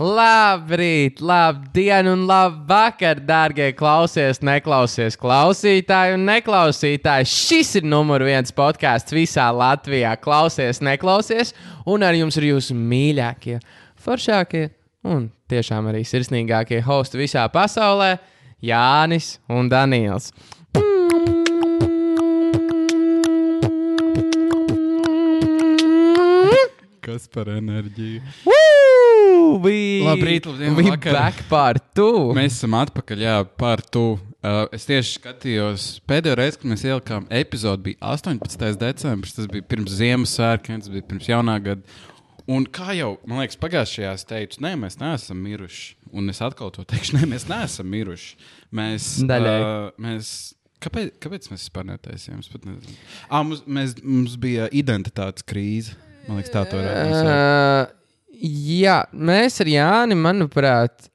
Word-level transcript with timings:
Labrīt, 0.00 1.18
labdien 1.20 2.06
un 2.08 2.22
labvakar, 2.24 3.18
dārgie 3.20 3.66
klausies, 3.76 4.38
neklausies, 4.40 5.18
klausītāji 5.20 6.14
un 6.16 6.24
neklausītāji. 6.24 7.28
Šis 7.28 7.74
ir 7.82 7.84
numur 7.84 8.24
viens 8.24 8.54
podkāsts 8.56 9.12
visā 9.12 9.50
Latvijā. 9.52 10.14
Klausies, 10.24 10.80
neklausies, 10.80 11.52
un 11.84 12.06
ar 12.08 12.16
jums 12.16 12.40
ir 12.40 12.48
jūsu 12.48 12.78
mīļākie, 12.80 13.58
foršākie 14.00 14.70
un 15.04 15.28
tiešām 15.52 15.92
arī 15.92 16.00
sirsnīgākie 16.08 16.80
hosti 16.86 17.20
visā 17.20 17.44
pasaulē- 17.52 18.14
Jānis 18.70 19.36
un 19.52 19.68
Daniels. 19.68 20.32
Kas 27.04 27.28
par 27.28 27.52
enerģiju? 27.52 28.22
We, 29.60 30.00
Labrīt, 30.06 30.46
labdien, 30.48 30.74
we 30.78 30.84
vakar. 30.90 31.12
back 31.16 31.40
part 31.50 31.82
two. 31.96 32.30
Mēs 32.36 32.58
esam 32.60 32.76
atpakaļ, 32.78 33.24
jā, 33.26 33.36
par 33.60 33.82
tu. 33.92 34.04
Uh, 34.40 34.62
es 34.72 34.86
tieši 34.88 35.18
skatījos, 35.18 35.86
pēdējo 36.08 36.36
reizi, 36.40 36.60
kad 36.62 36.70
mēs 36.72 36.84
ielikām 36.86 37.26
epizodi, 37.42 37.90
bija 37.90 38.14
18. 38.14 38.70
decembris. 38.80 39.34
Tas 39.36 39.48
bija 39.52 39.66
pirms 39.68 39.92
Ziemassvētkiem, 39.98 40.80
tas 40.80 40.92
bija 40.94 41.04
pirms 41.10 41.28
jaunā 41.28 41.58
gada. 41.66 41.98
Un 42.50 42.64
kā 42.66 42.94
jau, 42.96 43.10
man 43.28 43.42
liekas, 43.42 43.58
pagājušajā 43.60 44.14
es 44.16 44.24
teicu, 44.26 44.62
nē, 44.64 44.72
mēs 44.80 44.96
neesam 45.02 45.42
miruši. 45.44 45.92
Un 46.16 46.32
es 46.32 46.40
atkal 46.42 46.72
to 46.74 46.86
teikšu, 46.88 47.14
nē, 47.18 47.28
mēs 47.34 47.44
neesam 47.50 47.90
miruši. 47.92 48.32
Mēs, 48.74 49.10
Daļai. 49.28 49.54
uh, 49.60 49.92
mēs, 50.06 50.32
kāpēc, 50.82 51.12
kāpēc 51.22 51.50
mēs 51.52 51.66
vispār 51.68 51.86
netaisījām? 51.92 52.40
Es 52.42 52.50
pat 52.50 52.64
nezinu. 52.70 52.96
Ah, 53.28 53.44
mums, 53.44 53.60
mēs, 53.68 53.98
mums 54.02 54.38
bija 54.40 54.70
identitātes 54.72 55.44
krīze. 55.46 55.98
Man 56.26 56.40
liekas, 56.40 56.52
tā 56.56 56.64
to 56.70 56.80
varētu 56.80 57.10
nosaukt. 57.12 57.96
Jā, 58.40 59.02
mēs 59.12 59.60
ar 59.60 59.68
Jāni, 59.68 60.16
manuprāt, 60.16 61.10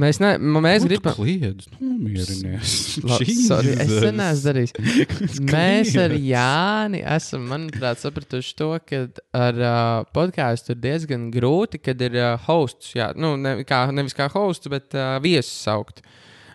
mēs, 0.00 0.16
ne, 0.22 0.30
mēs 0.40 0.86
gribam. 0.88 1.12
Kliedz, 1.18 1.66
nomierinies. 1.76 2.76
Sorry, 3.48 3.74
es 3.76 3.92
neesmu 3.92 4.46
darījis. 4.46 4.72
Mēs 5.52 5.92
ar 6.00 6.16
Jāni 6.16 7.02
esam, 7.04 7.44
manuprāt, 7.50 8.00
sapratuši 8.00 8.56
to, 8.56 8.70
ka 8.88 9.02
ar 9.36 9.60
uh, 9.60 10.08
podkāstu 10.16 10.72
ir 10.72 10.82
diezgan 10.86 11.28
grūti, 11.34 11.82
kad 11.82 12.00
ir 12.08 12.16
uh, 12.16 12.34
hosts. 12.48 12.94
Jā, 12.96 13.12
nu, 13.20 13.34
ne, 13.36 13.58
kā, 13.68 13.84
nevis 13.92 14.16
kā 14.16 14.30
hosts, 14.32 14.72
bet 14.72 14.96
uh, 14.96 15.18
viesus 15.24 15.52
saukt. 15.68 16.00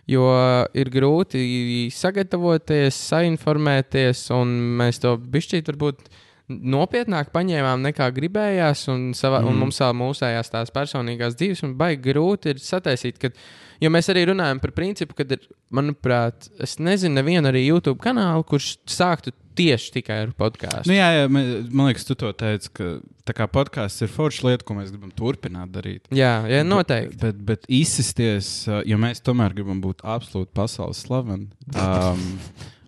Jo 0.07 0.23
ir 0.71 0.87
grūti 0.87 1.89
sagatavoties, 1.91 2.95
sainformēties, 3.09 4.29
un 4.31 4.53
mēs 4.79 5.03
to 5.03 5.17
bišķīt 5.19 5.67
varbūt 5.73 6.07
nopietnāk 6.47 7.31
paņēmām 7.35 7.81
nekā 7.89 8.07
gribējās, 8.15 8.85
un, 8.93 9.09
savā, 9.17 9.41
mm. 9.41 9.49
un 9.51 9.63
mums 9.65 9.79
vēl 9.83 9.95
mūsējās 9.99 10.53
tās 10.53 10.71
personīgās 10.75 11.35
dzīves, 11.39 11.63
un 11.67 11.73
baigi 11.79 12.05
grūti 12.07 12.53
ir 12.53 12.61
sataisīt, 12.63 13.17
kad, 13.21 13.35
jo 13.83 13.91
mēs 13.91 14.07
arī 14.13 14.27
runājam 14.29 14.61
par 14.63 14.71
principu, 14.77 15.17
kad 15.17 15.33
ir, 15.35 15.43
manuprāt, 15.75 16.47
es 16.63 16.77
nezinu, 16.79 17.17
nevienu 17.19 17.51
arī 17.51 17.65
YouTube 17.65 17.99
kanālu, 18.03 18.45
kurš 18.47 18.77
sāktu 18.87 19.33
tieši 19.57 19.91
tikai 19.97 20.19
ar 20.27 20.31
podkāstu. 20.37 20.87
Nu, 20.87 20.95
jā, 20.95 21.07
jā, 21.17 21.25
man 21.31 21.89
liekas, 21.89 22.05
tu 22.07 22.15
to 22.19 22.29
teici, 22.37 22.71
ka 22.77 23.47
podkāsts 23.51 24.05
ir 24.05 24.13
forša 24.13 24.47
lieta, 24.47 24.67
ko 24.67 24.77
mēs 24.77 24.93
gribam 24.93 25.11
turpināt 25.17 25.73
darīt. 25.73 26.07
Jā, 26.15 26.45
jā, 26.47 26.61
noteikti. 26.67 27.17
Bet, 27.17 27.41
bet, 27.41 27.43
bet 27.65 27.67
izsisties, 27.79 28.51
jo 28.67 29.01
mēs 29.01 29.23
tomēr 29.25 29.57
gribam 29.57 29.81
būt 29.83 30.05
absolūti 30.07 30.53
pasaules 30.55 31.01
slaveni. 31.07 31.49
Um, 31.73 32.23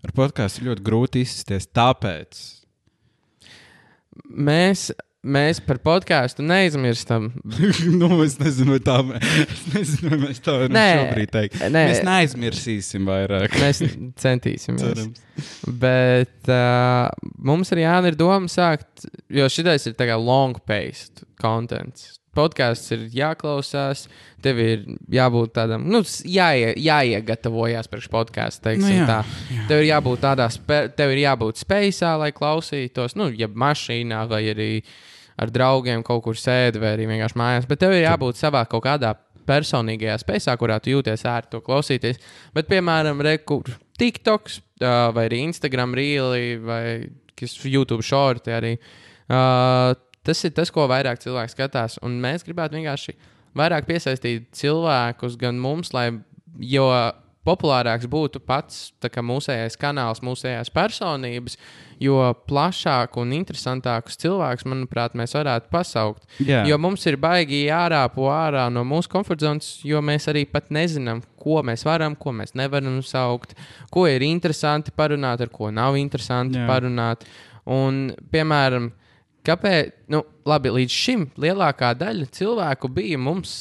ar 0.05 0.15
podkāstu 0.15 0.63
ir 0.63 0.71
ļoti 0.71 0.85
grūti 0.85 1.25
izsisties. 1.25 1.67
Tāpēc 1.75 2.45
Mēs, 4.30 4.89
mēs 5.25 5.59
par 5.66 5.80
podkāstu 5.83 6.44
neaizmirstam. 6.45 7.31
nu, 8.02 8.11
es 8.25 8.38
nezinu, 8.41 8.77
vai 8.77 8.81
tā 8.86 8.99
es 9.49 9.63
nezinu, 9.73 10.11
vai 10.13 10.19
mēs 10.27 10.44
tā 10.45 10.55
varam 10.58 10.75
Nē, 10.77 10.86
šobrīd 11.02 11.33
teikt. 11.33 11.58
nē. 11.66 11.83
Mēs 11.91 12.03
neaizmirsīsim 12.05 13.09
vairāk. 13.09 13.58
Mēs 13.63 13.81
centīsimies. 14.21 14.86
Cerams. 14.86 15.25
Bet 15.81 16.52
uh, 16.52 17.09
mums 17.42 17.73
arī 17.73 17.87
Jānis 17.87 18.14
ir 18.14 18.20
doma 18.20 18.52
sākt, 18.52 19.09
jo 19.33 19.49
šitais 19.49 19.89
ir 19.89 19.98
tā 19.99 20.09
kā 20.11 20.20
long-paced 20.20 21.26
contents. 21.42 22.18
Podkāsts 22.39 22.95
ir 22.95 23.05
jāklausās, 23.11 24.05
tev 24.44 24.61
ir 24.64 24.88
jābūt 25.11 25.54
tādam, 25.58 25.86
nu, 25.92 26.02
jāie, 26.23 26.72
jāiegatavojas 26.80 27.92
priekš 27.92 28.10
podkāstu. 28.14 28.64
teiksim 28.70 28.88
Nu 28.88 28.98
jā, 29.02 29.08
tā. 29.10 29.20
Tev 29.70 29.83
ir 29.83 29.89
jābūt 29.92 30.23
tādā, 30.23 30.48
spe, 30.54 30.82
tev 30.95 31.11
ir 31.14 31.26
jābūt 31.26 31.60
spējā, 31.66 32.16
lai 32.22 32.32
klausītos, 32.36 33.17
nu, 33.20 33.27
ja 33.36 33.52
mašīnā 33.52 34.23
vai 34.32 34.45
arī 34.54 34.72
ar 35.39 35.52
draugiem 35.55 36.04
kaut 36.08 36.23
kur 36.26 36.39
sēdi 36.39 36.82
vai 36.82 36.95
arī 36.95 37.08
vienkārši 37.11 37.39
mājās. 37.39 37.67
Bet 37.70 37.83
tev 37.83 37.95
ir 37.95 38.05
jābūt 38.05 38.39
savā 38.39 38.64
kaut 38.71 38.86
kādā 38.88 39.14
personīgajā 39.50 40.17
spējā, 40.23 40.56
kurā 40.61 40.80
tu 40.83 40.94
jūties 40.94 41.26
ērti 41.27 41.56
to 41.56 41.64
klausīties. 41.66 42.20
Bet, 42.56 42.70
piemēram, 42.71 43.23
rekur 43.26 43.71
TikToks 44.00 44.60
vai 45.16 45.26
arī 45.27 45.44
Instagram 45.48 45.95
rīli 45.98 46.60
vai 46.64 46.83
kas 47.39 47.56
YouTube 47.66 48.06
šorti 48.06 48.54
arī. 48.56 48.76
Uh, 49.30 49.94
tas 50.29 50.45
ir 50.45 50.53
tas, 50.57 50.71
ko 50.73 50.85
vairāk 50.89 51.21
cilvēki 51.23 51.55
skatās. 51.55 51.97
Un 52.05 52.19
mēs 52.21 52.45
gribētu 52.47 52.77
vienkārši 52.77 53.17
vairāk 53.57 53.89
piesaistīt 53.89 54.51
cilvēkus 54.55 55.39
gan 55.41 55.57
mums, 55.61 55.93
lai 55.95 56.11
jo 56.61 56.87
populārāks 57.47 58.07
būtu 58.09 58.41
pats 58.43 58.89
kā 58.99 59.23
mūsējais 59.25 59.77
kanāls, 59.79 60.21
mūsējās 60.25 60.71
personības, 60.75 61.55
jo 62.03 62.19
plašāku 62.49 63.23
un 63.23 63.33
interesantākus 63.37 64.19
cilvēkus, 64.21 64.67
manuprāt, 64.69 65.15
mēs 65.19 65.35
varētu 65.37 65.71
pasaukt. 65.73 66.27
Jā. 66.43 66.61
Jo 66.69 66.77
mums 66.81 67.05
ir 67.09 67.17
baigi 67.21 67.65
jārāpo 67.65 68.29
ārā 68.31 68.67
no 68.73 68.85
mūsu 68.87 69.11
komforta 69.11 69.47
zonas, 69.47 69.71
jo 69.87 70.01
mēs 70.05 70.29
arī 70.31 70.45
pat 70.51 70.69
nezinām, 70.75 71.23
ko 71.39 71.63
mēs 71.65 71.85
varam, 71.87 72.15
ko 72.19 72.35
mēs 72.35 72.55
nevaram 72.59 73.01
saukt, 73.05 73.55
ko 73.93 74.05
ir 74.11 74.25
interesanti 74.27 74.93
parunāt, 74.95 75.43
ar 75.43 75.53
ko 75.53 75.71
nav 75.73 75.97
interesanti 75.99 76.59
Jā. 76.59 76.67
parunāt. 76.69 77.27
Un, 77.69 78.09
piemēram, 78.33 78.89
Kāpēc? 79.48 79.92
Nu, 80.11 80.20
labi, 80.50 80.70
līdz 80.76 80.92
šim 80.94 81.22
lielākā 81.39 81.94
daļa 81.98 82.26
cilvēku 82.36 82.89
bija 82.92 83.17
mums 83.22 83.52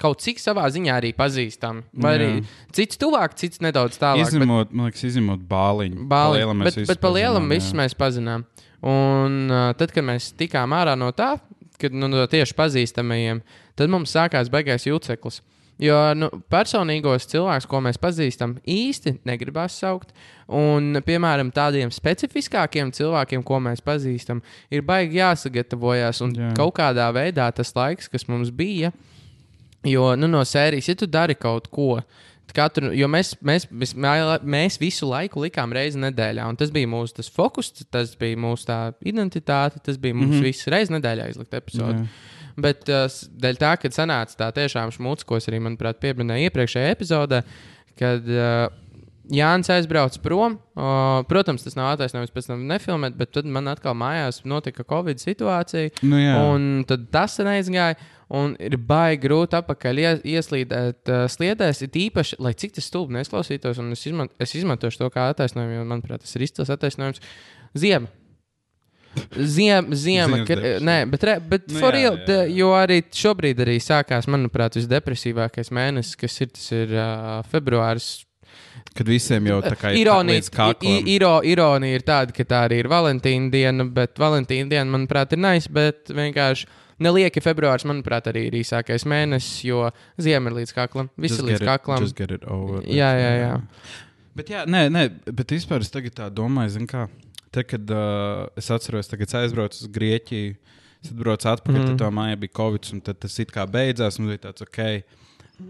kaut 0.00 0.22
cik 0.24 0.40
savā 0.40 0.64
ziņā 0.72 0.94
arī 0.96 1.10
pazīstami. 1.16 1.84
Vai 2.02 2.14
arī 2.18 2.28
cits 2.76 2.96
tuvāk, 3.00 3.34
cits 3.36 3.60
nedaudz 3.60 3.98
tālāk. 4.00 4.24
bet- 4.24 4.32
Izņemot, 4.32 4.72
man 4.72 4.88
liekas, 4.88 5.04
izņemot 5.10 5.44
bāliņu. 5.50 6.06
Bāli, 6.08 6.40
Pa 6.46 6.64
bet, 6.70 6.78
bet 6.88 7.00
pa 7.00 7.08
lielam 7.12 7.50
jā. 7.52 7.72
mēs 7.82 7.94
pazinām. 7.94 8.46
Un 8.86 9.50
uh, 9.50 9.72
tad, 9.74 9.92
kad 9.92 10.04
mēs 10.04 10.30
tikām 10.36 10.72
ārā 10.76 10.96
no 10.98 11.10
tā, 11.12 11.34
kad 11.80 11.92
nu, 11.92 12.08
no 12.08 12.24
tieši 12.26 12.54
pazīstamajiem, 12.56 13.42
tad 13.76 13.90
mums 13.92 14.12
sākās 14.16 14.48
beigās 14.52 14.86
jūtseklis. 14.88 15.42
Jo 15.82 15.96
nu, 16.16 16.30
personīgos 16.48 17.28
cilvēkus, 17.28 17.66
ko 17.68 17.82
mēs 17.84 17.98
pazīstam, 18.00 18.54
īsti 18.64 19.18
negribās 19.28 19.76
saukt. 19.76 20.14
Un, 20.48 21.02
piemēram, 21.04 21.50
tādiem 21.52 21.90
specifiskākiem 21.92 22.94
cilvēkiem, 22.96 23.42
ko 23.44 23.58
mēs 23.60 23.82
pazīstam, 23.84 24.40
ir 24.72 24.86
baigi 24.86 25.20
jāsagatavojas. 25.20 26.22
Un 26.24 26.32
Jā. 26.38 26.54
kaut 26.56 26.78
kādā 26.78 27.10
veidā 27.12 27.50
tas 27.52 27.74
laiks, 27.76 28.08
kas 28.08 28.24
mums 28.30 28.54
bija, 28.54 28.92
Jo 29.86 30.14
nu, 30.18 30.26
no 30.30 30.42
sērijas, 30.44 30.88
ja 30.88 30.98
tu 30.98 31.06
dari 31.06 31.36
kaut 31.38 31.68
ko, 31.70 32.00
katru, 32.56 32.90
jo 32.96 33.08
mēs, 33.10 33.34
mēs, 33.44 33.66
mēs, 33.70 33.92
mēs 34.42 34.78
visu 34.80 35.08
laiku 35.10 35.42
likām 35.44 35.74
reizi 35.76 36.00
nedēļā, 36.02 36.46
un 36.48 36.58
tas 36.58 36.72
bija 36.74 36.88
mūsu 36.90 37.18
tas 37.18 37.28
fokus, 37.32 37.72
tas 37.92 38.14
bija 38.18 38.38
mūsu 38.40 38.68
tā 38.70 38.78
identitāte, 39.06 39.82
tas 39.84 39.98
bija 40.00 40.16
mums 40.16 40.30
mm. 40.30 40.38
-hmm. 40.38 40.46
visu 40.46 40.72
reizi 40.72 40.94
nedēļā 40.96 41.28
izlikt 41.32 41.54
epizodi. 41.58 42.06
Jā. 42.06 42.34
Bet 42.56 42.88
uh, 42.88 43.04
s- 43.10 43.26
dēļ 43.36 43.58
tā, 43.60 43.74
ka 43.82 43.90
sanāca 43.92 44.38
tā 44.40 44.50
tiešām 44.56 44.94
šmuts, 44.94 45.26
ko 45.28 45.36
es 45.36 45.48
arī, 45.50 45.58
manuprāt, 45.60 45.98
pieminēju 46.00 46.48
iepriekšējā 46.48 46.94
epizodē, 46.94 47.42
kad 48.00 48.24
uh, 48.32 48.66
Jānis 49.26 49.68
aizbrauca 49.74 50.20
prom. 50.22 50.54
Uh, 50.78 51.20
protams, 51.28 51.64
tas 51.66 51.74
nav 51.76 51.92
attaisnojums 51.96 52.30
pēc 52.32 52.46
tam 52.52 52.60
nefilmēt, 52.70 53.16
bet 53.18 53.32
tad 53.34 53.48
man 53.50 53.66
atkal 53.72 53.96
mājās 53.98 54.40
notika 54.46 54.84
Covid 54.86 55.18
situācija. 55.18 55.90
Nu, 56.06 56.20
jā. 56.22 56.36
Un 56.52 56.84
tad 56.88 57.08
tas 57.14 57.34
neizgāja. 57.42 57.98
Un 58.36 58.56
ir 58.58 58.74
baigi 58.82 59.20
grūti 59.22 59.54
atpakaļ 59.54 60.00
ies, 60.02 60.22
ieslīdēt 60.26 61.10
uh, 61.14 61.24
sliedēs. 61.30 61.84
Ir 61.86 61.98
īpaši, 62.08 62.38
lai 62.42 62.54
cik 62.58 62.72
tas 62.78 62.88
stulbi 62.90 63.14
neizklausītos, 63.18 63.78
un 63.82 63.92
es, 63.94 64.02
izman, 64.08 64.30
es 64.42 64.54
izmantošu 64.58 64.98
to 65.04 65.10
kā 65.14 65.28
attaisnojumu, 65.30 65.76
jo, 65.76 65.84
manuprāt, 65.92 66.24
tas 66.24 66.34
ir 66.34 66.42
izcils 66.48 66.72
attaisnojums. 66.74 67.22
Ziema. 67.78 68.10
Ziem, 69.36 69.90
ziema, 69.96 70.42
ka, 70.48 70.56
nē, 70.84 70.96
bet, 71.12 71.24
re, 71.24 71.34
bet 71.40 71.66
Nu 71.72 71.80
for 71.80 71.96
jā, 71.96 72.00
real, 72.00 72.16
jā, 72.20 72.38
jā. 72.44 72.54
jo 72.58 72.70
arī 72.76 73.00
šobrīd 73.16 73.60
arī 73.64 73.76
sākās, 73.82 74.28
manuprāt, 74.32 74.78
visdepresīvākais 74.80 75.72
mēnesis, 75.76 76.16
kas 76.20 76.40
ir, 76.44 76.50
tas 76.56 76.70
ir 76.76 76.94
uh, 76.96 77.42
februāris. 77.52 78.08
Kad 78.96 79.08
visiem 79.10 79.44
jau 79.50 79.58
tā 79.64 79.74
kā 79.76 79.90
ir 79.92 80.00
Ironija, 80.04 80.40
iro, 81.12 81.34
ironija 81.44 81.98
ir 81.98 82.04
tāda, 82.06 82.32
ka 82.36 82.44
tā 82.48 82.62
arī 82.68 82.78
ir 82.84 82.88
Valentīna 82.88 83.50
diena, 83.52 83.84
bet 83.98 84.16
Valentīna 84.20 84.70
diena, 84.72 84.88
manuprāt, 84.94 85.34
ir 85.36 85.42
nice, 85.42 85.68
bet 85.72 86.12
vienkārši 86.16 86.68
nelieki 87.04 87.42
februāris, 87.44 87.84
manuprāt, 87.88 88.30
arī 88.30 88.46
ir 88.48 88.56
īsākais 88.62 89.04
mēnesis, 89.08 89.60
jo 89.68 89.82
ziema 90.22 90.48
ir 90.52 90.62
līdz 90.62 90.72
kaklam, 90.76 91.10
ir 91.20 91.36
līdz 91.50 91.60
it- 91.60 91.68
kaklam. 91.68 92.06
Over. 92.48 92.82
Jā, 92.88 93.10
jā, 93.20 93.32
jā. 93.42 93.52
Bet, 94.36 94.50
jā, 94.52 94.64
nē, 94.68 94.86
nē, 94.92 95.04
bet 95.32 95.52
vispār 95.56 95.80
es 95.84 95.92
tagad 95.92 96.12
tā 96.16 96.30
domāju, 96.32 96.74
zin 96.76 96.88
kā, 96.88 97.06
te, 97.56 97.64
kad 97.66 97.92
uh, 97.96 98.46
es 98.60 98.68
atceros, 98.72 99.08
es 99.10 99.38
aizbraucu 99.40 99.80
uz 99.82 99.92
Grieķiju, 99.96 100.56
Es 101.06 101.12
atbraucu 101.12 101.50
atpakaļ, 101.50 101.78
mm. 101.78 101.88
tad 101.92 102.02
tā 102.02 102.10
mājā 102.14 102.36
bija 102.42 102.56
Covid, 102.56 102.90
un 102.94 103.02
tas 103.06 103.40
it 103.42 103.52
kā 103.54 103.66
beidzās, 103.70 104.18
un 104.18 104.30
bija 104.30 104.46
tāds 104.48 104.64
ok. 104.64 104.80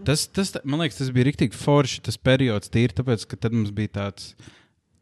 Tas, 0.07 0.25
tas, 0.33 0.53
man 0.67 0.83
liekas, 0.83 0.99
tas 0.99 1.11
bija 1.15 1.29
rīktīgi 1.29 1.55
forši, 1.55 2.03
tas 2.07 2.17
periods, 2.19 2.71
tīri 2.73 2.95
tāpēc, 2.97 3.23
ka 3.29 3.39
tad 3.45 3.55
mums 3.55 3.73
bija 3.75 3.93
tāds. 4.01 4.33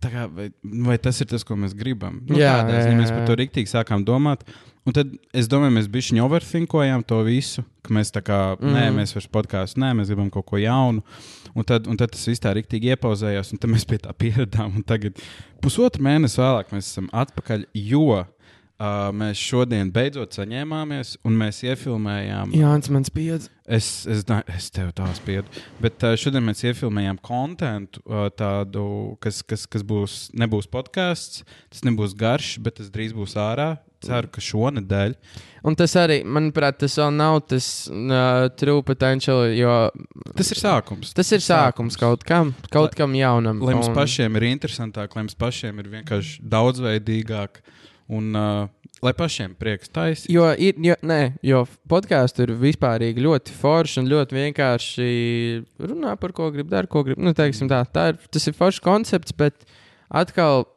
Tā 0.04 0.12
kā, 0.12 0.26
vai, 0.30 0.50
vai 0.86 0.98
tas 1.02 1.18
ir 1.24 1.30
tas, 1.32 1.46
ko 1.48 1.56
mēs 1.58 1.74
gribam? 1.78 2.20
Nu, 2.28 2.38
Jā, 2.38 2.60
tādā 2.60 2.76
jā, 2.76 2.82
ziņā 2.86 2.98
mēs 3.00 3.10
jā, 3.10 3.16
par 3.16 3.24
jā. 3.24 3.30
to 3.30 3.38
rīktīgi 3.40 3.72
sākām 3.72 4.04
domāt. 4.06 4.44
Un 4.86 4.94
tad 4.94 5.16
es 5.34 5.48
domāju, 5.50 5.74
mēs 5.80 5.88
bijām 5.90 6.28
overthinkojām 6.28 7.06
to 7.10 7.24
visu, 7.26 7.64
ka 7.86 7.96
mēs 7.96 8.14
tā 8.14 8.22
kā, 8.26 8.40
mm. 8.60 8.76
nē, 8.76 8.84
mēs 9.00 9.16
vairs 9.16 9.32
podkāstu, 9.34 9.82
nē, 9.82 9.96
mēs 9.98 10.12
gribam 10.12 10.30
kaut 10.34 10.46
ko 10.52 10.62
jaunu. 10.62 11.02
Un 11.56 11.64
tad, 11.64 11.88
un 11.88 11.96
tad 11.96 12.12
tas 12.12 12.26
viss 12.28 12.44
tā 12.44 12.52
rīktīgi 12.58 12.92
iepauzējās, 12.92 13.54
un 13.56 13.72
mēs 13.72 13.88
pie 13.88 14.02
tā 14.04 14.12
pieradām. 14.12 14.74
Un 14.76 14.84
tagad, 14.88 15.20
pusotru 15.64 16.04
mēnesi 16.04 16.42
vēlāk, 16.42 16.74
mēs 16.76 16.90
esam 16.92 17.08
atpakaļ, 17.16 17.64
jo 17.80 18.10
uh, 18.20 18.28
mēs 19.16 19.40
šodien 19.40 19.92
beidzot 19.96 20.36
saņēmāmies, 20.36 21.16
un 21.26 21.38
mēs 21.40 21.62
iefilmējām. 21.64 22.52
Jānis 22.60 22.92
man 22.92 23.08
spiedz. 23.08 23.48
Es, 23.66 23.88
es, 24.12 24.26
es 24.28 24.70
tev 24.76 24.92
tā 24.98 25.08
spiedu. 25.18 25.64
Bet 25.82 26.04
uh, 26.04 26.18
šodien 26.20 26.44
mēs 26.46 26.66
iefilmējām 26.68 27.22
kontekstu, 27.24 28.04
uh, 28.04 28.28
tādu, 28.36 28.86
kas, 29.24 29.40
kas, 29.48 29.64
kas 29.72 29.86
būs, 29.88 30.20
nebūs 30.36 30.68
podkāsts. 30.72 31.46
Tas 31.72 31.88
nebūs 31.88 32.18
garš, 32.20 32.58
bet 32.66 32.82
tas 32.82 32.92
drīz 32.94 33.16
būs 33.16 33.40
ārā. 33.40 33.78
Ceru, 34.06 34.30
ka 34.32 34.42
šonadēļ. 34.46 35.16
Un 35.66 35.74
tas 35.80 35.96
arī, 35.98 36.20
manuprāt, 36.24 36.78
tas 36.84 36.94
vēl 37.02 37.10
nav 37.18 37.40
tas 37.50 37.68
uh, 37.90 38.46
true 38.60 38.84
potential, 38.86 39.48
jo 39.58 39.74
Tas 40.38 40.52
ir 40.54 40.60
sākums. 40.62 41.14
tas 41.18 41.32
ir 41.34 41.42
sākums 41.42 41.98
kaut 41.98 42.24
kam, 42.24 42.54
kaut 42.70 42.92
Lai- 42.94 43.00
kam 43.02 43.16
jaunam. 43.18 43.62
Lai 43.66 43.74
mums 43.74 43.90
un- 43.90 43.98
pašiem 43.98 44.38
ir 44.38 44.46
interesantāk, 44.54 45.16
lai 45.18 45.24
mums 45.26 45.34
pašiem 45.42 45.80
ir 45.82 45.90
vienkārši 45.98 46.42
daudzveidīgāk 46.54 47.64
un 48.14 48.36
uh, 48.38 48.68
lai 49.02 49.14
pašiem 49.18 49.56
prieks 49.58 49.90
taisīt. 49.90 50.30
Jo, 50.30 50.52
ir, 50.54 50.78
jo, 50.86 50.94
nē, 51.02 51.20
jo 51.46 51.64
podkāstu 51.90 52.46
ir 52.46 52.54
vispārīgi 52.62 53.26
ļoti 53.26 53.56
forši 53.58 54.04
un 54.04 54.12
ļoti 54.14 54.38
vienkārši 54.38 55.10
runā 55.82 56.14
par 56.22 56.32
ko 56.38 56.52
grib, 56.54 56.70
dara, 56.70 56.86
ko 56.88 57.02
grib. 57.08 57.18
Nu, 57.18 57.34
tā, 57.34 57.50
tā 57.90 58.06
ir, 58.14 58.22
tas 58.30 58.46
ir 58.48 58.54
foršs 58.58 58.82
koncepts, 58.86 59.34
bet 59.34 59.66
atkal, 60.14 60.68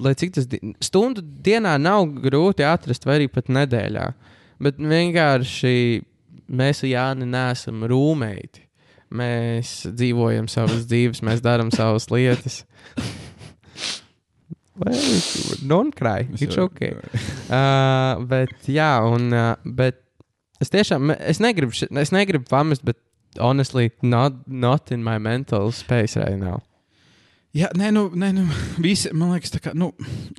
lai 0.00 0.14
cik 0.18 0.34
tas 0.36 0.48
di 0.50 0.60
stundu 0.82 1.22
dienā 1.22 1.76
nav 1.80 2.06
grūti 2.24 2.66
atrast, 2.66 3.06
vai 3.06 3.18
arī 3.20 3.30
pat 3.32 3.50
nedēļā. 3.52 4.06
Bet 4.62 4.78
vienkārši 4.78 5.74
mēs 6.54 6.84
ar 6.84 6.90
Jāni 6.90 7.28
neesam 7.30 7.84
rūmēti. 7.90 8.64
Mēs 9.14 9.84
dzīvojam 9.94 10.48
savas 10.50 10.86
dzīves, 10.90 11.22
mēs 11.26 11.44
darām 11.44 11.72
savas 11.74 12.08
lietas. 12.12 12.62
Non-cry, 15.62 16.28
it's 16.34 16.58
okay. 16.58 16.96
Uh, 17.44 18.24
bet, 18.24 18.54
jā, 18.72 18.88
un, 19.04 19.28
uh, 19.36 19.52
bet 19.62 19.98
es 20.58 20.72
tiešām, 20.72 21.12
es 21.12 21.38
negribu, 21.44 21.76
es 22.00 22.10
negribu 22.10 22.48
pamest, 22.48 22.82
bet 22.82 22.96
honestly, 23.38 23.92
not, 24.02 24.32
not 24.48 24.90
in 24.90 25.04
my 25.04 25.18
mental 25.18 25.70
space 25.70 26.16
right 26.16 26.40
now. 26.40 26.62
Jā, 27.54 27.70
nē, 27.78 27.92
nu, 27.94 28.08
nē, 28.18 28.32
nu 28.34 28.48
visi, 28.86 29.12
man 29.14 29.34
liekas, 29.34 29.54
tā 29.54 29.62
kā, 29.62 29.74
nu, 29.78 29.92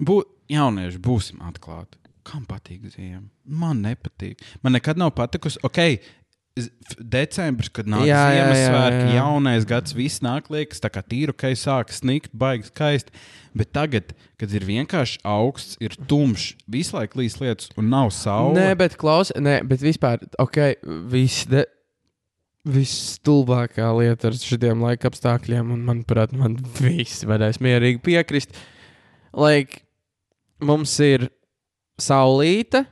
bū, 0.04 0.20
jaunieši 0.52 1.00
būsim 1.04 1.44
atklāti. 1.48 2.02
Kam 2.26 2.44
patīk 2.50 2.88
ziema? 2.90 3.28
Man 3.46 3.84
nepatīk. 3.86 4.42
Man 4.66 4.74
nekad 4.74 4.98
nav 4.98 5.12
patikusi, 5.16 5.62
ok, 5.64 5.80
decembris, 7.00 7.68
kad 7.76 7.88
nāk 7.92 8.06
Jā, 8.08 8.22
jā, 8.32 8.36
jā, 8.36 8.44
Ziemassvētki, 8.48 9.08
jā. 9.10 9.16
jaunais 9.18 9.66
gads, 9.68 9.96
viss 9.96 10.24
nāk, 10.24 10.48
liekas, 10.54 10.80
tā 10.84 10.92
kā 10.94 11.04
tīru, 11.04 11.36
ka 11.36 11.52
sāk 11.60 11.92
snikt, 11.92 12.32
baigs, 12.32 12.72
skaisti. 12.72 13.12
Bet 13.56 13.72
tagad, 13.76 14.12
kad 14.40 14.52
ir 14.56 14.64
vienkārši 14.68 15.22
augsts, 15.28 15.76
ir 15.84 15.96
tumšs, 16.10 16.56
visu 16.72 16.96
laiku 16.98 17.22
līs 17.22 17.38
lietas 17.40 17.72
un 17.80 17.92
nav 17.92 18.12
saule. 18.16 18.56
Nē, 18.58 18.74
bet 18.80 18.98
klausies, 19.00 19.36
nē, 19.40 19.62
bet 19.68 19.84
vispār, 19.84 20.24
ok, 20.42 20.62
viss. 21.12 21.48
De... 21.52 21.64
Visstulbākā 22.66 23.92
lieta 24.00 24.32
ar 24.32 24.38
šiem 24.42 24.82
laika 24.82 25.12
apstākļiem, 25.12 25.70
un 25.76 25.84
manuprāt, 25.86 26.34
man 26.34 26.58
viss 26.80 27.26
varēs 27.28 27.62
mierīgi 27.62 28.02
piekrist. 28.06 28.56
Like, 29.38 29.84
mums 30.66 30.96
ir 31.04 31.28
saulīte, 32.02 32.86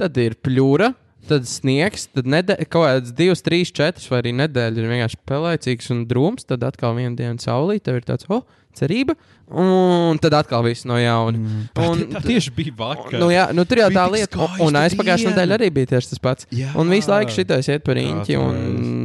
tad 0.00 0.18
ir 0.18 0.34
pļūra, 0.42 0.90
tad 1.28 1.46
sniegs, 1.48 2.08
tad 2.12 2.28
nedē, 2.30 2.56
kaut 2.66 2.88
kāds 2.88 3.12
divas, 3.16 3.44
trīs, 3.44 3.72
četras 3.74 4.08
vai 4.10 4.22
arī 4.22 4.34
nedēļa 4.40 4.82
ir 4.82 4.90
vienkārši 4.90 5.20
pelēcīgs 5.28 5.92
un 5.94 6.02
drūms. 6.10 6.48
Tad 6.48 6.66
atkal 6.66 6.96
viena 6.98 7.14
diena 7.18 7.38
saulīte, 7.42 7.86
tev 7.88 8.00
ir 8.00 8.06
tāds, 8.08 8.28
oh, 8.32 8.44
cerība, 8.76 9.14
un 9.52 10.20
tad 10.22 10.36
atkal 10.38 10.64
viss 10.64 10.86
no 10.88 10.96
jauna. 11.00 11.38
Mm. 11.38 11.64
Un- 11.86 12.04
tā 12.14 12.22
tieši 12.24 12.54
bija 12.56 12.76
vakar. 12.78 13.18
Nu, 13.20 13.28
jā, 13.32 13.48
nu, 13.54 13.66
tur 13.68 13.82
jau 13.82 13.90
tā 13.94 14.06
lieta, 14.12 14.40
un, 14.40 14.62
un 14.68 14.80
aizpagājušā 14.82 15.32
nedēļa 15.32 15.58
arī 15.58 15.72
bija 15.74 15.92
tieši 15.94 16.14
tas 16.14 16.22
pats. 16.22 16.48
Jā. 16.54 16.72
Un 16.80 16.92
visu 16.92 17.12
laiku 17.12 17.34
šitais 17.36 17.68
iet 17.72 17.84
par 17.86 18.00
īņķi, 18.00 18.38
un 18.40 18.62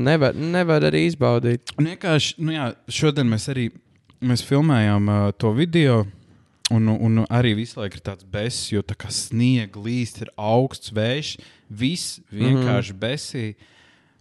nevar, 0.08 0.38
nevar 0.38 0.88
arī 0.88 1.08
izbaudīt. 1.10 1.76
Vienkārši, 1.80 2.38
nu 2.44 2.56
jā, 2.56 2.72
šodien 2.88 3.28
mēs 3.30 3.50
arī 3.54 3.70
mēs 4.24 4.46
filmējām 4.48 5.12
uh, 5.12 5.26
to 5.38 5.54
video. 5.58 6.06
Un, 6.74 6.90
un 6.92 7.22
arī 7.32 7.54
visu 7.56 7.80
laiku 7.80 7.96
ir 7.96 8.04
tāds 8.04 8.26
bezs, 8.28 8.66
jo 8.74 8.82
tā 8.84 8.98
kā 9.00 9.08
sniega 9.14 9.80
līst, 9.80 10.18
ir 10.20 10.34
augsts 10.36 10.92
vējš, 10.92 11.38
viss 11.70 12.20
vienkārši 12.32 12.94
mm 12.94 12.98
-hmm. 12.98 13.02
besī. 13.02 13.56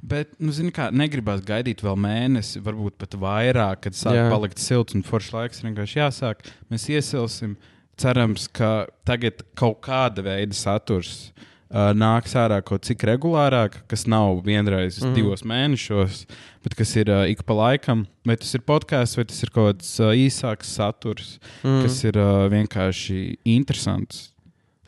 Bet, 0.03 0.37
nu, 0.39 0.53
zini, 0.53 0.71
kā 0.71 0.91
negribās 0.93 1.41
gaidīt 1.41 1.83
vēl 1.83 1.97
mēnesi, 1.97 2.61
varbūt 2.63 2.99
pat 3.01 3.15
vairāk, 3.15 3.81
kad 3.81 3.97
sāk 3.97 4.15
Jā. 4.15 4.29
Palikt 4.31 4.59
silts 4.59 4.95
un 4.95 5.03
foršs 5.03 5.33
laiks. 5.33 5.63
Vienkārši 5.65 5.99
jāsāk, 5.99 6.45
mēs 6.71 6.89
iesilsim. 6.89 7.57
Cerams, 7.97 8.47
ka 8.53 8.87
tagad 9.09 9.41
kaut 9.55 9.81
kāda 9.81 10.23
veida 10.23 10.55
saturs 10.55 11.33
uh, 11.71 11.93
nāks 11.97 12.37
ārā 12.39 12.61
kaut 12.65 12.85
cik 12.87 13.07
regulārāk, 13.09 13.81
kas 13.91 14.07
nav 14.11 14.43
vienreiz 14.47 15.01
mm. 15.01 15.15
divos 15.17 15.43
mēnešos, 15.49 16.27
bet 16.65 16.77
kas 16.79 16.95
ir 17.01 17.11
uh, 17.11 17.25
ik 17.31 17.43
pa 17.49 17.57
laikam. 17.57 18.07
Vai 18.27 18.37
tas 18.37 18.53
ir 18.55 18.65
podkāsts, 18.69 19.19
vai 19.19 19.27
tas 19.31 19.43
ir 19.43 19.53
kaut 19.55 19.73
kāds 19.73 19.93
uh, 20.03 20.13
īsāks 20.13 20.77
saturs, 20.77 21.37
mm. 21.63 21.83
kas 21.87 22.01
ir 22.05 22.21
uh, 22.21 22.47
vienkārši 22.53 23.21
interesants. 23.57 24.31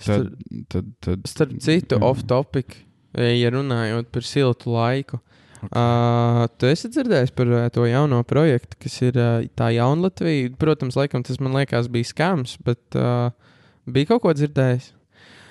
Tad, 0.04 0.28
tad, 0.70 0.90
tad, 1.02 1.24
Starp 1.26 1.56
citu, 1.64 1.96
jā. 1.96 2.02
off-topic, 2.06 2.76
ja 3.18 3.50
runājot 3.54 4.12
par 4.14 4.26
siltu 4.26 4.74
laiku. 4.76 5.18
Ok. 5.58 5.72
Uh, 5.74 6.44
tu 6.54 6.68
esi 6.70 6.86
dzirdējis 6.94 7.32
par 7.34 7.48
uh, 7.50 7.64
to 7.74 7.82
jauno 7.88 8.20
projektu, 8.28 8.78
kas 8.84 8.94
ir 9.02 9.16
uh, 9.18 9.40
tā 9.58 9.72
jauna 9.74 10.06
Latvija. 10.06 10.52
Protams, 10.60 10.98
laikam 10.98 11.24
tas 11.26 11.40
man 11.42 11.56
liekas 11.58 11.90
bija 11.90 12.06
skams, 12.06 12.54
bet 12.62 12.98
uh, 12.98 13.32
bija 13.90 14.12
kaut 14.12 14.22
ko 14.22 14.34
dzirdējis. 14.38 14.92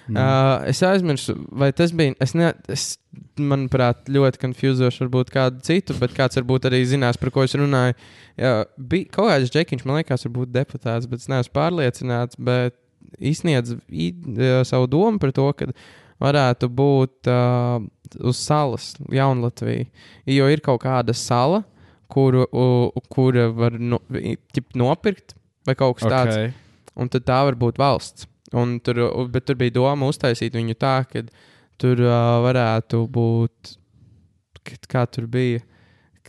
Mm. 0.08 0.16
Uh, 0.16 0.70
es 0.72 0.80
aizmirsu, 0.88 1.36
vai 1.52 1.74
tas 1.76 1.92
bija. 1.92 2.16
Es 2.24 2.32
ne, 2.38 2.54
es, 2.72 2.94
manuprāt, 3.36 4.08
ļoti 4.08 4.40
konfūzoši 4.46 5.04
varbūt 5.04 5.32
kādu 5.34 5.60
citu, 5.68 5.96
bet 6.00 6.16
kāds 6.16 6.40
varbūt 6.40 6.70
arī 6.70 6.80
zinās, 6.88 7.20
par 7.20 7.34
ko 7.36 7.44
es 7.44 7.56
runāju. 7.60 7.98
Jā, 8.40 8.54
bija 8.78 9.12
kaut 9.12 9.32
kāds 9.34 9.52
džekiņš, 9.52 9.84
man 9.90 10.00
liekas, 10.00 10.24
varbūt 10.30 10.54
deputāts, 10.56 11.10
bet 11.12 11.26
es 11.26 11.32
neesmu 11.32 11.56
pārliecināts. 11.58 12.40
Bet 12.40 12.80
izsniedz 13.20 13.74
uh, 13.76 14.62
savu 14.68 14.90
domu 14.92 15.22
par 15.22 15.34
to, 15.36 15.48
ka 15.58 15.70
varētu 16.24 16.70
būt 16.74 17.30
uh, 17.32 17.82
uz 18.26 18.40
salas 18.42 18.94
Jaunlatvija. 19.14 19.88
Jo 20.30 20.48
ir 20.52 20.64
kaut 20.66 20.82
kāda 20.86 21.16
sala, 21.18 21.64
kuru, 22.12 22.46
u, 22.52 23.04
kura 23.14 23.50
var 23.54 23.78
no, 23.80 24.00
ķip, 24.56 24.72
nopirkt, 24.80 25.36
vai 25.68 25.76
kaut 25.78 26.00
kas 26.00 26.10
tāds 26.10 26.36
okay. 26.38 26.54
un 26.98 27.12
tad 27.14 27.28
tā 27.28 27.42
var 27.50 27.60
būt 27.60 27.82
valsts. 27.82 28.28
Un 28.56 28.78
tur, 28.80 29.02
bet 29.32 29.44
tur 29.50 29.58
bija 29.60 29.76
doma 29.76 30.08
uztaisīt 30.08 30.56
viņu 30.56 30.78
tā, 30.80 31.02
ka 31.10 31.26
tur 31.82 32.00
uh, 32.06 32.38
varētu 32.46 33.04
būt, 33.12 33.74
kad, 34.64 34.88
kā 34.90 35.04
tur 35.12 35.28
bija, 35.32 35.60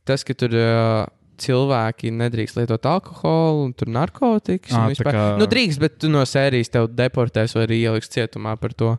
tas, 0.09 0.25
ka 0.27 0.35
tur 0.37 0.57
uh, 0.59 1.07
cilvēki 1.39 2.11
nedrīkst 2.15 2.59
lietot 2.61 2.85
alkoholu, 2.91 3.65
un 3.69 3.73
tur 3.79 3.89
narkotikas. 3.95 4.73
Ā, 4.75 4.85
un 4.87 4.95
vispār. 4.95 5.13
kā- 5.17 5.39
Nu, 5.41 5.47
drīkst, 5.51 5.79
bet 5.83 5.99
tu 6.03 6.11
no 6.13 6.25
sērijas 6.29 6.71
tev 6.75 6.89
deportēs 6.99 7.55
vai 7.57 7.67
arī 7.67 7.81
ieliks 7.87 8.11
cietumā 8.13 8.57
par 8.61 8.75
to. 8.75 8.97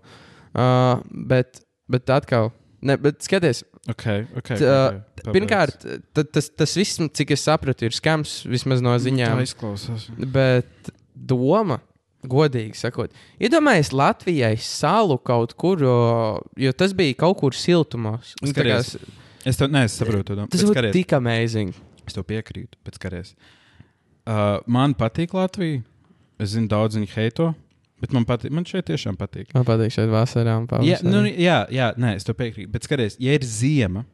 Uh, 0.55 1.01
bet, 1.11 1.61
bet 1.89 2.09
atkal, 2.09 2.51
ne, 2.81 2.97
bet 2.97 3.21
skaties, 3.21 3.63
Okay, 3.89 4.27
okay, 4.37 4.57
Tā, 4.59 4.73
okay. 4.91 4.99
Pabeidz. 5.23 5.33
pirmkārt, 5.33 5.85
ta- 6.13 6.23
tas, 6.23 6.49
tas 6.53 6.73
viss, 6.77 6.99
cik 7.15 7.31
es 7.31 7.41
sapratu, 7.47 7.87
ir 7.87 7.91
skams 7.95 8.43
vismaz 8.45 8.83
no 8.85 8.91
Nu, 8.91 8.99
ziņām. 9.01 9.39
Tā 9.39 9.45
izklausās. 9.47 10.03
Bet 10.29 10.91
doma, 11.15 11.79
godīgi 12.27 12.75
sakot, 12.77 13.09
iedomājieties 13.41 13.93
Latvijai 13.95 14.51
salu 14.61 15.17
kaut 15.17 15.55
kur, 15.57 15.79
jo 15.79 16.71
tas 16.77 16.93
bija 16.93 17.15
kaut 17.23 17.39
kur 17.39 17.51
siltumos. 17.57 18.35
Nu, 18.43 18.51
tā 18.51 18.61
kā 18.67 18.83
Skaties, 18.83 19.15
Es 19.47 19.55
tev 19.57 19.71
ne, 19.71 19.85
es 19.87 19.95
saprotu. 19.97 20.35
Tas 20.51 20.61
skaties, 20.61 20.91
tik 20.93 21.13
amazing. 21.15 21.73
Es 22.09 22.17
tev 22.17 22.25
piekrītu, 22.29 22.79
bet 22.85 22.97
skaties. 22.99 23.35
Uh, 24.29 24.57
man 24.69 24.95
patīk 24.97 25.33
Latvija. 25.37 25.83
Es 26.39 26.53
zinu, 26.55 26.69
daudz 26.71 26.95
viņa 26.95 27.09
heito, 27.17 27.49
bet 27.99 28.13
man, 28.15 28.23
patīk, 28.27 28.53
man 28.55 28.65
šeit 28.67 28.85
tiešām 28.87 29.17
patīk. 29.19 29.49
Man 29.53 29.65
patīk 29.67 29.91
šeit 29.91 30.07
vasarā 30.11 30.53
un 30.61 30.65
Jā, 30.65 30.71
pavasarī. 30.71 31.11
nu, 31.11 31.23
jā, 31.35 31.57
jā, 31.75 31.89
nē, 31.99 32.13
es 32.19 32.25
tev 32.27 32.37
piekrītu. 32.39 32.71
Bet 32.71 32.87
skaties, 32.87 33.17
ja 33.19 33.35
ir 33.35 33.43
ziema, 33.45 34.05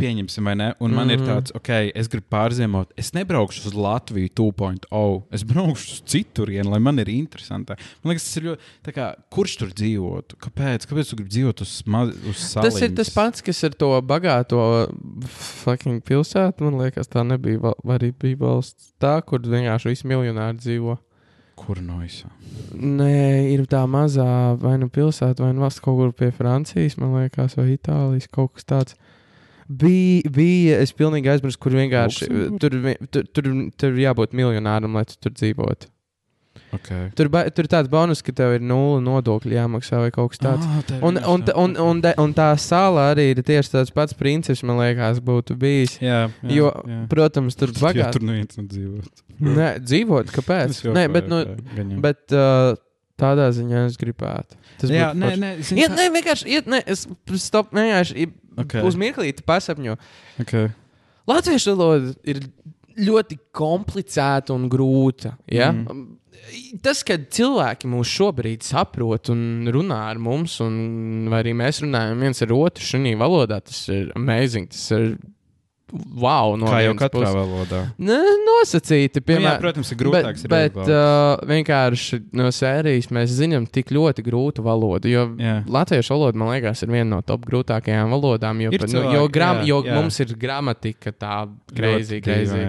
Pieņemsim, 0.00 0.44
vai 0.44 0.54
ne? 0.56 0.74
Un 0.80 0.94
man 0.94 1.06
mm 1.06 1.10
-hmm. 1.10 1.12
ir 1.12 1.20
Mhm. 1.20 1.28
tāds, 1.30 1.54
ok, 1.54 1.68
es 1.94 2.08
gribu 2.08 2.26
pārziemot. 2.30 2.86
Es 2.96 3.12
nebraukšu 3.12 3.66
uz 3.68 3.74
Latviju 3.74 4.28
2.0. 4.34 5.22
Es 5.30 5.42
braukšu 5.44 5.92
uz 5.92 6.02
citurienu, 6.06 6.70
lai 6.70 6.78
man 6.80 6.98
ir 6.98 7.08
interesanti. 7.08 7.72
Man 8.02 8.14
liekas, 8.14 8.24
tas 8.24 8.36
ir 8.36 8.42
ļoti. 8.42 8.92
Kā, 8.94 9.14
kurš 9.30 9.56
tur 9.58 9.68
dzīvotu? 9.68 10.36
Kāpēc? 10.40 10.86
Kāpēc 10.86 11.10
tu 11.10 11.16
gribi 11.16 11.30
dzīvot 11.30 11.60
uz, 11.60 11.82
uz 12.30 12.36
salas? 12.36 12.72
Tas 12.74 12.82
ir 12.82 12.94
tas 12.94 13.10
pats, 13.10 13.42
kas 13.42 13.64
ar 13.64 13.70
to 13.70 14.00
bagāto 14.02 14.88
fucking 15.28 16.02
pilsētu. 16.02 16.60
Man 16.60 16.80
liekas, 16.80 17.08
tā 17.08 17.22
nebija. 17.26 17.60
val- 17.60 17.74
arī 17.86 18.12
bija 18.12 18.36
valsts 18.38 18.92
tā, 19.00 19.20
kur 19.24 19.38
vienkārši 19.40 19.88
visi 19.90 20.06
miljonāri 20.08 20.58
dzīvo. 20.58 20.98
Kur 21.56 21.80
no 21.82 21.98
visām? 22.00 22.30
Nē, 22.74 23.52
ir 23.52 23.66
tā 23.66 23.84
mazā 23.90 24.56
vai 24.58 24.78
nu 24.78 24.88
pilsēta, 24.88 25.40
vai 25.44 25.52
nu 25.52 25.60
valsts 25.60 25.80
kaut 25.84 25.98
kur 25.98 26.12
pie 26.12 26.30
Francijas, 26.32 26.96
man 26.96 27.12
liekas, 27.12 27.56
vai 27.56 27.76
Itālijas 27.76 28.28
kaut 28.32 28.54
kas 28.54 28.64
tāds. 28.64 28.94
Bija, 29.70 30.30
bija 30.34 30.80
es 30.82 30.90
pilnīgi 30.98 31.30
aizmirsu, 31.30 31.58
kur 31.62 31.76
vienkārši 31.78 32.26
Luksemburga? 32.26 32.58
tur, 32.58 33.06
tur, 33.14 33.28
tur, 33.38 33.48
tur 33.78 33.98
jābūt 34.02 34.32
miljonāram, 34.34 34.96
lai 34.98 35.04
tu 35.06 35.14
tur 35.22 35.30
dzīvotu. 35.36 35.86
Okay. 36.74 37.08
Tur, 37.18 37.26
ba- 37.30 37.44
tur 37.50 37.66
ir 37.66 37.70
tāds 37.70 37.88
bonus, 37.90 38.20
ka 38.22 38.30
tev 38.34 38.52
ir 38.56 38.62
nulle 38.62 39.00
nodokļu 39.02 39.54
jāmaksā 39.56 40.00
vai 40.04 40.10
kaut 40.14 40.32
kas 40.34 40.42
tāds. 40.42 40.66
Ah, 40.66 40.98
Un, 41.06 41.18
un, 41.18 41.42
un, 41.58 41.72
un, 41.82 42.02
un 42.24 42.34
tā 42.34 42.48
sala 42.62 43.08
arī 43.12 43.28
ir 43.32 43.40
tieši 43.46 43.72
tāds 43.72 43.90
pats 43.94 44.14
princips, 44.18 44.62
man 44.66 44.78
liekas, 44.78 45.18
būtu 45.22 45.56
bijis. 45.58 45.96
Jā, 46.02 46.28
jā, 46.42 46.50
Jo, 46.60 46.70
jā. 46.86 47.00
protams, 47.10 47.58
tur 47.58 47.70
Jā, 47.74 47.80
bagāti. 47.88 48.18
tur 48.18 48.26
neviens 48.28 48.58
nedzīvot. 48.60 49.24
Nē, 49.40 49.68
dzīvot, 49.86 50.30
kāpēc? 50.34 50.82
Nē, 50.94 51.06
bet, 51.14 51.30
nu, 51.30 51.42
bet 52.06 52.34
uh, 52.38 52.74
tādā 53.20 53.48
ziņā 53.54 53.84
es 53.90 53.98
gribētu. 54.00 54.58
Tas 54.80 54.92
Jā, 54.92 55.10
nē, 55.16 55.32
nē, 55.40 55.50
zini 55.66 55.84
Iet, 55.84 55.94
nē, 55.96 56.06
vienkārši 56.16 56.52
iet, 56.56 56.70
nē, 56.72 56.82
es 56.88 57.06
stop, 57.42 57.72
vienkārši 57.76 58.16
i- 58.24 58.32
Ok. 58.60 58.78
uz 58.84 58.96
mirklīti 58.98 59.44
pasapņo. 59.46 59.96
Okay. 60.42 60.70
Latviešu 61.28 61.76
valoda 61.76 62.14
ir 62.24 62.40
ļoti 63.00 63.38
komplicēta 63.54 64.54
un 64.56 64.68
grūta. 64.72 65.36
Ja? 65.50 65.70
Mm. 65.72 66.16
Tas, 66.82 67.02
ka 67.06 67.14
cilvēki 67.18 67.86
mūs 67.90 68.10
šobrīd 68.10 68.64
saprot 68.66 69.28
un 69.30 69.68
runā 69.70 69.98
ar 70.10 70.18
mums, 70.18 70.56
un 70.64 71.28
vai 71.30 71.42
arī 71.44 71.52
mēs 71.54 71.82
runājam 71.84 72.24
viens 72.24 72.40
ar 72.42 72.54
otru 72.56 72.86
šajā 72.88 73.16
valodā, 73.20 73.60
tas 73.62 73.84
ir 73.92 74.10
amazing. 74.16 74.66
Tas 74.72 74.90
ir 74.96 75.18
wow. 75.92 76.54
No 76.60 76.68
Kā 76.70 76.80
jau 76.84 76.94
katrā 76.98 77.10
puses. 77.24 77.34
valodā. 77.36 77.80
Ne, 77.98 78.18
nosacīti, 78.46 79.20
Nu, 79.20 79.22
jā, 79.22 79.26
piemēram. 79.30 79.60
protams, 79.62 79.90
ir 79.92 79.98
grūtāks. 80.00 80.44
Bet, 80.50 80.74
bet 80.76 80.90
uh, 80.92 81.42
vienkārši 81.50 82.20
no 82.38 82.48
sērijas 82.54 83.10
mēs 83.14 83.34
zinām 83.40 83.66
tik 83.66 83.90
ļoti 83.94 84.24
grūtu 84.26 84.64
valodu. 84.66 85.10
Jo 85.10 85.26
Jā. 85.40 85.56
latviešu 85.66 86.14
valoda, 86.16 86.38
man 86.38 86.52
liekas, 86.54 86.82
ir 86.86 86.92
viena 86.94 87.16
no 87.16 87.20
top 87.26 87.44
grūtākajām 87.50 88.10
valodām. 88.14 88.60
Jo, 88.66 88.70
Ir 88.74 88.78
pat, 88.84 88.88
nu, 88.92 88.98
cilvēki, 89.00 89.16
jo, 89.18 89.28
gram, 89.34 89.62
jā, 89.62 89.68
jo 89.72 89.80
jā. 89.86 89.94
mums 89.98 90.20
ir 90.24 90.34
gramatika 90.40 91.12
tā 91.12 91.36
greizi, 91.74 92.20
greizi. 92.24 92.64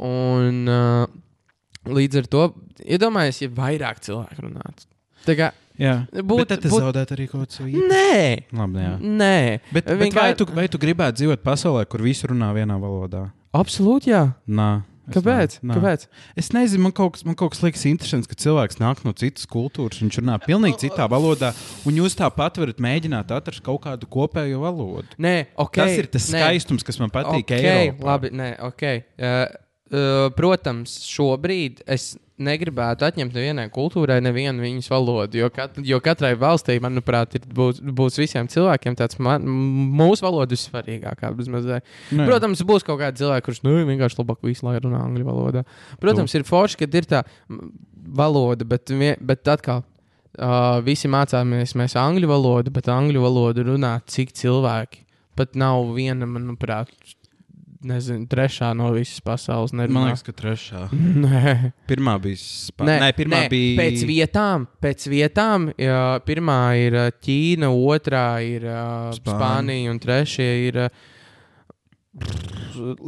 Un 0.00 0.62
uh, 0.70 1.06
līdz 1.90 2.22
ar 2.22 2.28
to 2.32 2.44
iedomājieties, 2.84 3.42
ja 3.44 3.50
vairāk 3.56 4.00
cilvēku 4.04 4.46
runātu. 4.46 4.86
Tā 5.26 5.34
kā 5.36 5.50
Jā, 5.80 5.94
Būt- 6.12 6.42
bet 6.44 6.48
tad 6.52 6.60
tas 6.66 6.72
būt- 6.74 6.82
zaudēt 6.84 7.14
arī 7.16 7.26
kaut 7.30 7.48
ko 7.56 7.64
īpašu. 7.64 7.88
nē, 7.88 8.44
Labi, 8.52 8.78
jā. 8.84 8.92
nē. 9.00 9.60
Bet, 9.72 9.84
bet 9.86 9.98
Vienkār- 9.98 10.20
vai, 10.28 10.34
tu, 10.36 10.44
vai 10.60 10.66
tu 10.68 10.78
gribētu 10.78 11.16
dzīvot 11.22 11.40
pasaulē, 11.42 11.86
kur 11.88 12.00
visi 12.04 12.26
runā 12.28 12.52
vienā 12.52 12.76
valodā? 12.78 13.30
Absolūti, 13.56 14.12
jā. 14.12 14.34
Nā. 14.46 14.82
es 15.08 15.16
Kāpēc? 15.16 15.54
nā, 15.64 15.72
nā. 15.72 15.74
Kāpēc? 15.80 16.04
Es 16.36 16.50
nezinu, 16.54 16.82
man 16.84 16.92
kaut 16.92 17.14
kas, 17.14 17.24
man 17.26 17.34
kaut 17.34 17.50
kas 17.50 17.62
liekas 17.64 17.82
interesants, 17.90 18.28
ka 18.30 18.36
cilvēks 18.38 18.76
nāk 18.78 19.00
no 19.04 19.10
citas 19.12 19.44
kultūras, 19.48 19.98
viņš 20.04 20.20
runā 20.20 20.36
pilnīgi 20.44 20.84
citā 20.84 21.08
valodā, 21.10 21.50
un 21.84 21.92
jūs 21.98 22.14
tāpat 22.14 22.60
varat 22.62 22.76
mēģināt 22.78 23.32
atrast 23.34 23.62
kaut 23.64 23.80
kādu 23.82 24.06
kopējo 24.06 24.60
valodu. 24.62 25.08
Nē, 25.18 25.46
ok. 25.56 25.72
Tas 25.80 25.96
ir 25.98 26.06
tas 26.06 26.28
nē. 26.30 26.44
skaistums, 26.44 26.84
kas 26.86 27.00
man 27.00 27.10
patīk. 27.10 27.42
Okay, 27.48 27.90
Eiropā. 27.90 28.04
labi, 28.04 28.30
nē, 28.30 28.50
ok. 28.68 28.84
Uh, 29.18 29.46
uh, 29.96 30.30
protams, 30.36 31.00
šobrīd 31.10 31.80
es 31.88 32.16
negribētu 32.42 33.06
atņemt 33.06 33.36
nevienai 33.36 33.66
kultūrai 33.72 34.18
nevienu 34.24 34.64
viņas 34.64 34.88
valodu, 34.92 35.40
jo, 35.42 35.50
kat, 35.54 35.78
jo 35.86 36.00
katrai 36.04 36.32
valstī, 36.40 36.78
manuprāt, 36.82 37.36
ir, 37.38 37.44
būs, 37.56 37.82
būs 37.84 38.18
visiem 38.20 38.48
cilvēkiem 38.50 38.96
tāds 38.98 39.20
man, 39.22 39.44
mūsu 40.00 40.24
valoda 40.26 40.56
vissvarīgākā. 40.56 41.32
bezmazliet. 41.36 41.86
Nē. 42.16 42.26
Protams, 42.28 42.64
būs 42.66 42.86
kaut 42.86 43.00
kādi 43.02 43.22
cilvēki, 43.22 43.46
kurš 43.48 43.62
nu, 43.66 43.76
vienkārši 43.88 44.20
labāk 44.22 44.42
visu 44.46 44.66
laiku 44.66 44.86
runā 44.88 45.04
angļu 45.06 45.28
valodā. 45.28 45.64
Protams, 46.02 46.34
ir 46.34 46.46
forši, 46.48 46.80
ka 46.80 46.90
ir 46.90 47.08
tā 47.10 47.22
valoda, 48.20 48.66
bet, 48.68 48.92
bet 49.20 49.54
atkal. 49.54 49.84
Uh, 50.40 50.78
visi 50.86 51.08
mācāmies 51.10 51.72
mēs 51.74 51.96
angļu 51.98 52.28
valodu, 52.30 52.70
bet 52.70 52.86
angļu 52.88 53.22
valodu 53.24 53.64
runā 53.66 53.96
cik 54.08 54.30
cilvēki. 54.38 55.02
Pat 55.36 55.56
nav 55.58 55.90
viena, 55.96 56.28
manuprāt, 56.28 56.92
nezinu, 57.84 58.26
trešā 58.30 58.70
no 58.76 58.90
visas 58.94 59.20
pasaules. 59.24 59.72
Nerunā. 59.72 59.94
Man 59.96 60.08
liekas, 60.10 60.22
ka 60.26 60.34
trešā. 60.36 60.82
Nē, 61.24 61.72
Pirmā 61.88 62.14
bija 62.22 62.36
Spānija. 62.40 62.90
nē, 62.90 62.98
Nē, 63.06 63.10
pirmā 63.18 63.40
nē, 63.44 63.48
bija. 63.52 63.76
pēc 63.80 64.04
vietām. 64.08 64.66
Pēc 64.84 65.06
vietām 65.12 65.70
jā, 65.80 66.00
pirmā 66.28 66.58
ir 66.82 66.98
Ķīna, 67.24 67.70
otrā 67.72 68.26
ir 68.44 68.66
Spānija. 68.68 69.34
Spānija, 69.34 69.90
un 69.94 70.00
trešā 70.02 70.48
ir 70.68 70.80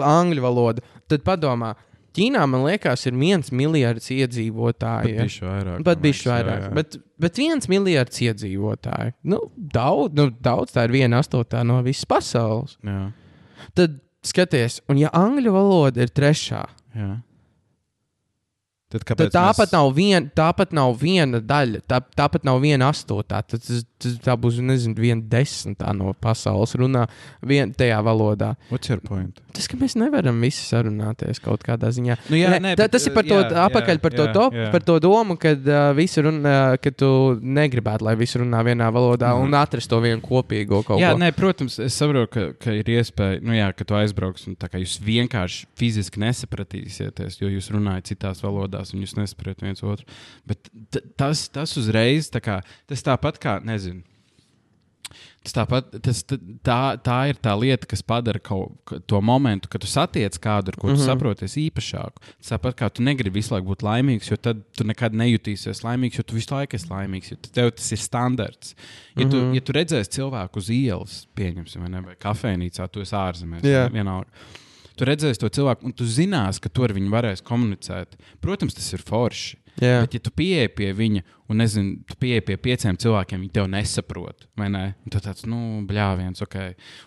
angļu 0.02 0.44
valoda. 0.44 0.84
Tad 1.10 1.24
padomā, 1.26 1.72
Ķīnā 2.12 2.42
man 2.44 2.66
liekas, 2.66 3.06
ir 3.08 3.14
viens 3.16 3.48
miljards 3.56 4.10
iedzīvotāju. 4.12 5.14
ja? 5.16 5.24
Bišķi 5.24 5.46
vairāk. 5.48 5.78
Bet 5.86 6.02
bija 6.04 6.12
liekas, 6.12 6.26
jā, 6.26 6.34
vairāk. 6.34 6.64
jā. 6.66 6.72
Bet, 6.76 6.96
bet 7.24 7.38
viens 7.40 7.68
miljards 7.72 8.20
iedzīvotāju. 8.26 9.14
Nu, 9.32 9.38
daudz, 9.56 10.12
nu, 10.18 10.26
daudz, 10.44 10.74
tā 10.76 10.84
ir 10.88 10.92
viena 10.92 11.22
astotā 11.24 11.62
no 11.64 11.78
visas 11.86 12.04
pasaules. 12.10 12.76
Jā, 12.84 13.06
Tad 13.78 13.94
skaties, 14.26 14.80
un 14.90 15.00
ja 15.00 15.10
angļu 15.16 15.52
valoda 15.54 16.04
ir 16.04 16.12
trešā, 16.14 16.62
jā. 16.96 17.12
Tad 18.92 19.06
tad 19.08 19.30
tāpat, 19.32 19.70
mēs... 19.70 19.72
nav 19.72 19.90
vien, 19.96 20.26
tāpat 20.36 20.74
nav 20.76 20.98
viena 21.00 21.40
daļa, 21.40 21.80
tā, 21.88 22.02
tāpat 22.12 22.44
nav 22.44 22.58
viena 22.60 22.90
astotā. 22.92 23.40
Tad 23.40 23.62
tas, 23.64 23.86
tā 24.24 24.36
būs, 24.38 24.60
nezinu, 24.64 24.94
viena 24.98 25.22
desmitā 25.22 25.92
no 25.96 26.12
pasaules 26.14 26.74
runā 26.78 27.06
vien, 27.42 27.72
tajā 27.76 27.98
valodā. 28.04 28.54
What's 28.70 28.88
your 28.88 29.00
point? 29.00 29.40
Tas, 29.52 29.66
ka 29.68 29.76
mēs 29.76 29.96
nevaram 30.00 30.38
visi 30.40 30.64
sarunāties 30.64 31.40
kaut 31.44 31.62
kādā 31.66 31.90
ziņā. 31.92 32.16
Nu, 32.32 32.38
jā, 32.40 32.54
Nē, 32.54 32.60
nē, 32.64 32.72
tā, 32.76 32.86
bet, 32.86 32.94
tas 32.94 33.06
ir 33.06 33.12
par 33.12 33.26
to 33.28 33.36
jā, 33.36 33.48
jā, 33.50 33.66
apakaļ, 33.68 34.00
par 34.00 34.16
to, 34.16 34.24
jā, 34.24 34.32
top, 34.32 34.54
jā. 34.56 34.70
par 34.72 34.86
to 34.88 34.96
domu, 35.04 35.36
ka 35.36 35.52
uh, 35.52 35.92
visi 35.96 36.24
runā, 36.24 36.54
ka 36.80 36.90
tu 36.96 37.10
negribētu, 37.42 38.06
lai 38.08 38.14
visi 38.16 38.40
runā 38.40 38.62
vienā 38.64 38.88
valodā 38.94 39.34
Mhm. 39.36 39.44
un 39.44 39.54
atrast 39.60 39.90
to 39.92 40.00
vienu 40.00 40.22
kopīgo 40.24 40.80
kaut 40.86 41.00
Jā, 41.00 41.12
ko. 41.12 41.18
nē, 41.20 41.32
protams, 41.36 41.78
es 41.78 41.92
saprotu, 41.98 42.30
ka, 42.32 42.46
ka 42.64 42.72
ir 42.72 42.88
iespēja, 42.96 43.42
nu, 43.44 43.52
jā, 43.52 43.68
ka 43.76 43.84
tu 43.84 43.94
aizbrauks 43.94 44.46
un 44.48 44.56
jūs 44.56 44.96
vienkārši 45.04 45.66
fiziski 45.76 46.20
nesapratīsieties, 46.22 47.36
jo 47.42 47.50
jūs 47.52 47.68
runājat 47.74 48.12
citās 48.12 48.40
valodās 48.44 48.94
un 48.94 49.02
jūs 49.04 49.16
nesaprotat 49.18 49.60
viens 49.66 49.82
otru. 49.84 50.06
Bet 50.48 50.70
tas, 51.20 51.44
tas 51.52 51.76
uzreiz, 51.76 52.30
tā 52.32 52.40
kā, 52.40 52.62
tas 52.88 53.02
tāpat 53.04 53.38
kā, 53.42 53.58
nezinu. 53.64 53.91
Tas 55.42 55.52
tāpat, 55.52 55.88
tas, 56.00 56.22
tā, 56.64 56.96
tā 57.02 57.16
ir 57.28 57.34
tā 57.42 57.52
lieta, 57.58 57.86
kas 57.90 58.00
padara 58.06 58.38
kaut, 58.40 58.72
ka- 58.86 59.00
to 59.10 59.20
momentu, 59.20 59.68
kad 59.68 59.80
tu 59.82 59.86
satiec 59.90 60.38
kādu, 60.40 60.68
ar 60.72 60.76
ko 60.76 60.86
tu 60.88 60.94
mm 60.94 60.96
Mhm. 60.96 61.00
-hmm. 61.02 61.06
saproties 61.06 61.56
īpašāku. 61.58 62.16
Tāpat 62.42 62.74
kā 62.78 62.90
tu 62.92 63.02
negribi 63.02 63.34
visu 63.40 63.54
laiku 63.54 63.66
būt 63.74 63.82
laimīgs, 63.82 64.30
jo 64.30 64.36
tad 64.36 64.62
tu 64.76 64.84
nekad 64.84 65.12
nejutīsies 65.12 65.82
laimīgs, 65.82 66.16
jo 66.18 66.22
tu 66.22 66.34
visu 66.34 66.54
laiku 66.54 66.76
esi 66.76 66.86
laimīgs. 66.88 67.30
jo 67.30 67.36
Tev 67.52 67.70
tas 67.72 67.92
ir 67.92 67.98
standarts. 67.98 68.74
Ja 69.16 69.28
tu, 69.28 69.36
mm 69.36 69.40
Mhm. 69.40 69.50
-hmm. 69.50 69.54
ja 69.54 69.60
tu 69.60 69.72
redzēsi 69.72 70.08
cilvēku 70.20 70.56
uz 70.56 70.68
ielas, 70.70 71.26
pieņemsim, 71.36 71.80
vai, 71.80 71.88
ne, 71.88 72.00
vai 72.00 72.14
kafejnīcā, 72.14 72.88
tu 72.90 73.00
esi 73.00 73.14
ārzemēs, 73.16 73.62
vai 73.82 73.90
vienalga. 73.90 74.28
Tu 74.96 75.04
redzēsi 75.04 75.38
to 75.38 75.48
cilvēku, 75.48 75.84
un 75.84 75.92
tu 75.92 76.04
zinās, 76.04 76.60
ka 76.60 76.68
tu 76.68 76.84
ar 76.84 76.90
viņu 76.92 77.10
varēsi 77.10 77.42
komunicēt. 77.42 78.06
Protams, 78.40 78.74
tas 78.74 78.92
ir 78.92 78.98
forši. 79.00 79.56
Jā. 79.80 80.02
Bet, 80.02 80.14
ja 80.14 80.20
tu 80.20 80.30
pieeji 80.36 80.68
pie 80.76 80.90
viņa, 80.96 81.22
un 81.50 81.60
nezinu, 81.62 81.94
tu 82.08 82.16
pieeji 82.20 82.42
pie 82.44 82.56
pieciem 82.60 82.98
cilvēkiem, 83.00 83.40
viņi 83.40 83.54
tev 83.56 83.70
nesaprot, 83.72 84.44
vai 84.58 84.68
ne? 84.72 84.82
Un 85.06 85.14
tu 85.14 85.20
tāds, 85.24 85.46
nu, 85.48 85.80
bļāviens, 85.88 86.44
ok. 86.44 86.56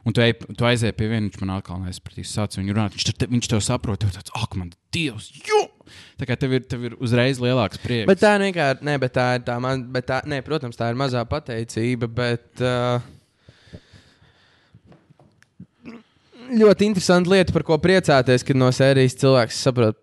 Un 0.07 0.15
tu, 0.15 0.23
ej, 0.25 0.33
tu 0.49 0.67
aizēji 0.67 0.97
pie 0.97 1.09
viena, 1.11 1.27
viņš 1.27 1.43
man 1.43 1.53
atkal 1.59 1.83
nesapratīs, 1.83 2.33
sāc 2.33 2.57
viņu 2.57 2.73
runāt. 2.73 2.97
Viņš, 2.97 3.07
te, 3.11 3.29
viņš 3.31 3.51
tev 3.53 3.61
saprot, 3.65 4.01
tev 4.01 4.15
tāds, 4.17 4.33
ak, 4.41 4.57
man 4.57 4.73
dievs, 4.95 5.29
jo! 5.45 5.61
Tā 6.17 6.25
kā 6.25 6.37
tev 6.41 6.55
ir, 6.57 6.63
tev 6.65 6.87
ir 6.89 6.95
uzreiz 6.97 7.37
lielāks 7.43 7.77
prieks. 7.83 8.07
Bet 8.09 8.23
tā 8.23 8.33
vienkārši, 8.41 8.87
ne, 8.87 8.95
bet 9.03 9.13
tā 9.13 9.27
ir 9.37 9.45
tā, 9.45 9.59
man, 9.61 9.85
bet 9.93 10.09
tā, 10.09 10.23
ne, 10.25 10.41
protams, 10.45 10.79
tā 10.79 10.89
ir 10.89 10.97
mazā 10.97 11.21
pateicība, 11.29 12.09
bet 12.09 12.65
uh, 12.65 12.97
ļoti 16.49 16.89
interesanta 16.89 17.31
lieta, 17.31 17.53
par 17.55 17.65
ko 17.67 17.77
priecāties, 17.81 18.45
kad 18.47 18.57
no 18.57 18.71
sērijas 18.73 19.17
cilvēks 19.21 19.61
saprot. 19.67 20.01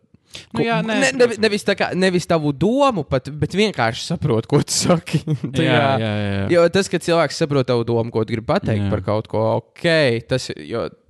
Nu 0.57 0.65
jā, 0.65 0.79
nē, 0.85 0.97
ne, 1.01 1.11
nevis, 1.17 1.39
nevis, 1.43 1.65
kā, 1.79 1.91
nevis 1.99 2.29
tavu 2.29 2.53
domu, 2.57 3.05
pat, 3.09 3.29
bet 3.43 3.57
vienkārši 3.57 4.07
saprot, 4.11 4.49
ko 4.51 4.61
tu 4.65 4.75
saki. 4.75 5.23
Tā 5.57 5.65
jā, 5.65 5.81
jā, 6.03 6.13
jā. 6.21 6.45
Jo 6.55 6.65
tas, 6.73 6.91
ka 6.93 7.01
cilvēks 7.03 7.41
saprot 7.45 7.69
tavu 7.69 7.87
domu, 7.89 8.13
ko 8.15 8.25
tu 8.25 8.37
gribi 8.37 8.49
pateikt 8.49 8.87
Jā. 8.87 8.91
par 8.93 9.05
kaut 9.07 9.29
ko, 9.33 9.45
ok, 9.61 9.87
tas 10.31 10.49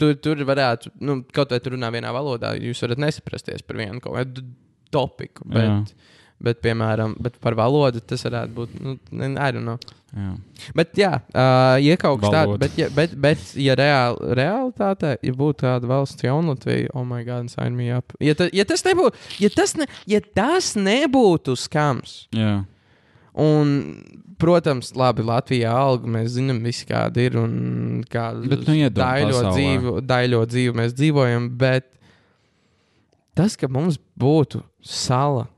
Tur, 0.02 0.16
tur 0.18 0.42
varētu, 0.46 0.94
nu, 1.06 1.20
kaut 1.34 1.54
vai 1.54 1.60
tur 1.62 1.76
runā 1.76 1.90
vienā 1.94 2.10
valodā, 2.14 2.54
jūs 2.58 2.82
varat 2.84 3.02
nesaprasties 3.02 3.62
par 3.66 3.78
vienu 3.78 4.02
kaut 4.02 4.18
kādu 4.18 4.46
topiku. 4.92 5.46
Jā. 5.54 5.68
Bet, 6.42 6.58
piemēram, 6.64 7.14
bet 7.22 7.37
par 7.42 7.54
valodu 7.54 8.00
tas 8.02 8.25
varētu 8.26 8.56
būt. 8.56 8.78
Nu, 8.82 8.96
ne- 9.14 9.34
I 9.38 9.52
don't 9.54 9.62
know. 9.62 9.78
Jā. 10.12 10.32
Bet, 10.76 10.90
jā, 11.00 11.11
uh, 11.32 11.78
ja 11.80 11.94
kaut 11.96 12.18
kas 12.20 12.34
tāds, 12.34 12.58
bet, 12.61 12.75
ja, 12.76 12.88
bet, 12.92 13.14
bet, 13.16 13.44
ja 13.56 13.72
reāli, 13.78 14.34
realitātē, 14.37 15.14
ja 15.25 15.32
būtu 15.38 15.64
tāda 15.64 15.88
valsts 15.88 16.26
jaunatvija, 16.26 16.90
oh, 16.92 17.06
my 17.08 17.22
God, 17.25 17.49
sign 17.49 17.78
me 17.78 17.87
up. 17.96 18.12
Ja, 18.20 18.34
ta, 18.37 18.50
ja 18.52 18.66
tas 18.68 18.84
nebūtu, 18.84 19.16
ja 19.40 19.49
tas, 19.54 19.72
ne, 19.80 19.87
ja 20.11 20.20
tas 20.20 20.75
nebūtu 20.76 21.54
skams, 21.56 22.26
Jā. 22.37 22.58
un, 23.40 23.72
protams, 24.42 24.92
labi, 25.00 25.25
Latvijā 25.25 25.72
alga 25.72 26.12
mēs 26.18 26.34
zinām, 26.37 26.61
visi 26.66 26.84
kāda 26.90 27.25
ir 27.25 27.38
un 27.40 27.56
kāda 28.12 28.52
Bet, 28.52 28.68
nu, 28.68 28.76
daļo 28.92 29.40
dzīvi, 29.49 29.96
daļo 30.12 30.42
dzīvi 30.52 30.76
mēs 30.82 30.92
dzīvojam, 30.99 31.49
bet 31.56 31.88
tas, 33.38 33.56
ka 33.56 33.70
mums 33.72 33.96
būtu 34.20 34.61
sala 34.84 35.49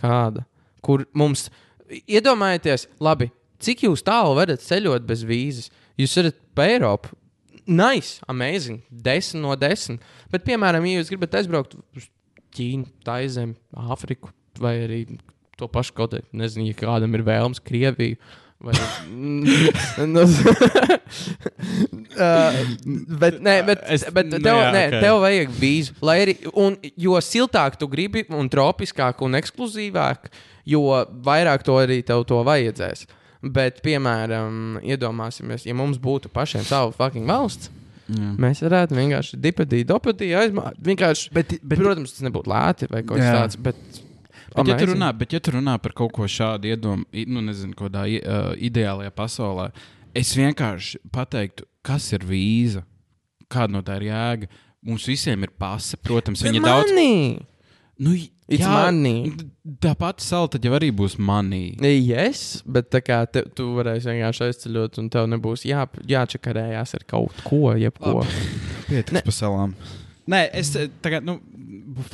kāda, 0.00 0.44
kur 0.84 1.06
mums, 1.16 1.48
iedomājieties, 1.88 2.88
labi, 3.02 3.30
cik 3.62 3.86
jūs 3.86 4.04
tālu 4.06 4.36
varat 4.38 4.64
ceļot 4.64 5.06
bez 5.08 5.24
vīzes? 5.26 5.70
Jūs 6.00 6.16
varat 6.18 6.40
pa 6.56 6.66
Eiropu. 6.72 7.14
Nice, 7.64 8.18
amazing, 8.28 8.82
10 8.90 9.40
no 9.40 9.54
10. 9.56 10.02
Bet, 10.32 10.44
piemēram, 10.44 10.84
ja 10.84 11.00
jūs 11.00 11.12
gribat 11.12 11.38
aizbraukt 11.38 11.78
uz 11.96 12.10
Ķīnu, 12.54 12.90
Taizemi, 13.06 13.56
Āfriku 13.72 14.30
vai 14.60 14.76
arī 14.84 15.00
to 15.58 15.68
pašu 15.70 15.94
kaut 15.96 16.14
kādu, 16.14 16.26
nezinu, 16.36 16.68
ja 16.68 16.78
kādam 16.78 17.14
ir 17.16 17.24
vēlams 17.26 17.62
Krieviju. 17.64 18.18
Vai, 18.64 18.72
nu, 20.14 20.22
uh, 20.24 20.28
bet, 23.20 23.34
nē, 23.42 23.54
bet, 23.66 23.78
Es- 23.92 24.06
bet 24.14 24.26
nu 24.30 24.38
tev, 24.38 24.56
jā, 24.60 24.68
nē, 24.74 24.82
ok. 24.88 24.92
tev 25.04 25.14
vajag 25.24 25.48
vīzu. 25.60 25.90
Arī, 26.14 26.34
un, 26.52 26.70
jo 26.96 27.14
siltāk 27.24 27.72
tu 27.80 27.86
gribi, 27.90 28.20
un 28.32 28.48
tropiskāk 28.52 29.14
un 29.26 29.32
ekskluzīvāk, 29.40 30.18
jo 30.70 30.80
vairāk 31.26 31.60
to 31.66 31.74
arī 31.82 31.98
tev 32.06 32.20
to 32.30 32.38
vajadzēs. 32.46 33.00
Bet, 33.44 33.74
piemēram, 33.84 34.78
iedomāsimies, 34.80 35.66
ja 35.68 35.74
mums 35.76 35.98
būtu 36.00 36.28
pašiem 36.32 36.64
sava 36.64 36.88
fucking 36.96 37.26
valsts, 37.28 37.68
Jā. 38.08 38.30
mēs 38.40 38.62
varētu 38.64 38.92
vienkārši 38.96 39.36
dipatīt, 39.40 39.84
dopatīt, 39.88 40.32
aizmāt. 40.40 40.74
Vienkārši, 40.84 41.28
Bet, 41.36 41.46
bet, 41.60 41.78
protams, 41.80 42.12
tas 42.16 42.24
nebūtu 42.24 42.48
lēti 42.52 42.88
vai 42.92 43.02
kaut 43.04 43.18
kas 43.20 43.32
tāds. 43.36 43.56
Bet, 43.60 43.76
Bet, 44.54 44.68
ja 44.70 44.76
tu, 44.78 44.86
runā, 44.92 45.08
bet, 45.18 45.32
ja 45.34 45.40
tu 45.42 45.54
runā 45.56 45.74
par 45.82 45.94
kaut 45.98 46.12
ko 46.14 46.28
šādu 46.30 46.70
iedomu, 46.70 47.06
nu, 47.26 47.42
nezinu, 47.42 47.74
kādā 47.78 48.04
uh, 48.06 48.52
ideālajā 48.54 49.10
pasaulē, 49.14 49.70
es 50.14 50.30
vienkārši 50.38 51.00
pateiktu, 51.14 51.66
kas 51.84 52.06
ir 52.14 52.26
vīza, 52.28 52.84
kāda 53.50 53.74
no 53.74 53.82
tā 53.86 53.98
ir 53.98 54.12
jēga. 54.12 54.50
Mums 54.84 55.08
visiem 55.08 55.42
ir 55.46 55.50
pase, 55.58 55.98
protams, 55.98 56.44
viņi 56.44 56.62
daudz. 56.62 56.92
Money! 56.92 57.42
Nu, 57.98 58.14
It's 58.44 58.66
money. 58.68 59.32
Tā 59.80 59.94
pati 59.96 60.20
sala 60.20 60.50
tad 60.52 60.66
jau 60.66 60.74
arī 60.76 60.90
būs 60.92 61.14
manī. 61.16 61.62
Yes, 61.80 62.60
bet 62.68 62.90
tā 62.92 63.00
kā 63.00 63.22
te, 63.24 63.40
tu 63.56 63.70
varēsi 63.78 64.10
vienkārši 64.10 64.44
aizceļot, 64.50 64.98
un 65.00 65.08
tev 65.12 65.28
nebūs 65.32 65.64
jā, 65.64 65.86
jāčakarējās 66.10 66.92
ar 66.98 67.06
kaut 67.08 67.40
ko, 67.46 67.72
jebko. 67.80 68.20
Pietiks 68.90 69.24
par 69.24 69.36
salām. 69.38 69.72
Nē, 70.30 70.40
es 70.56 70.70
eh, 70.80 70.86
tagad, 71.04 71.26
nu, 71.28 71.34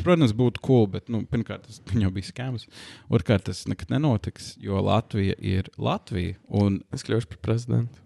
protams, 0.00 0.32
būtu 0.34 0.62
cool, 0.66 0.88
bet, 0.90 1.06
nu, 1.12 1.20
pirmkārt, 1.30 1.68
tas 1.68 1.78
jau 2.02 2.10
bija 2.14 2.26
skēmas. 2.26 2.66
Otrkārt, 3.12 3.46
tas 3.46 3.62
nekad 3.70 3.92
nenotiks, 3.94 4.56
jo 4.62 4.80
Latvija 4.82 5.36
ir 5.38 5.70
Latvija. 5.78 6.38
Un 6.50 6.80
Es 6.94 7.06
kļūšu 7.06 7.30
par 7.30 7.42
prezidentu. 7.50 8.02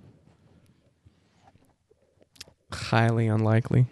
Highly 2.90 3.28
unlikely. 3.30 3.84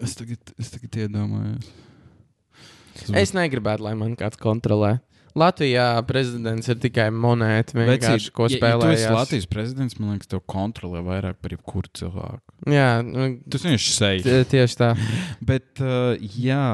es 0.00 0.14
tagad, 0.16 0.52
es 0.58 0.70
tagad 0.72 0.96
iedomājos. 1.02 1.68
Tas 3.00 3.10
Es 3.20 3.32
negribētu, 3.36 3.84
lai 3.84 3.94
man 3.98 4.14
kāds 4.18 4.38
kontrolē. 4.40 4.98
Latvijā 5.38 5.84
prezidents 6.08 6.66
ir 6.72 6.78
tikai 6.82 7.08
monēta, 7.14 7.76
vienkārši 7.78 8.32
ko 8.34 8.48
ja, 8.48 8.54
ja 8.56 8.58
spēlē. 8.58 8.88
Latvijas 9.14 9.46
prezidents, 9.50 9.98
man 10.00 10.16
liekas, 10.16 10.30
tev 10.32 10.42
kontrolē 10.50 11.02
vairāk 11.06 11.38
par 11.42 11.54
jebkuru 11.54 11.90
cilvēku. 12.00 12.56
Jā, 12.70 12.88
nu, 13.06 13.28
Tas 13.50 13.66
vienkārši 13.66 13.94
sejas. 13.94 14.48
tieši 14.50 14.78
tā. 14.80 14.90
Bet, 15.52 15.68
uh, 15.84 16.16
jā, 16.18 16.64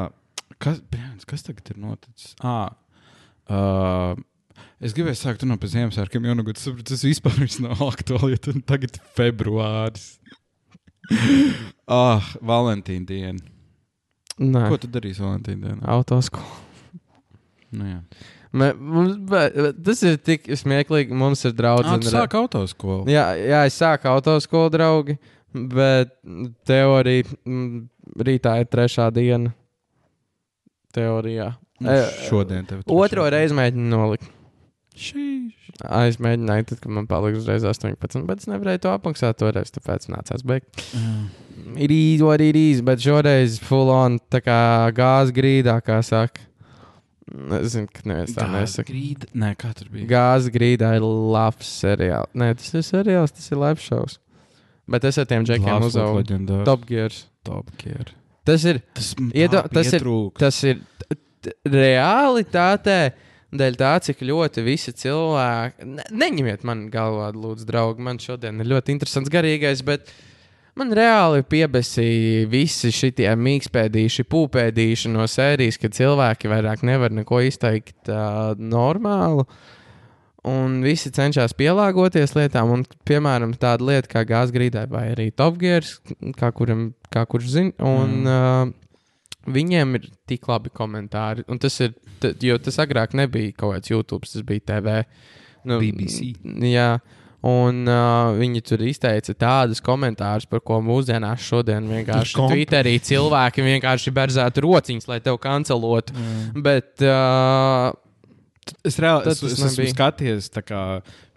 kas, 0.63 0.81
brāns, 0.93 1.29
kas 1.29 1.45
tagad 1.47 1.69
ir 1.75 1.83
noticis? 1.85 2.33
Ah, 2.41 2.73
uh, 3.53 4.17
es 4.81 4.97
gribēju 4.97 5.21
sākt 5.21 5.45
par 5.45 5.73
Ziemassvētkiem, 5.75 6.31
jau 6.31 6.39
nu, 6.39 6.47
tas, 6.53 6.69
tas 6.93 7.05
vispār 7.05 7.37
nav 7.67 7.85
aktuāli, 7.91 8.37
jo 8.39 8.45
tad- 8.49 8.65
tagad 8.73 8.97
ir 8.97 9.13
februāris. 9.19 10.15
Ah, 11.87 12.19
Valentīna 12.43 13.07
diena. 13.07 13.39
Nē, 14.43 14.65
Ko 14.73 14.77
tu 14.83 14.89
darīsi 14.91 15.23
Valentīna 15.23 15.69
dienā? 15.69 15.85
autoskola. 15.87 16.65
Nu, 17.77 17.87
jā. 17.87 18.01
Mē, 18.57 18.71
mums, 18.79 19.17
bet, 19.29 19.57
bet 19.57 19.81
tas 19.85 20.03
ir 20.07 20.17
tik 20.25 20.47
smieklīgi. 20.57 21.17
Mums 21.17 21.45
ir 21.49 21.53
draugi. 21.57 21.91
tu 22.05 22.13
sāki 22.13 22.39
autoskolu. 22.41 23.05
Jā, 23.13 23.29
jā, 23.37 23.65
es 23.69 23.77
sāku 23.77 24.09
autoskolu 24.13 24.73
draugi, 24.73 25.19
bet 25.53 26.15
teorija 26.69 27.27
mm, 27.45 27.85
rītā 28.29 28.57
ir 28.63 28.71
trešā 28.73 29.11
diena. 29.15 29.53
Teorijā. 30.97 31.53
Nu, 31.85 31.93
E, 31.93 32.07
šodien 32.25 32.65
tev 32.65 32.81
Otro 32.89 33.27
reizi 33.29 33.53
mēģinu 33.57 33.91
nolikt. 33.93 34.31
Šī. 34.97 35.27
Aizmēģināju, 35.93 36.65
tad, 36.71 36.79
kad 36.81 36.93
man 36.97 37.05
palika 37.11 37.37
uzreiz 37.37 37.67
18, 37.69 38.23
bet 38.25 38.41
es 38.41 38.49
nevarēju 38.49 38.81
to 38.87 38.93
apmaksāt 38.97 39.37
toreiz, 39.43 39.69
tāpēc 39.75 40.07
nācās 40.09 40.45
beigt. 40.49 40.81
Ir 41.77 41.93
īsi, 41.93 42.23
what 42.25 42.41
it 42.41 42.57
is, 42.57 42.81
bet 42.81 43.05
šoreiz 43.05 43.59
full 43.61 43.93
on 43.93 44.17
tā 44.33 44.41
kā 44.41 44.57
gāzes 44.97 45.37
grīdā, 45.37 45.77
kā 45.85 46.01
saka. 46.07 46.41
Es 47.61 47.73
zinu, 47.75 47.89
ka 47.91 48.05
neviens 48.07 48.35
tā 48.37 48.45
nesaka. 48.53 48.87
Grīda. 48.93 49.27
Nē, 49.35 49.49
kā 49.59 49.73
tur 49.75 49.89
bija? 49.91 50.07
Gāzes 50.13 50.53
grīdā 50.55 50.93
ir 50.99 51.03
labs 51.03 51.67
seriāls. 51.83 52.31
Nē, 52.39 52.53
tas 52.61 52.71
ir 52.79 52.85
seriāls, 52.87 53.35
tas 53.35 53.51
ir 53.51 53.59
live 53.59 53.83
shows. 53.83 54.21
Bet 54.87 55.03
es 55.09 55.19
ar 55.19 55.27
tiem 55.27 55.43
džekiem 55.45 55.83
uzaugu. 55.89 56.23
Top 56.65 56.85
Gears. 56.87 57.25
Top 57.43 57.67
gear. 57.83 58.13
Tas 58.47 58.63
ir, 58.65 58.79
Tas, 58.95 59.15
Iedo- 59.35 59.65
tas 59.75 59.93
ir- 59.93 60.07
tas 60.39 60.63
ir 60.65 60.81
realitātē. 61.67 62.99
Dēļ 63.57 63.77
tā, 63.79 63.91
cik 64.03 64.21
ļoti 64.27 64.63
visi 64.67 64.93
cilvēki. 64.93 65.87
Ne, 65.87 66.05
neņemiet 66.11 66.65
man 66.67 66.89
galvā, 66.93 67.29
lūdzu, 67.33 67.65
draugi. 67.69 68.03
Man 68.03 68.19
šodien 68.19 68.59
ir 68.61 68.67
ļoti 68.73 68.93
interesants 68.97 69.31
garīgais, 69.33 69.83
bet 69.87 70.11
man 70.77 70.93
reāli 70.97 71.45
piebesīja 71.49 72.47
visi 72.53 72.93
šie 72.95 73.33
mīkstpēdīši, 73.41 74.27
pūpēdīši 74.31 75.13
no 75.15 75.27
sērijas, 75.31 75.81
kad 75.83 75.97
cilvēki 75.97 76.53
vairāk 76.53 76.85
nevar 76.87 77.15
neko 77.17 77.41
izteikt 77.47 78.11
uh, 78.13 78.53
normālu. 78.59 79.47
Un 80.47 80.79
visi 80.85 81.11
cenšas 81.11 81.57
pielāgoties 81.59 82.37
lietām, 82.37 82.71
un, 82.77 82.85
piemēram, 83.09 83.57
tāda 83.59 83.89
lieta 83.89 84.13
kā 84.13 84.23
gāzgrīdai 84.29 84.85
vai 84.93 85.09
arī 85.17 85.33
Top 85.35 85.57
Gears, 85.59 85.97
kā, 86.39 86.53
kuram, 86.55 86.93
kā 87.11 87.25
kurš 87.27 87.49
zina. 87.57 87.75
Un, 87.83 88.19
mm. 88.23 88.35
uh, 88.73 88.83
Viņiem 89.47 89.95
ir 89.95 90.09
tik 90.27 90.49
labi 90.51 90.73
komentāri. 90.75 91.45
Un 91.47 91.61
tas 91.63 91.77
ir, 91.79 91.93
jo 92.43 92.57
tas 92.59 92.81
agrāk 92.83 93.13
nebija 93.15 93.53
kaut 93.55 93.77
kāds 93.77 93.93
YouTube, 93.93 94.27
tas 94.27 94.43
bija 94.43 94.65
TV. 94.73 94.97
Nu, 95.67 95.79
BBC. 95.79 96.33
Jā, 96.67 96.97
un 97.47 97.85
uh, 97.87 98.33
viņi 98.39 98.63
tur 98.67 98.83
izteica 98.87 99.35
tādus 99.39 99.83
komentārus, 99.85 100.49
par 100.51 100.63
ko 100.67 100.81
mūsdienās 100.85 101.45
šodien 101.47 101.87
vienkārši 101.91 102.41
Twitterī 102.41 102.97
cilvēki 103.07 103.65
vienkārši 103.67 104.15
berzētu 104.17 104.65
rociņas, 104.67 105.07
lai 105.11 105.21
tev 105.25 105.39
kancelotu. 105.43 106.17
Bet 106.57 107.05
uh, 107.07 107.93
Es 108.83 108.97
reāli 108.99 109.23
es, 109.31 109.39
tas 109.39 109.53
es 109.53 109.61
esmu 109.63 109.85
skatījies 109.93 110.49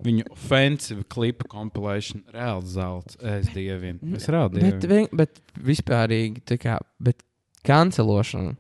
viņu 0.02 0.24
offensive 0.34 1.04
klipa 1.14 1.46
compilation. 1.52 2.24
Reāli 2.34 2.66
zelts. 2.74 3.20
Es 3.22 3.52
dievinu. 3.54 4.16
Es 4.18 4.26
reāli 4.32 4.64
bet, 4.64 4.80
dievinu. 4.82 4.90
vien, 4.90 5.08
bet 5.14 5.38
vispārīgi, 5.62 6.42
tā 6.50 6.58
kā, 6.62 6.80
bet 6.98 7.22
kancelošana. 7.70 8.56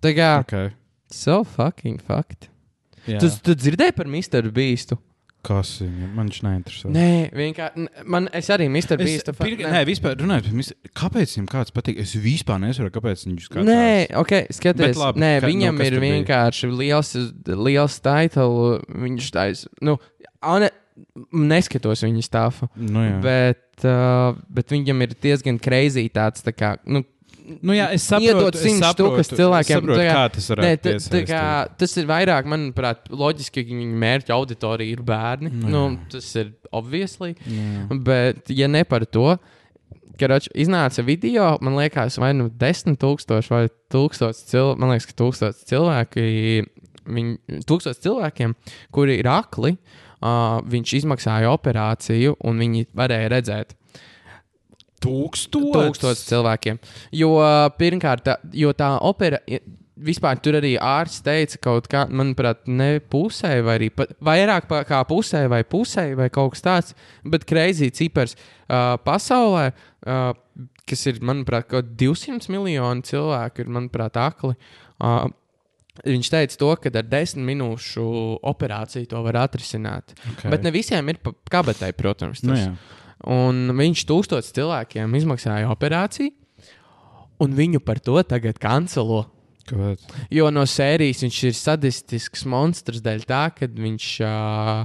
Tā 0.00 0.14
kā, 0.16 0.30
Okay. 0.40 0.72
so 1.12 1.42
fucking 1.44 2.00
fucked. 2.00 2.48
Jā. 3.04 3.20
Tu, 3.20 3.28
tu 3.44 3.54
dzirdēji 3.60 3.92
par 3.98 4.08
Mr. 4.08 4.48
Beastu? 4.54 4.96
Kas 5.44 5.70
viņam? 5.82 6.12
Man 6.16 6.28
viņš 6.30 6.38
neinteresē. 6.46 6.90
Nē, 6.94 7.08
vienkārši. 7.36 7.86
Man, 8.14 8.28
es 8.32 8.48
arī 8.54 8.68
Mr. 8.72 8.96
Es, 8.96 9.04
Beastu. 9.04 9.34
fa- 9.36 9.44
pir, 9.44 9.58
nē, 9.60 9.82
vispār 9.88 10.16
runājot 10.22 10.48
par 10.48 10.56
mis- 10.56 10.72
kāpēc 10.96 11.34
viņam 11.36 11.48
kāds 11.52 11.74
patīk. 11.76 11.98
Es 12.00 12.14
vispār 12.16 12.62
nesaprotu, 12.62 12.94
kāpēc 12.96 13.26
viņš 13.28 13.48
skatās. 13.50 13.68
Nē, 13.68 14.16
ok, 14.22 14.32
skaties, 14.50 14.86
Bet 14.86 14.96
labi, 15.02 15.20
nē, 15.20 15.32
ka- 15.40 15.50
viņam 15.52 15.76
kas 15.82 15.86
ir 15.92 15.98
vienkārši 16.06 16.72
liels, 16.72 17.12
liels 17.68 17.98
titulu. 18.00 18.80
Viņš 19.04 19.30
taisa, 19.36 19.68
nu, 19.84 19.98
ane, 20.42 20.70
neskatos 21.34 22.02
viņa 22.06 22.24
stāfu. 22.24 22.68
Nu, 22.76 23.02
jā. 23.04 23.20
Bet, 23.24 23.84
uh, 23.84 24.36
bet 24.48 24.68
viņam 24.72 25.02
ir 25.06 25.14
diezgan 25.20 25.58
kreizī 25.62 26.06
tāds, 26.12 26.42
tā 26.46 26.52
kā, 26.54 26.76
nu, 26.86 27.04
nu, 27.62 27.74
jā, 27.76 27.90
es 27.92 28.04
saprotu, 28.08 28.58
es 28.58 28.78
saprotu, 28.80 29.18
es 29.20 29.28
cilvēkiem, 29.32 29.80
Saprotu, 29.80 29.98
tā 30.00 30.06
kā- 30.08 30.14
kā 30.16 30.32
tas 30.36 30.46
varētu 30.52 30.84
tā, 30.86 30.94
tā 31.00 31.18
būt. 31.20 31.26
kā, 31.28 31.42
tas 31.82 31.96
ir 32.00 32.06
vairāk, 32.08 32.44
manuprāt, 32.50 33.08
loģiski, 33.10 33.64
ka 33.64 33.74
viņa 33.74 33.98
mērķa 34.04 34.34
auditorija 34.38 34.92
ir 34.96 35.02
bērni. 35.02 35.50
Nu, 35.52 35.68
Nu, 35.74 35.82
jā. 35.96 36.08
tas 36.16 36.30
ir 36.36 36.52
obviously. 36.72 37.34
Jā. 37.46 37.98
Bet, 38.04 38.48
ja 38.50 38.66
ne 38.68 38.84
par 38.84 39.04
to, 39.06 39.36
kad 40.18 40.30
iznāca 40.54 41.04
video, 41.04 41.58
man 41.60 41.74
liekas, 41.76 42.18
vai 42.22 42.32
nu 42.32 42.48
desmit 42.48 42.98
tūkstoši 43.02 43.50
vai 43.50 43.68
tūkstoši 43.90 44.46
cilvēku, 44.52 44.78
man 44.78 44.90
liekas, 44.94 45.06
ka 45.10 45.16
tūkstoši 45.24 45.68
cilvēki 45.72 46.66
viņ, 47.04 47.32
tūkstotis 47.68 48.00
cilvēkiem, 48.00 48.54
kuri 48.94 49.18
ir 49.20 49.26
akli, 49.28 49.74
uh, 50.22 50.60
viņš 50.64 50.94
izmaksāja 51.02 51.50
operāciju, 51.52 52.36
un 52.44 52.58
viņi 52.62 52.86
varēja 52.96 53.28
redzēt. 53.34 53.74
Tūkstotis. 55.04 55.72
Tūkstotis 55.76 56.26
cilvēkiem. 56.30 56.80
Jo 57.16 57.32
pirmkārt, 57.78 58.24
tā, 58.26 58.38
jo 58.56 58.74
tā 58.76 58.94
opera. 59.04 59.40
Vispār 60.04 60.40
tur 60.42 60.56
arī 60.58 60.72
ārsts 60.82 61.22
teica, 61.22 61.58
kaut 61.62 61.86
kā, 61.90 62.00
manuprāt, 62.10 62.64
ne 62.66 62.98
pusē, 62.98 63.52
vai 63.62 63.76
arī 63.78 63.92
pat, 63.94 64.16
vairāk 64.26 64.66
kā 64.88 64.98
pusē, 65.06 65.44
vai 65.52 65.62
pusē, 65.62 66.08
vai 66.18 66.26
kaut 66.34 66.56
kas 66.56 66.64
tāds. 66.64 66.96
Bet 67.22 67.46
kreizī 67.46 67.92
cipars 67.94 68.34
uh, 68.34 68.96
pasaulē, 69.06 69.68
uh, 69.70 70.32
kas 70.90 71.06
ir, 71.12 71.22
manuprāt, 71.22 71.68
kaut 71.70 71.94
200 72.00 72.50
miljoni 72.50 73.06
cilvēku, 73.06 73.62
ir, 73.62 73.72
manuprāt, 73.78 74.18
akli. 74.18 74.58
Uh, 74.98 75.30
Viņš 76.02 76.26
teica, 76.26 76.56
to, 76.58 76.72
ka 76.82 76.90
ar 76.90 77.06
desmit 77.06 77.46
minūšu 77.52 78.04
operāciju 78.50 79.06
to 79.12 79.20
var 79.22 79.36
atrisināt. 79.44 80.16
Okay. 80.32 80.50
Bet 80.50 80.64
ne 80.66 80.72
visiem 80.74 81.06
ir 81.12 81.20
pa 81.22 81.30
kabatai, 81.54 81.92
protams. 81.94 82.42
Tas. 82.42 82.48
Nu, 82.50 82.56
jā. 82.58 82.72
Un 83.30 83.74
viņš 83.76 84.06
tūkstotis 84.08 84.54
cilvēkiem 84.56 85.14
izmaksāja 85.20 85.70
operāciju, 85.72 86.32
un 87.44 87.54
viņu 87.56 87.80
par 87.84 88.00
to 88.04 88.20
tagad 88.26 88.60
kancelo. 88.62 89.24
Kāpēc? 89.64 90.02
Jo 90.34 90.50
no 90.52 90.66
sērijas 90.68 91.22
viņš 91.24 91.38
ir 91.48 91.56
sadistisks 91.56 92.44
monstrs 92.50 93.00
dēļ 93.04 93.24
tā, 93.28 93.46
ka 93.56 93.68
viņš, 93.72 94.08
uh, 94.26 94.82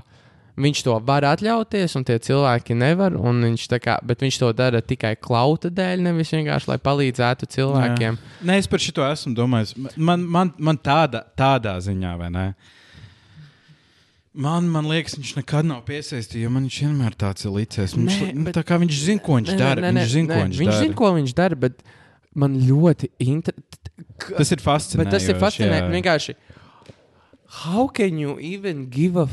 viņš 0.59 0.83
to 0.87 0.95
var 1.03 1.27
atļauties, 1.27 1.97
un 1.99 2.07
tie 2.07 2.15
cilvēki 2.23 2.77
nevar. 2.79 3.17
Viņš, 3.19 3.67
kā, 3.83 3.97
bet 4.07 4.23
viņš 4.23 4.39
to 4.39 4.53
dara 4.55 4.79
tikai 4.79 5.17
klauta 5.19 5.67
dēļ, 5.67 6.05
nevis 6.07 6.31
vienkārši 6.35 6.71
lai 6.71 6.79
palīdzētu 6.87 7.51
cilvēkiem. 7.57 8.19
Jā. 8.21 8.33
Nē, 8.47 8.59
es 8.63 8.71
par 8.71 8.83
šo 8.83 9.03
esmu 9.09 9.35
domājis. 9.35 9.75
Man, 9.97 10.23
man, 10.23 10.55
man 10.57 10.79
tāda, 10.79 11.25
tādā 11.37 11.75
ziņā, 11.83 12.15
vai 12.23 12.31
ne? 12.35 12.49
Man, 14.33 14.67
man 14.69 14.85
liekas, 14.85 15.15
viņš 15.17 15.31
nekad 15.39 15.65
nav 15.65 15.81
piesaistīts, 15.87 16.37
jo 16.43 16.49
man 16.53 16.67
viņš 16.67 16.75
vienmēr 16.85 17.15
tāds 17.17 17.47
ir 17.47 17.53
licies. 17.55 17.95
Viņš, 17.97 18.17
Nē, 18.21 18.33
nu, 18.37 18.43
bet- 18.45 18.55
tā 18.59 18.63
kā 18.63 18.77
viņš 18.77 18.99
zina, 19.07 19.23
ko 19.25 19.39
viņš 19.39 19.55
dara. 19.57 19.81
nē, 19.81 19.89
nē, 19.95 20.03
Viņš 20.03 20.11
zina, 20.13 20.27
ko 20.35 20.43
viņš, 20.45 20.59
viņš 20.61 20.79
zina, 20.83 20.97
ko 21.01 21.11
viņš 21.17 21.33
dara, 21.33 21.55
bet 21.55 21.81
man 22.35 22.59
ļoti 22.61 23.09
interesanti. 23.25 23.89
Tas 24.37 24.51
ir 24.53 24.61
fascinējoši. 24.61 24.97
Bet 25.01 25.09
tas 25.15 25.25
ir 25.27 25.39
fascinējoši. 25.41 25.93
Vienkārši, 25.97 26.35
how 27.65 27.87
can 27.87 28.19
you 28.19 28.37
even 28.39 28.85
give 28.89 29.17
a 29.17 29.25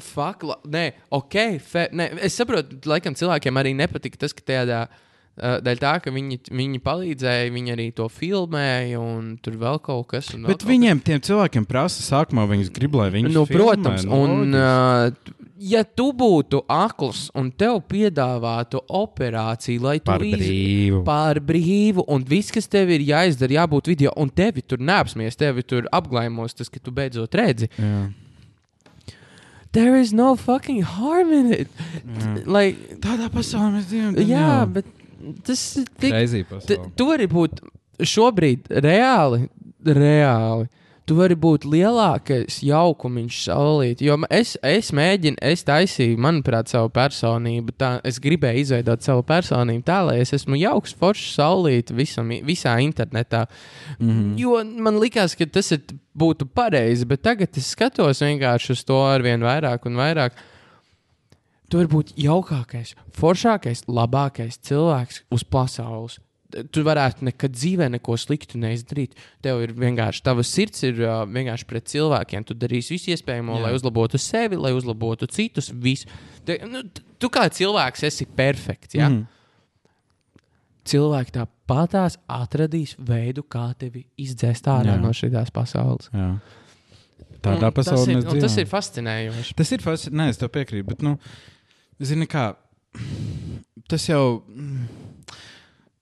fuck? 0.00 0.42
Nē, 0.64 0.92
ok, 1.12 1.58
fe, 1.60 1.88
nē, 1.92 2.08
es 2.24 2.34
saprotu, 2.40 2.80
laikam 2.88 3.14
cilvēkiem 3.14 3.60
arī 3.60 3.74
nepatika 3.76 4.24
tas, 4.24 4.32
ka 4.32 4.40
tādā. 4.42 4.86
Uh, 4.88 5.04
dēļ 5.38 5.78
tā, 5.82 5.94
ka 6.02 6.10
viņi, 6.14 6.40
viņi 6.50 6.80
palīdzēja, 6.82 7.48
viņi 7.54 7.72
arī 7.76 7.88
to 7.94 8.08
filmēja, 8.10 8.98
un 9.00 9.36
tur 9.42 9.54
vēl 9.60 9.78
kaut 9.84 10.08
kas. 10.10 10.32
vēl 10.34 10.46
Bet 10.50 10.64
viņiem, 10.66 11.00
tiem 11.06 11.20
cilvēkiem, 11.22 11.66
prasa, 11.70 12.02
sākumā 12.02 12.44
viņus 12.50 12.72
grib, 12.74 12.94
lai 12.98 13.08
viņi 13.14 13.32
Nu, 13.34 13.44
protams, 13.46 14.04
un 14.04 14.54
uh, 14.54 15.08
ja 15.58 15.84
tu 15.84 16.10
būtu 16.14 16.60
akls 16.70 17.28
un 17.38 17.50
tev 17.50 17.80
piedāvātu 17.90 18.82
operāciju, 18.88 19.80
lai 19.86 19.96
tu 19.98 20.10
par 20.10 20.22
iz- 20.26 20.36
brīvu. 20.38 21.02
Par 21.06 21.40
brīvu, 21.40 22.04
un 22.08 22.22
viss, 22.26 22.50
kas 22.54 22.66
tev 22.70 22.90
ir 22.94 23.00
jāizdara, 23.08 23.60
jābūt 23.62 23.90
video, 23.94 24.12
un 24.16 24.30
tevi 24.30 24.62
tur 24.66 24.78
neapsmies, 24.78 25.36
tevi 25.38 25.62
tur 25.66 25.86
apglaimos, 25.92 26.54
tas, 26.58 26.68
ka 26.68 26.78
tu 26.82 26.90
beidzot 26.94 27.30
redzi. 27.38 27.70
Jā. 27.78 28.08
There 29.72 29.96
is 30.00 30.12
no 30.14 30.34
fucking 30.34 30.80
harm 30.82 31.30
in 31.32 31.52
it. 31.52 31.68
Jā. 32.08 32.46
Lai, 32.48 32.72
Tādā 33.04 33.28
pasaulē 33.28 33.74
mēs 33.76 33.90
dzīvojam. 33.90 34.14
jā, 34.26 34.52
bet 34.72 34.86
tas 35.46 35.62
ir 35.80 35.86
tik 36.00 36.14
Reizī 36.14 36.44
Tu, 36.96 37.06
vari 37.06 37.28
būt 37.30 37.62
šobrīd 38.04 38.68
reāli, 38.84 39.48
reāli. 39.84 40.68
Tu 41.08 41.14
vari 41.16 41.32
būt 41.40 41.62
lielākais 41.64 42.58
jaukumiņš 42.68 43.36
saulīt. 43.46 44.02
Jo 44.04 44.18
es, 44.28 44.58
es 44.60 44.90
mēģinu, 44.92 45.38
es 45.40 45.64
taisīju, 45.64 46.18
manuprāt, 46.20 46.68
savu 46.68 46.90
personību. 46.92 47.72
Tā, 47.80 47.94
es 48.04 48.18
gribēju 48.20 48.66
izveidot 48.66 49.06
savu 49.06 49.24
personību 49.24 49.86
tā, 49.88 50.02
lai 50.04 50.18
es 50.20 50.34
esmu 50.36 50.58
jauks, 50.60 50.92
foršs, 51.00 51.30
saulīt 51.38 51.94
visam, 51.96 52.28
visā 52.44 52.76
internetā. 52.84 53.46
Mm 53.96 54.10
-hmm. 54.10 54.36
Jo 54.36 54.60
man 54.84 55.00
likās, 55.00 55.36
ka 55.38 55.46
tas 55.46 55.72
ir, 55.72 55.80
būtu 56.18 56.44
pareizi, 56.54 57.06
bet 57.06 57.22
tagad 57.22 57.56
es 57.56 57.70
skatos 57.72 58.20
vienkārši 58.20 58.72
uz 58.76 58.84
to 58.84 59.00
ar 59.06 59.22
vien 59.22 59.40
vairāk 59.40 59.86
un 59.86 59.96
vairāk. 59.96 60.32
Tu 61.68 61.76
vari 61.76 61.90
būt 61.92 62.14
jaukākais, 62.16 62.94
foršākais, 63.16 63.84
labākais 63.92 64.56
cilvēks 64.64 65.22
uz 65.34 65.44
pasaules. 65.44 66.16
Tu 66.72 66.80
varētu 66.80 67.26
nekad 67.28 67.52
dzīvē 67.52 67.90
neko 67.92 68.14
sliktu 68.16 68.56
neizdarīt. 68.60 69.18
Tev 69.44 69.60
ir 69.66 69.74
vienkārši, 69.76 70.22
tava 70.24 70.40
sirds 70.48 70.80
ir 70.88 71.02
uh, 71.02 71.26
vienkārši 71.28 71.66
pret 71.68 71.90
cilvēkiem. 71.92 72.46
Tu 72.48 72.56
darīsi 72.56 72.94
visu 72.94 73.12
iespējamo, 73.12 73.58
Jā. 73.58 73.66
Lai 73.66 73.72
uzlabotu 73.76 74.20
sevi, 74.22 74.56
lai 74.56 74.72
uzlabotu 74.72 75.28
citus. 75.28 75.68
Visu. 75.76 76.08
Te, 76.48 76.56
nu, 76.64 76.86
tu 77.20 77.28
kā 77.32 77.44
cilvēks 77.52 78.06
esi 78.08 78.24
perfekts. 78.38 78.96
Ja? 78.96 79.10
Mm. 79.12 79.26
Cilvēki 80.88 81.36
tāpatās 81.36 82.16
atradīs 82.32 82.96
veidu, 82.96 83.44
kā 83.44 83.66
tevi 83.76 84.06
izdzēst 84.16 84.72
ārā 84.72 84.96
Jā. 84.96 85.02
No 85.04 85.12
šīs 85.12 85.52
pasaules. 85.52 86.08
Jā. 86.16 86.30
Tādā 87.44 87.68
pasaulē 87.76 88.18
tas 88.22 88.34
ir, 88.34 88.42
tas 88.42 88.56
ir 88.58 88.66
fascinējoši. 88.72 89.54
Tas 89.58 89.76
ir 89.76 89.84
fascinants. 89.84 90.16
Nē, 90.16 90.32
es 90.32 90.40
tev 90.40 90.50
piekrītu. 90.54 90.88
Bet, 90.88 91.04
nu, 91.06 91.18
zini, 92.00 92.26
kā 92.30 92.52
tas 93.88 94.08
jau. 94.08 94.40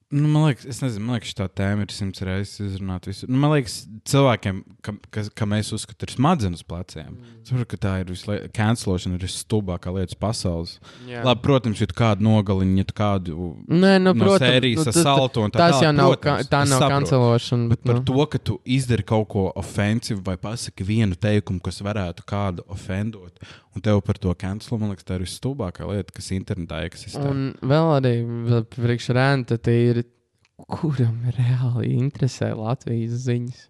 Nu, 0.07 0.29
man 0.31 0.45
liekas, 0.47 0.63
es 0.71 0.79
nezinu, 0.85 1.03
man 1.03 1.17
liekas, 1.17 1.33
šī 1.35 1.47
tēma 1.59 1.83
ir 1.83 1.91
simts 1.91 2.23
reizes 2.23 2.61
izrunāta. 2.63 3.11
Visu. 3.11 3.27
Nu, 3.27 3.41
man 3.43 3.51
liekas, 3.57 3.81
cilvēkiem, 4.07 4.61
kam, 4.87 5.01
kas, 5.11 5.27
kam 5.35 5.51
mēs 5.51 5.73
uzskatām, 5.75 6.07
ir 6.07 6.13
smadzenes 6.15 6.63
pleciem. 6.63 7.09
Mm. 7.11 7.41
Saprotu, 7.49 7.67
ka 7.73 7.79
tā 7.83 7.95
ir 8.05 8.13
vislabākā 8.13 8.53
cancelošana, 8.55 9.19
ir 9.19 9.25
visstulbākā 9.27 9.91
lieta 9.97 10.15
pasaules. 10.23 10.77
Jā. 11.11 11.25
Labi, 11.27 11.43
protams, 11.43 11.83
ja 11.83 11.91
tu 11.91 11.99
kādu 11.99 12.23
nogalini, 12.23 12.79
ja 12.85 12.87
tu 12.87 12.95
kādu 12.97 13.49
Nē, 13.67 13.97
nu, 13.99 14.13
no 14.13 14.15
protams, 14.23 14.47
sērijas 14.47 14.79
nu, 14.79 14.87
tas- 14.87 15.01
sasaltu 15.01 15.43
un 15.43 15.51
tā 15.51 15.59
Tas 15.65 15.75
tālāk, 15.75 15.89
jau 15.89 15.93
nav, 15.99 16.15
protams, 16.15 16.23
ka, 16.47 16.55
tā 16.55 16.63
nav 16.63 16.85
saprotu. 16.85 16.95
kancelošana. 16.95 17.69
Bet 17.75 17.85
par 17.91 17.99
nu. 17.99 18.05
to, 18.07 18.27
ka 18.31 18.39
tu 18.39 18.59
izdari 18.79 19.09
kaut 19.11 19.29
ko 19.35 19.49
ofensīvu 19.59 20.23
vai 20.31 20.37
pasaki 20.39 20.87
vienu 20.87 21.19
teikumu, 21.19 21.59
kas 21.67 21.83
varētu 21.83 22.23
kādu 22.31 22.63
ofendot, 22.71 23.43
un 23.77 23.85
tev 23.85 24.01
par 24.05 24.19
to 24.21 24.33
cancelo, 24.39 24.81
man 24.81 24.93
liekas, 24.93 25.07
tā 25.07 25.19
ir 25.19 25.27
visstulbākā 25.27 25.87
lieta, 25.91 26.15
kas 26.17 26.33
internetā 26.35 26.83
eksistē. 26.89 27.23
Un 27.29 27.47
vēl 27.61 27.93
arī 27.99 28.13
vēl 28.25 28.67
priekš 28.73 29.09
renta, 29.17 29.61
tie 29.61 29.79
ir, 29.93 30.03
kuram 30.73 31.19
reāli 31.37 31.93
interesē 31.99 32.55
Latvijas 32.57 33.27
ziņas. 33.27 33.65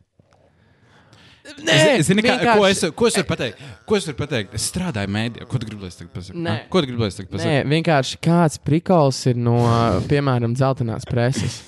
Es, 1.46 2.08
zini, 2.08 2.24
kā, 2.26 2.34
ko, 2.42 2.64
es, 2.66 2.80
ko 2.98 3.06
es 3.06 3.14
varu 3.20 3.28
pateikt? 3.28 3.60
Ko 3.86 3.94
es 3.98 4.06
varu 4.08 4.18
pateikt? 4.18 4.54
Es 4.58 4.64
strādāju 4.66 5.10
mēdījā. 5.14 5.46
Ko 5.46 5.60
tu 5.62 5.68
gribi? 5.68 5.90
Nē. 6.34 6.50
Ah, 6.50 6.64
Ko 6.72 6.82
tu 6.82 6.90
gribi, 6.90 7.06
tagad 7.14 7.38
Nē, 7.38 7.60
vienkārši 7.70 8.18
kāds 8.26 8.58
prikols 8.66 9.20
ir 9.30 9.38
no, 9.38 9.54
piemēram, 10.10 10.56
dzeltenās 10.58 11.06
preses. 11.06 11.60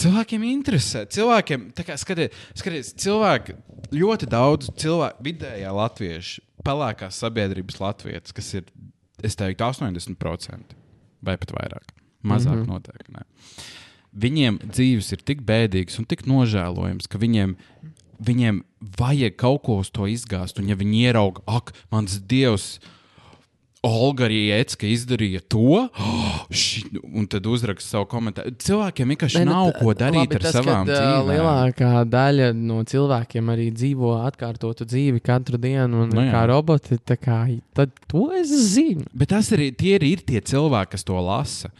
Cilvēkiem 0.00 0.44
interesē. 0.48 1.06
Cilvēkiem, 1.12 1.70
kā 1.76 1.96
skaties, 2.00 2.36
skaties 2.56 2.92
cilvēki, 3.00 3.56
ļoti 3.96 4.28
daudz 4.32 4.70
cilvēku, 4.80 5.24
vidējā 5.24 5.72
latviešu, 5.76 6.44
pelēkās 6.66 7.20
sabiedrības 7.22 7.80
latviešu, 7.80 8.34
kas 8.36 8.54
ir, 8.58 8.70
es 9.24 9.36
teiktu, 9.38 9.64
80% 9.64 10.76
vai 11.26 11.36
pat 11.40 11.54
vairāk. 11.56 11.94
Mazāk 12.20 12.54
mm. 12.54 12.62
-hmm. 12.62 12.68
noteikti. 12.68 13.12
Ne. 13.16 13.24
Viņiem 14.10 14.58
dzīves 14.66 15.12
ir 15.14 15.22
tik 15.24 15.42
bēdīgas 15.46 15.98
un 16.00 16.06
tik 16.10 16.26
nožēlojamas, 16.26 17.08
ka 17.08 17.18
viņiem, 17.18 17.54
viņiem 18.18 18.62
vajag 18.98 19.36
kaut 19.36 19.62
ko 19.62 19.78
uz 19.80 19.90
to 19.90 20.08
izgāzt. 20.10 20.58
Un, 20.58 20.68
ja 20.68 20.76
viņi 20.76 21.04
ierauga, 21.06 21.42
ak, 21.46 21.72
mans 21.90 22.18
dievs, 22.20 22.80
Olga 23.86 24.26
Riecka 24.28 24.84
izdarīja 24.84 25.40
to, 25.48 25.86
oh, 25.88 26.40
ši, 26.52 26.82
un 27.16 27.24
tad 27.30 27.46
uzraksta 27.48 27.96
savu 27.96 28.08
komentāru. 28.10 28.52
Cilvēkiem 28.60 29.14
vienkārši 29.14 29.44
nu, 29.46 29.54
nav 29.54 29.70
ko 29.78 29.94
darīt 29.96 30.26
labi, 30.26 30.36
ar 30.36 30.44
tas, 30.44 30.56
savām 30.58 30.88
kad, 30.88 30.98
dzīvēm. 30.98 31.30
Lielākā 31.30 31.92
daļa 32.12 32.50
no 32.58 32.82
cilvēkiem 32.90 33.52
arī 33.54 33.70
dzīvo 33.72 34.12
atkārtotu 34.28 34.84
dzīvi 34.90 35.24
katru 35.24 35.60
dienu, 35.60 36.04
un 36.04 36.10
Nu 36.10 36.18
nu, 36.20 36.26
jā. 36.26 36.34
kā 36.34 36.42
roboti. 36.50 36.98
Kā, 37.20 37.40
tad 37.76 37.92
to 38.10 38.28
es 38.36 38.52
zinu. 38.74 39.06
Bet 39.16 39.32
tas 39.32 39.48
arī 39.56 39.70
tie 39.76 39.96
ir, 39.96 40.04
ir 40.06 40.24
tie 40.26 40.42
cilvēki, 40.44 40.94
kas 40.96 41.06
to 41.06 41.16
lasa. 41.24 41.72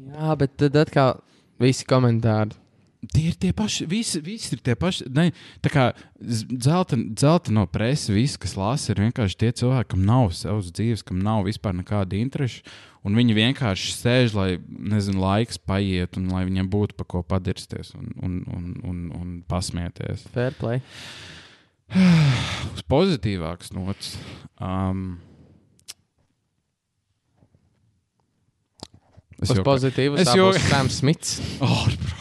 Jā, 0.00 0.34
bet 0.40 0.56
tad 0.60 0.78
atkal 0.80 1.20
visi 1.60 1.84
komentāri. 1.88 2.56
Tie 3.00 3.30
ir 3.30 3.36
tie 3.40 3.48
paši, 3.56 3.86
visi, 3.88 4.20
visi 4.20 4.50
ir 4.52 4.60
tie 4.60 4.74
paši. 4.76 5.06
Ne, 5.16 5.30
tā 5.64 5.70
kā 5.72 5.84
zelta, 6.20 6.98
zelta 7.16 7.48
no 7.56 7.62
preses, 7.64 8.10
visi, 8.12 8.36
kas 8.42 8.52
lasa, 8.60 8.90
ir 8.92 9.00
vienkārši 9.06 9.38
tie 9.40 9.48
cilvēki, 9.56 9.88
kam 9.94 10.02
nav 10.04 10.26
savas 10.36 10.68
dzīves, 10.76 11.00
kam 11.08 11.22
nav 11.24 11.46
vispār 11.48 11.72
nekāda 11.78 12.18
interesa. 12.20 12.60
Un 13.00 13.16
viņi 13.16 13.32
vienkārši 13.38 13.94
sēž, 13.96 14.34
lai, 14.36 14.50
nezinu, 14.68 15.22
laiks 15.24 15.56
paiet, 15.64 16.18
un 16.20 16.28
lai 16.28 16.42
viņiem 16.44 16.68
būtu 16.68 16.98
pa 16.98 17.06
ko 17.08 17.22
padirsties 17.24 17.94
un, 17.96 18.10
un, 18.20 18.34
un, 18.52 18.66
un, 18.84 19.00
un 19.16 19.32
pasmieties. 19.48 20.26
Fair 20.36 20.52
play. 20.60 20.82
Uz 22.76 22.84
pozitīvākas 22.84 23.72
nots. 23.72 24.12
Um, 24.60 25.16
es 29.40 29.48
Uz 29.48 29.56
jau- 29.56 29.64
pozitīvu 29.64 30.20
es 30.20 30.28
jau- 30.28 30.50
jau 30.52 30.66
Sams 30.68 31.00
Smits. 31.00 31.38
Ārprāts. 31.64 32.19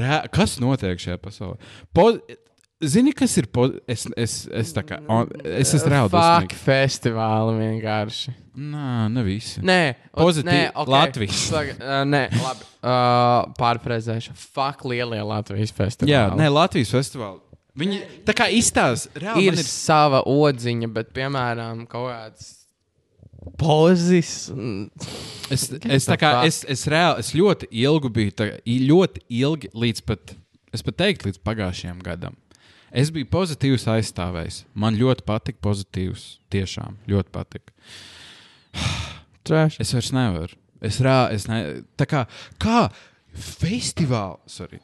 Rē, 0.00 0.20
kas 0.34 0.58
notiek 0.62 1.00
šajā 1.02 1.20
pasaulē? 1.22 1.72
Po 1.96 2.10
Zini, 2.80 3.12
kas 3.12 3.34
ir. 3.36 3.44
Po... 3.52 3.66
Es, 3.90 4.06
es, 4.16 4.34
es, 4.56 4.70
tā 4.72 4.80
kā, 4.88 4.96
on, 5.12 5.28
es 5.44 5.74
esmu. 5.76 6.06
Fuck 6.08 6.14
dusmīgs. 6.14 6.62
festivāli 6.64 7.58
vienkārši. 7.58 8.32
Nā, 8.56 9.04
ne 9.12 9.24
visi. 9.24 9.60
Nē, 9.64 9.82
Pozitīvi. 10.16 10.48
nē, 10.48 10.62
okay. 10.72 10.92
Latvijas. 10.94 11.42
Saga, 11.50 11.74
uh, 11.76 11.98
nē, 12.08 12.22
labi. 12.40 12.68
Uh, 12.80 13.52
pārfrēzēšu. 13.60 14.32
Fuck 14.56 14.86
lielie 14.88 15.20
Latvijas 15.20 15.74
festivāli. 15.76 16.14
Jā, 16.14 16.24
nē, 16.40 16.48
Latvijas 16.56 16.94
festivāli. 16.96 17.44
Viņi 17.80 18.00
tā 18.28 18.34
kā 18.36 18.48
izstāsta, 18.52 19.12
ir, 19.20 19.52
ir 19.52 19.60
sava 19.60 20.24
odziņa, 20.28 20.88
bet, 20.96 21.12
piemēram, 21.16 21.84
kaut 21.88 22.08
kāds 22.14 22.48
pozis. 23.60 24.50
Es, 25.50 25.66
es, 25.70 26.06
tā 26.08 26.16
kā, 26.20 26.34
es, 26.48 26.62
es, 26.68 26.84
reāli, 26.90 27.24
es 27.24 27.32
ļoti 27.36 27.70
ilgi 27.82 28.12
biju, 28.16 28.36
tā, 28.38 28.52
ļoti 28.66 29.24
ilgi 29.40 29.72
līdz 29.74 30.04
pat, 30.06 30.34
es 30.74 30.84
pat 30.86 30.98
teiktu, 31.00 31.30
līdz 31.30 31.42
pagājušajam 31.46 32.00
gadam. 32.06 32.38
Es 32.90 33.12
biju 33.14 33.28
pozitīvs 33.30 33.86
aizstāvējs. 33.90 34.64
Man 34.74 34.98
ļoti 34.98 35.22
patika 35.26 35.62
pozitīvs. 35.62 36.40
Tiešām 36.50 36.96
ļoti 37.10 37.30
patika. 37.34 37.74
Trash. 39.46 39.78
Es 39.82 39.94
vairs 39.94 40.10
nevaru. 40.14 40.58
Es 40.82 40.98
rā, 41.04 41.28
es 41.34 41.46
ne, 41.46 41.60
tā 42.00 42.08
kā, 42.10 42.24
kā 42.62 42.88
festivāls. 43.30 44.42
Sorry. 44.50 44.80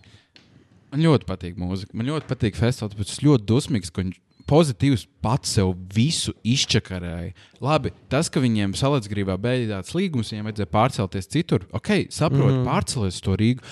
Man 0.92 1.02
ļoti 1.02 1.26
patīk 1.26 1.58
mūzika. 1.58 1.96
Man 1.98 2.06
ļoti 2.12 2.30
patīk 2.30 2.58
festivāls, 2.58 2.94
bet 2.94 3.10
es 3.10 3.22
ļoti 3.24 3.48
dusmīgs, 3.48 3.90
ka 3.90 4.04
viņš 4.04 4.20
pozitīvs 4.48 5.06
pats 5.24 5.56
sev 5.56 5.72
visu 5.94 6.34
izčakarēja. 6.46 7.34
Labi, 7.64 7.92
tas, 8.12 8.30
ka 8.32 8.42
viņiem 8.42 8.76
salīdzgrībā 8.78 9.36
beidzās 9.42 9.94
līgums, 9.96 10.32
viņiem 10.32 10.50
vajadzēja 10.50 10.72
pārcelties 10.72 11.30
citur. 11.32 11.66
Ok, 11.76 12.06
saprotu, 12.14 12.60
mm. 12.60 12.66
pārcelies 12.68 13.18
uz 13.18 13.24
to 13.26 13.38
Rīgu. 13.40 13.64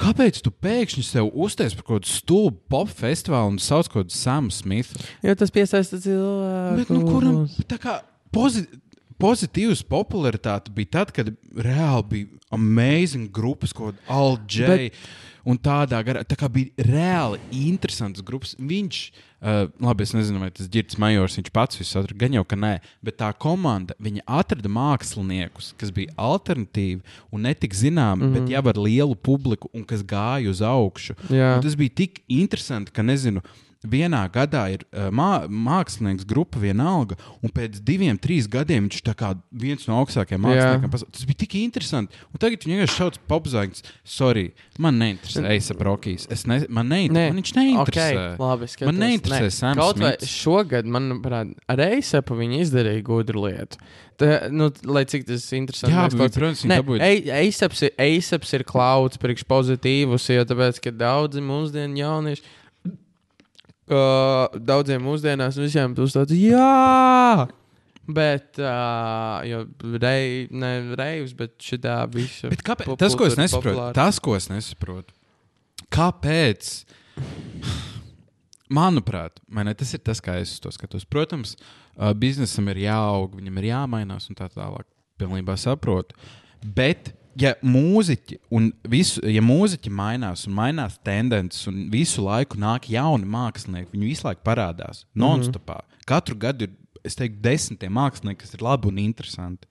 Kāpēc 0.00 0.38
tu 0.44 0.52
pēkšņi 0.64 1.02
sev 1.04 1.32
uztais 1.36 1.74
par 1.76 1.84
kaut 1.84 1.98
kādu 2.00 2.12
stulbu 2.14 2.62
pop 2.72 2.92
festivālu 3.02 3.56
un 3.56 3.58
sauc 3.60 3.90
kaut 3.90 4.06
kādu 4.06 4.16
Samu 4.16 4.54
Smithu? 4.54 5.02
Jo 5.26 5.34
tas 5.36 5.52
piesaista 5.52 6.00
cilvēku. 6.00 6.78
Bet, 6.78 6.94
nu, 6.94 7.02
kuram 7.04 7.42
tā 7.68 7.80
kā 7.82 7.98
pozi 8.32 8.64
pozitīvs 9.20 9.82
popularitāte 9.84 10.72
bija 10.72 10.94
tad, 10.98 11.10
kad 11.12 11.28
reāli 11.52 12.06
bija 12.14 12.38
amazing 12.56 13.28
grupas, 13.32 13.74
Alģēna. 14.08 14.76
Bet- 14.76 15.28
Un 15.48 15.56
tādā 15.56 15.96
garā, 16.04 16.20
tā 16.20 16.36
kā 16.36 16.50
bija 16.52 16.84
reāli 16.84 17.38
interesants 17.50 18.20
grupas. 18.20 18.52
Viņš, 18.60 18.98
uh, 19.40 19.68
labi, 19.80 20.04
es 20.06 20.14
nezinu, 20.16 20.40
vai 20.42 20.50
tas 20.54 20.66
ir 20.66 20.72
Girts 20.74 20.98
Majors, 21.00 21.38
viņš 21.38 21.52
pats 21.54 21.80
visu 21.80 21.98
atrada, 22.00 22.18
gan 22.20 22.36
jau, 22.36 22.44
ka 22.48 22.58
nē, 22.58 22.72
bet 23.04 23.18
tā 23.20 23.30
komanda, 23.32 23.96
viņa 24.02 24.26
atrada 24.40 24.72
māksliniekus, 24.72 25.72
kas 25.80 25.92
bija 25.94 26.14
alternatīvi 26.16 27.00
un 27.32 27.46
netik 27.48 27.74
zināmi, 27.74 28.22
mm 28.22 28.28
-hmm. 28.28 28.38
bet 28.38 28.54
jau 28.54 28.68
ar 28.68 28.78
lielu 28.78 29.16
publiku 29.16 29.70
un 29.72 29.84
kas 29.84 30.02
gāja 30.02 30.50
uz 30.50 30.62
augšu. 30.62 31.14
Tas 31.28 31.74
bija 31.74 31.90
tik 31.94 32.22
interesanti, 32.28 32.92
ka, 32.92 33.02
nezinu, 33.02 33.42
vienā 33.86 34.22
gadā 34.32 34.66
ir 34.74 34.82
uh, 34.92 35.08
mā, 35.14 35.46
mākslinieks 35.48 36.26
grupa 36.28 36.60
vienalga, 36.60 37.16
un 37.40 37.48
pēc 37.54 37.78
diviem, 37.86 38.18
trīs 38.20 38.48
gadiem 38.50 38.88
viņš 38.88 39.00
ir 39.00 39.38
viens 39.52 39.86
no 39.88 39.96
augstākajiem 40.02 40.42
māksliniekiem. 40.44 40.90
pasaulē. 40.92 41.12
Tas 41.16 41.24
bija 41.24 41.38
tik 41.44 41.54
interesanti. 41.62 42.14
Un 42.34 42.42
tagad 42.42 42.60
viņš 42.60 42.74
vienkārši 42.74 42.98
šauc 42.98 43.18
popzāģis. 43.30 43.82
Sorry, 44.04 44.50
man 44.78 44.98
neinteresē 45.00 45.44
Eisa 45.54 45.74
Brokīs. 45.78 46.26
Es 46.30 46.46
ne, 46.46 46.60
man, 46.68 46.88
neint, 46.92 47.12
Nē. 47.14 47.28
man 47.32 47.40
viņš 47.40 47.54
neinteresē. 47.56 48.10
Okay, 48.12 48.36
labi, 48.38 48.70
Man 48.90 49.00
neinteresē 49.00 49.50
Sams 49.54 49.80
Kaut 49.80 49.98
vai 49.98 50.12
Smits. 50.18 50.36
šogad, 50.44 50.84
manuprāt, 50.84 51.54
ar 51.68 51.84
Eisepu 51.88 52.36
viņi 52.36 52.60
izdarīja 52.66 53.02
gudru 53.06 53.46
lietu. 53.48 53.80
Tā, 54.20 54.50
nu, 54.52 54.68
lai 54.84 55.06
cik 55.08 55.24
tas 55.24 55.46
interesanti. 55.56 55.94
Jā, 55.96 56.02
bet, 56.12 56.34
protams, 56.36 56.60
viņi 56.60 56.68
Nē, 56.68 56.78
dabūja- 56.82 57.00
Ei- 57.08 57.48
Eiseps 57.48 57.80
ir, 57.86 57.90
Eiseps 57.96 58.52
ir 58.52 58.64
klauds 58.68 59.16
priekš 59.16 59.46
pozitīvus, 59.48 60.28
jo 60.28 60.44
tāpēc, 60.44 60.80
ka 60.84 60.90
daudzi 60.92 61.40
mūsdienu 61.40 61.96
jaunieši. 61.96 62.42
Uh, 63.90 64.46
daudziem 64.62 65.02
mūsdienās 65.02 65.56
visiem 65.58 65.96
būs 65.98 66.14
tāds, 66.14 66.34
jā, 66.38 67.48
bet, 68.06 68.60
uh, 68.62 69.40
jo 69.48 69.64
rei, 69.98 70.44
ne 70.54 70.70
reivs, 70.98 71.34
bet 71.34 71.56
šitā 71.64 71.96
visu. 72.14 72.52
Bet 72.52 72.62
kāpēc? 72.66 72.92
Tas, 73.00 73.16
ko 73.18 73.26
es 73.26 73.34
nesaprotu, 73.40 73.74
populāra. 73.74 73.96
tas, 73.98 74.20
ko 74.22 74.36
es 74.38 74.46
nesaprotu, 74.52 75.16
kāpēc? 75.90 76.70
Manuprāt, 78.70 79.42
man 79.50 79.66
ne, 79.66 79.74
tas 79.74 79.90
ir 79.96 80.04
tas, 80.06 80.22
kā 80.22 80.36
es 80.38 80.54
to 80.62 80.70
skatos. 80.70 81.02
Protams, 81.02 81.56
biznesam 82.22 82.70
ir 82.70 82.84
jāaug, 82.84 83.34
viņam 83.40 83.58
ir 83.58 83.72
jāmainās 83.72 84.30
un 84.30 84.38
tā 84.38 84.46
tālāk. 84.54 84.86
Pilnībā 85.18 85.56
saprotu. 85.58 86.14
Bet, 86.62 87.10
ja 87.38 87.54
mūziķi, 87.62 88.40
un 88.56 88.70
visu, 88.90 89.22
ja 89.28 89.42
mūziķi 89.44 89.92
mainās 89.94 90.46
un 90.48 90.56
mainās 90.56 90.98
tendences, 91.06 91.66
un 91.70 91.86
visu 91.92 92.24
laiku 92.26 92.58
nāk 92.60 92.90
jauni 92.90 93.28
mākslinieki, 93.30 93.92
viņi 93.94 94.10
visu 94.10 94.26
laiku 94.28 94.44
parādās 94.46 95.04
non-stopā. 95.14 95.80
Katru 96.08 96.38
gadu 96.40 96.66
ir, 96.66 96.76
es 97.06 97.16
teiktu, 97.18 97.40
desmitiem 97.44 97.94
mākslinieku, 97.96 98.42
kas 98.42 98.54
ir 98.56 98.64
labi 98.66 98.90
un 98.90 99.00
interesanti. 99.02 99.70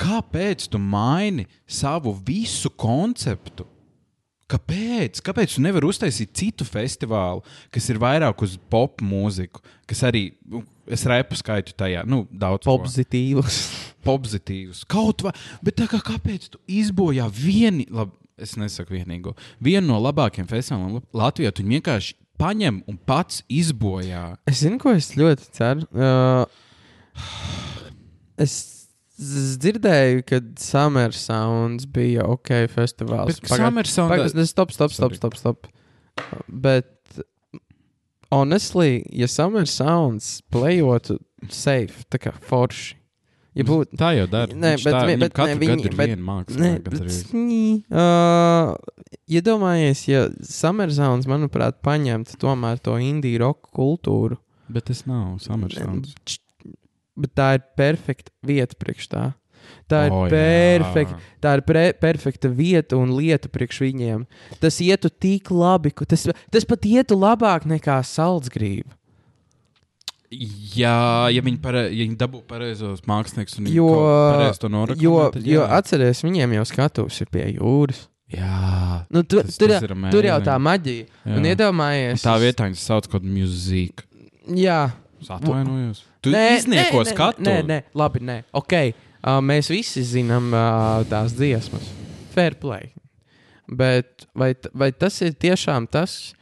Kāpēc 0.00 0.66
tu 0.68 0.80
maini 0.82 1.46
savu 1.68 2.12
visu 2.26 2.70
konceptu? 2.70 3.66
Kāpēc? 4.46 5.18
Kāpēc 5.26 5.56
tu 5.56 5.62
nevari 5.64 5.88
uztaisīt 5.88 6.30
citu 6.38 6.66
festivālu, 6.68 7.42
kas 7.74 7.88
ir 7.90 7.98
vairāk 7.98 8.44
uz 8.46 8.54
pop 8.70 9.02
mūziku, 9.02 9.62
kas 9.90 10.04
arī, 10.06 10.28
nu, 10.46 10.60
es 10.86 11.02
repu 11.10 11.34
skaitu 11.38 11.74
tajā, 11.74 12.04
nu, 12.06 12.22
daudz 12.30 12.62
ko. 12.62 12.76
Pozitīvus. 14.06 14.84
Kaut 14.88 15.22
vai, 15.26 15.32
bet 15.66 15.82
kā 15.90 16.00
kāpēc 16.00 16.48
tu 16.54 16.60
izbojā 16.70 17.26
vieni, 17.32 17.86
labi, 17.90 18.12
es 18.38 18.54
nesaku 18.60 18.94
vienīgo, 18.98 19.32
vienu 19.64 19.86
no 19.94 19.98
labākajiem 20.04 20.48
festivāliem 20.50 21.02
Latvijā, 21.16 21.52
tu 21.56 21.64
vienkārši 21.66 22.14
paņem 22.38 22.82
un 22.88 22.98
pats 23.08 23.42
izbojā. 23.48 24.36
Es 24.46 24.60
zinu, 24.64 24.76
ko 24.82 24.92
es 24.92 25.12
ļoti 25.16 25.46
ceru. 25.56 25.86
Uh, 25.88 26.44
es 28.44 28.56
z- 29.16 29.56
dzirdēju, 29.62 30.24
ka 30.28 30.40
Summer 30.60 31.14
Sounds 31.16 31.86
bija 31.88 32.26
ok 32.28 32.66
festivāls. 32.74 33.40
Bet 33.40 33.48
Summer 33.48 33.88
Sound- 33.88 34.12
Pagaid, 34.12 34.46
stop, 34.50 34.72
stop, 34.76 34.92
stop, 34.92 35.14
stop, 35.16 35.34
stop. 35.40 35.66
Bet, 36.48 36.92
honestly, 38.30 39.02
ja 39.12 39.26
Summer 39.28 39.64
Sounds 39.66 40.42
playotu 40.52 41.18
safe, 41.48 42.04
tā 42.12 42.20
kā 42.20 42.34
forši. 42.36 42.94
Ja 43.56 43.64
būtu. 43.64 43.96
Tā 43.96 44.10
jau 44.18 44.26
dara. 44.28 44.52
Nē, 44.52 44.74
bet 44.84 44.92
tā, 44.92 45.00
viņam 45.08 45.22
bet 45.24 45.32
katru 45.32 45.54
ne, 45.54 45.60
viņi- 45.66 45.92
bet- 45.96 46.18
mākslinieca. 46.20 46.90
bet, 46.92 47.30
nī, 47.32 47.60
uh, 47.90 48.74
iedomājies, 49.32 50.02
ja 50.10 50.26
Summer 50.44 50.90
Sounds, 50.92 51.26
manuprāt, 51.30 51.78
paņemtu 51.84 52.36
tomēr 52.42 52.78
to 52.84 52.96
indiju 53.00 53.40
roka 53.46 53.70
kultūru. 53.76 54.36
Bet 54.68 54.84
tas 54.90 55.04
nav 55.08 55.38
Summer 55.40 55.70
Sounds. 55.72 56.14
Č- 56.26 56.42
Bet 57.16 57.30
tā 57.32 57.54
ir 57.56 57.62
perfekta 57.80 58.28
vieta 58.44 58.76
priekš 58.76 59.06
tā. 59.08 59.22
Tā 59.88 60.02
ir, 60.06 60.12
oh, 60.12 60.26
jā. 60.28 60.36
perfekta, 60.36 61.16
tā 61.40 61.54
ir 61.56 61.62
pre, 61.64 61.84
perfekta 61.96 62.50
vieta 62.52 62.98
un 63.00 63.14
lieta 63.16 63.48
priekš 63.48 63.80
viņiem. 63.86 64.26
Tas 64.60 64.76
ietu 64.84 65.08
tik 65.08 65.48
labi, 65.50 65.94
ka 65.96 66.04
tas, 66.04 66.26
tas 66.52 66.66
pat 66.68 66.84
ietu 66.84 67.16
labāk 67.16 67.64
nekā 67.64 67.96
saldsgrība. 68.04 68.92
Jā, 70.30 71.28
ja 71.30 71.42
viņi, 71.44 71.60
pare, 71.62 71.84
ja 71.94 72.02
viņi 72.02 72.16
dabū 72.18 72.40
pareizos 72.50 73.04
māksliniekus 73.06 73.60
un 73.60 73.68
Jo, 73.70 73.86
to 74.58 74.70
noraksturo, 74.72 75.04
jo, 75.06 75.30
tad 75.36 75.46
jo 75.46 75.60
jā. 75.62 75.68
atceries, 75.78 76.22
viņiem 76.26 76.56
jau 76.58 76.64
skatus 76.66 77.20
ir 77.22 77.30
pie 77.30 77.44
jūras. 77.54 78.06
Jā, 78.34 79.04
Nu, 79.14 79.22
tu, 79.22 79.38
Tas- 79.38 79.54
tur, 79.56 79.70
tas 79.70 79.84
ir 79.86 79.92
tur 80.10 80.26
jau 80.26 80.38
tā 80.42 80.56
maģija. 80.58 81.06
Jā. 81.06 81.36
Un 81.38 81.44
iedomājies, 81.46 82.24
tā 82.26 82.34
vietā 82.42 82.66
viņi 82.66 82.80
sauc 82.80 83.06
kaut 83.06 83.20
kādu 83.22 83.30
mūziku. 83.30 84.02
Jā, 84.50 84.80
atvainojos. 85.30 86.02
Tu 86.22 86.32
Nē, 86.34 86.42
iznieko 86.58 87.04
nē, 87.04 87.12
skatu. 87.12 87.42
Nē, 87.46 87.56
nē, 87.66 87.78
labi, 87.94 88.22
nē. 88.26 88.40
Okay. 88.52 88.94
Uh, 89.22 89.38
mēs 89.42 89.70
visi 89.70 90.02
zinām 90.06 90.50
uh, 90.54 91.04
tās 91.10 91.34
dziesmas. 91.38 91.86
Fair 92.34 92.54
play. 92.58 92.90
Bet 93.66 94.26
vai, 94.34 94.52
vai 94.74 94.90
tas 94.92 95.16
ir 95.22 95.32
tiešām 95.34 95.86
tas, 95.90 96.34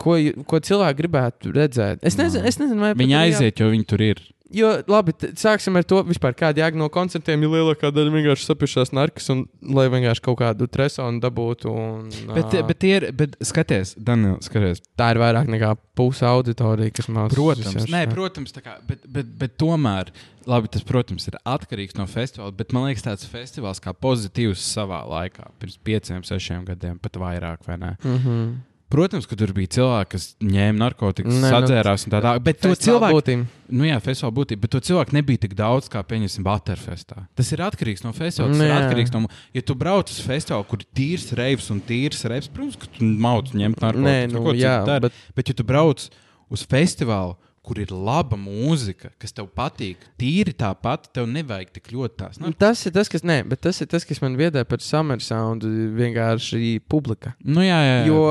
ko, 0.00 0.16
ko 0.48 0.60
cilvēki 0.66 1.00
gribētu 1.04 1.54
redzēt? 1.56 2.02
Es 2.02 2.16
nezinu, 2.20 2.44
es 2.48 2.60
nezinu 2.62 2.80
vai 2.88 2.92
Viņi 2.98 3.12
ir 3.12 3.18
jā- 3.18 3.24
aiziet, 3.28 3.60
jo 3.60 3.70
viņi 3.72 3.86
tur 3.92 4.06
ir. 4.10 4.20
Jo, 4.50 4.82
labi, 4.90 5.12
sāksim 5.38 5.76
ar 5.78 5.84
to, 5.86 6.00
vispār, 6.08 6.32
kāda 6.34 6.58
jēga 6.58 6.74
no 6.80 6.88
koncertiem, 6.90 7.38
ja 7.44 7.48
lielākā 7.52 7.92
daļa 7.94 8.10
vienkārši 8.16 8.48
sapiešās 8.48 8.90
narkas 8.98 9.28
un 9.30 9.44
lai 9.62 9.84
vienkārši 9.92 10.24
kaut 10.24 10.40
kādu 10.40 10.66
tresonu 10.66 11.20
dabūtu. 11.22 11.70
Un, 11.70 12.08
Bet, 12.34 12.56
ā, 12.58 12.64
bet, 12.66 12.80
tie 12.82 12.90
ir, 12.96 13.06
bet 13.14 13.36
skaties, 13.46 13.92
Daniel, 13.94 14.40
skaties. 14.42 14.82
tā 14.98 15.12
ir 15.14 15.20
vairāk 15.22 15.46
nekā 15.54 15.76
puse 15.94 16.26
auditorija, 16.26 16.90
kas 16.90 17.06
mācās. 17.06 17.36
Protams, 17.38 17.86
nē, 17.94 18.00
protams, 18.10 18.50
kā, 18.58 18.74
bet, 18.88 19.06
bet, 19.06 19.30
bet 19.38 19.54
tomēr, 19.62 20.10
labi, 20.50 20.72
tas, 20.74 20.82
protams, 20.82 21.28
ir 21.30 21.38
atkarīgs 21.46 21.94
no 22.00 22.08
festivāla. 22.10 22.50
Bet 22.58 22.74
man 22.74 22.88
liekas, 22.88 23.06
tāds 23.06 23.30
festivāls 23.30 23.78
kā 23.78 23.94
pozitīvs 23.94 24.58
savā 24.66 25.04
laikā, 25.06 25.46
pirms 25.62 25.78
pieciem, 25.86 26.26
sešiem 26.26 26.66
gadiem, 26.66 26.98
pat 26.98 27.20
vairāk, 27.22 27.62
vai 27.70 27.78
ne? 27.78 27.92
Mm 28.02 28.18
-hmm. 28.18 28.50
Protams, 28.90 29.26
ka 29.30 29.36
tur 29.38 29.52
bija 29.54 29.70
cilvēki, 29.76 30.08
kas 30.16 30.24
ņēma 30.42 30.78
narkotikas, 30.80 31.30
Nē, 31.30 31.40
nu, 31.44 31.50
sadzērās 31.54 32.04
un 32.08 32.10
tā 32.14 32.20
tālāk. 32.24 32.40
Bet 32.48 32.58
to 32.64 32.72
cilvēku, 32.74 33.18
būtība. 33.20 33.44
nu 33.78 33.84
jā, 33.86 33.98
festivāla 34.02 34.34
būtība, 34.40 34.60
bet 34.64 34.72
to 34.74 34.80
cilvēku 34.88 35.14
nebija 35.14 35.42
tik 35.44 35.54
daudz, 35.54 35.86
kā, 35.92 36.02
pieņemsim, 36.02 36.42
Butterfestā. 36.42 37.22
Tas 37.38 37.52
ir 37.54 37.62
atkarīgs 37.62 38.02
no 38.02 38.10
festivāla. 38.16 38.50
Tas 38.50 38.58
Nu 38.58 38.66
ir 38.66 38.72
jā. 38.72 38.80
atkarīgs 38.82 39.12
no, 39.14 39.22
ja 39.54 39.62
tu 39.62 39.76
brauc 39.78 40.10
uz 40.10 40.18
festivālu, 40.26 40.66
kur 40.66 40.82
ir 40.82 40.88
tīrs 40.98 41.28
reivs 41.38 41.70
un 41.70 41.78
tīrs 41.86 42.24
reivs, 42.26 42.50
protams, 42.50 42.80
ka 42.82 42.90
tu 42.98 43.04
mauc 43.06 43.52
ņemt 43.54 43.78
narkotikas. 43.78 44.10
Nē, 44.10 44.32
nu, 44.34 44.42
jā, 44.58 44.74
bet- 45.06 45.12
bet 45.38 45.48
ja 45.48 45.54
tu 45.54 45.62
brauc 45.70 46.08
uz 46.50 46.66
festivālu, 46.66 47.36
kur 47.70 47.78
ir 47.78 47.92
laba 47.94 48.34
mūzika, 48.34 49.12
kas 49.22 49.30
tev 49.36 49.46
patīk, 49.54 50.02
tīri 50.18 50.50
tāpat, 50.58 51.06
tev 51.14 51.28
nevajag 51.30 51.70
tik 51.76 51.92
ļoti 51.94 52.18
tās. 52.18 52.40
Nu, 52.42 52.50
Tas 52.60 52.82
ir 52.88 52.94
tas, 52.96 53.06
kas, 53.12 53.22
nē, 53.22 53.44
bet 53.46 53.62
tas 53.62 53.78
ir 53.78 53.86
tas, 53.92 54.02
kas 54.08 54.18
man 54.24 54.34
viedē 54.40 54.64
par 54.66 54.82
summer 54.82 55.22
sound, 55.22 55.62
vienkārši 55.94 56.80
publika. 56.90 57.36
Nu, 57.46 57.62
jā, 57.62 57.78
jā, 57.86 57.94
jā. 58.00 58.10
Jo 58.10 58.24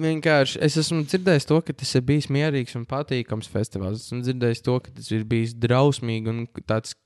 vienkārši 0.00 0.62
es 0.64 0.78
esmu 0.80 1.04
dzirdējis 1.04 1.48
to, 1.52 1.60
ka 1.66 1.76
tas 1.76 1.92
ir 1.98 2.06
bijis 2.08 2.30
mierīgs 2.32 2.78
un 2.80 2.88
patīkams 2.88 3.52
festivāls. 3.52 4.00
Es 4.00 4.08
esmu 4.08 4.24
dzirdējis 4.24 4.64
to, 4.64 4.80
ka 4.80 4.96
tas 4.96 5.12
ir 5.12 5.28
bijis 5.28 5.52
drausmīgi 5.60 6.32
un 6.32 6.42
tāds 6.64 6.96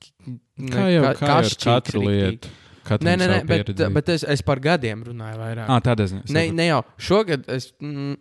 kā 0.71 0.87
jau 0.95 1.05
kā, 1.11 1.15
kā 1.19 1.99
lietu. 1.99 2.55
Katram 2.81 3.11
Nē, 3.11 3.13
nē, 3.19 3.27
nē 3.29 3.41
bet, 3.45 3.67
bet 3.93 4.07
es, 4.09 4.23
es 4.25 4.41
par 4.41 4.57
gadiem 4.63 5.03
runāju 5.05 5.37
vairāk. 5.37 5.67
Ah, 5.69 5.77
tādā 5.85 6.07
ziņā. 6.09 6.23
ne, 6.33 6.47
ne 6.57 6.65
jau 6.71 6.79
šogad, 6.97 7.45
es, 7.53 7.69
mm, 7.77 8.15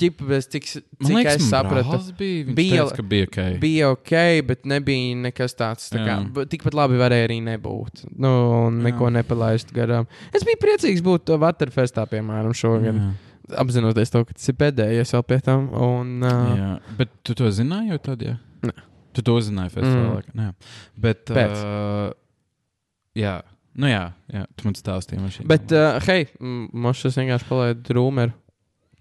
ķip, 0.00 0.22
es 0.36 0.46
cik, 0.52 0.66
Man 1.00 1.08
cik 1.08 1.16
liekas, 1.16 1.36
es 1.40 1.50
sapratu. 1.50 1.88
brālis 1.90 2.10
bija, 2.18 2.54
bija- 2.56 2.86
teica, 2.88 3.02
bija 3.12 3.26
ok. 3.28 3.38
Bija 3.60 3.90
ok, 3.92 4.12
bet 4.46 4.64
nebija 4.64 5.16
nekas 5.16 5.54
tāds. 5.58 5.90
Tā 5.92 6.00
kā, 6.02 6.16
Jā. 6.24 6.46
tikpat 6.52 6.74
labi 6.74 6.98
varēja 7.00 7.28
arī 7.28 7.38
nebūt. 7.44 8.06
Nu, 8.18 8.70
neko 8.70 9.10
nepalaist 9.12 9.72
garām. 9.76 10.06
Es 10.32 10.44
biju 10.44 10.60
priecīgs 10.62 11.02
būt 11.04 11.32
Waterfestā, 11.38 12.06
piemēram, 12.08 12.54
šogad. 12.56 12.94
Jā. 12.94 13.12
Apzinoties 13.62 14.10
to, 14.10 14.24
ka 14.26 14.34
tas 14.34 14.48
ir 14.50 14.54
pēdējais 14.58 15.12
vēl 15.14 15.22
pie 15.26 15.40
tam. 15.40 15.68
Un, 15.72 16.16
uh, 16.22 16.56
Jā, 16.58 16.70
bet 16.98 17.08
tu 17.22 17.34
to 17.38 17.44
zināji 17.54 17.92
jau 17.92 17.98
tad, 18.02 18.18
jā? 18.26 18.38
Nē. 18.66 18.72
Tu 19.14 19.22
to 19.22 19.36
zināji 19.40 19.70
festivālā? 19.76 20.22
Mm. 20.26 20.34
Nē, 20.34 20.48
bet. 20.98 21.24
Pēc. 21.30 21.52
Uh, 21.62 22.10
jā, 23.16 23.36
nu 23.78 23.86
jā, 23.86 24.02
jā, 24.34 24.42
tu 24.56 24.66
man 24.66 24.74
stāstīji. 24.74 25.20
Man 25.22 25.46
bet, 25.46 25.70
uh, 25.72 26.00
hei, 26.08 26.26
mums 26.40 26.98
šis 27.04 27.16
vienkārši 27.22 27.48
palaida 27.48 27.94
rūmeru. 27.96 28.34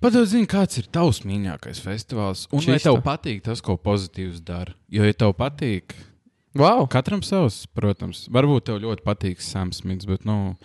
Jau 0.03 0.25
zini, 0.27 0.45
kāds 0.49 0.77
ir 0.81 0.87
tavs 0.93 1.21
mīļākais 1.25 1.79
festivāls. 1.81 2.45
Un 2.51 2.61
vai 2.61 2.75
Čista. 2.77 2.91
tev 2.91 2.99
patīk 3.05 3.41
tas, 3.45 3.61
ko 3.63 3.77
pozitīvs 3.81 4.41
dara? 4.45 4.75
Jo, 4.91 5.03
ja 5.07 5.13
tev 5.17 5.33
patīk, 5.39 5.95
Wow! 6.55 6.85
katram 6.87 7.23
savs, 7.25 7.65
protams, 7.75 8.27
varbūt 8.31 8.67
tev 8.69 8.77
ļoti 8.83 9.03
patīk 9.03 9.41
Sams 9.43 9.81
Smits, 9.81 10.05
bet, 10.07 10.25
nu, 10.27 10.55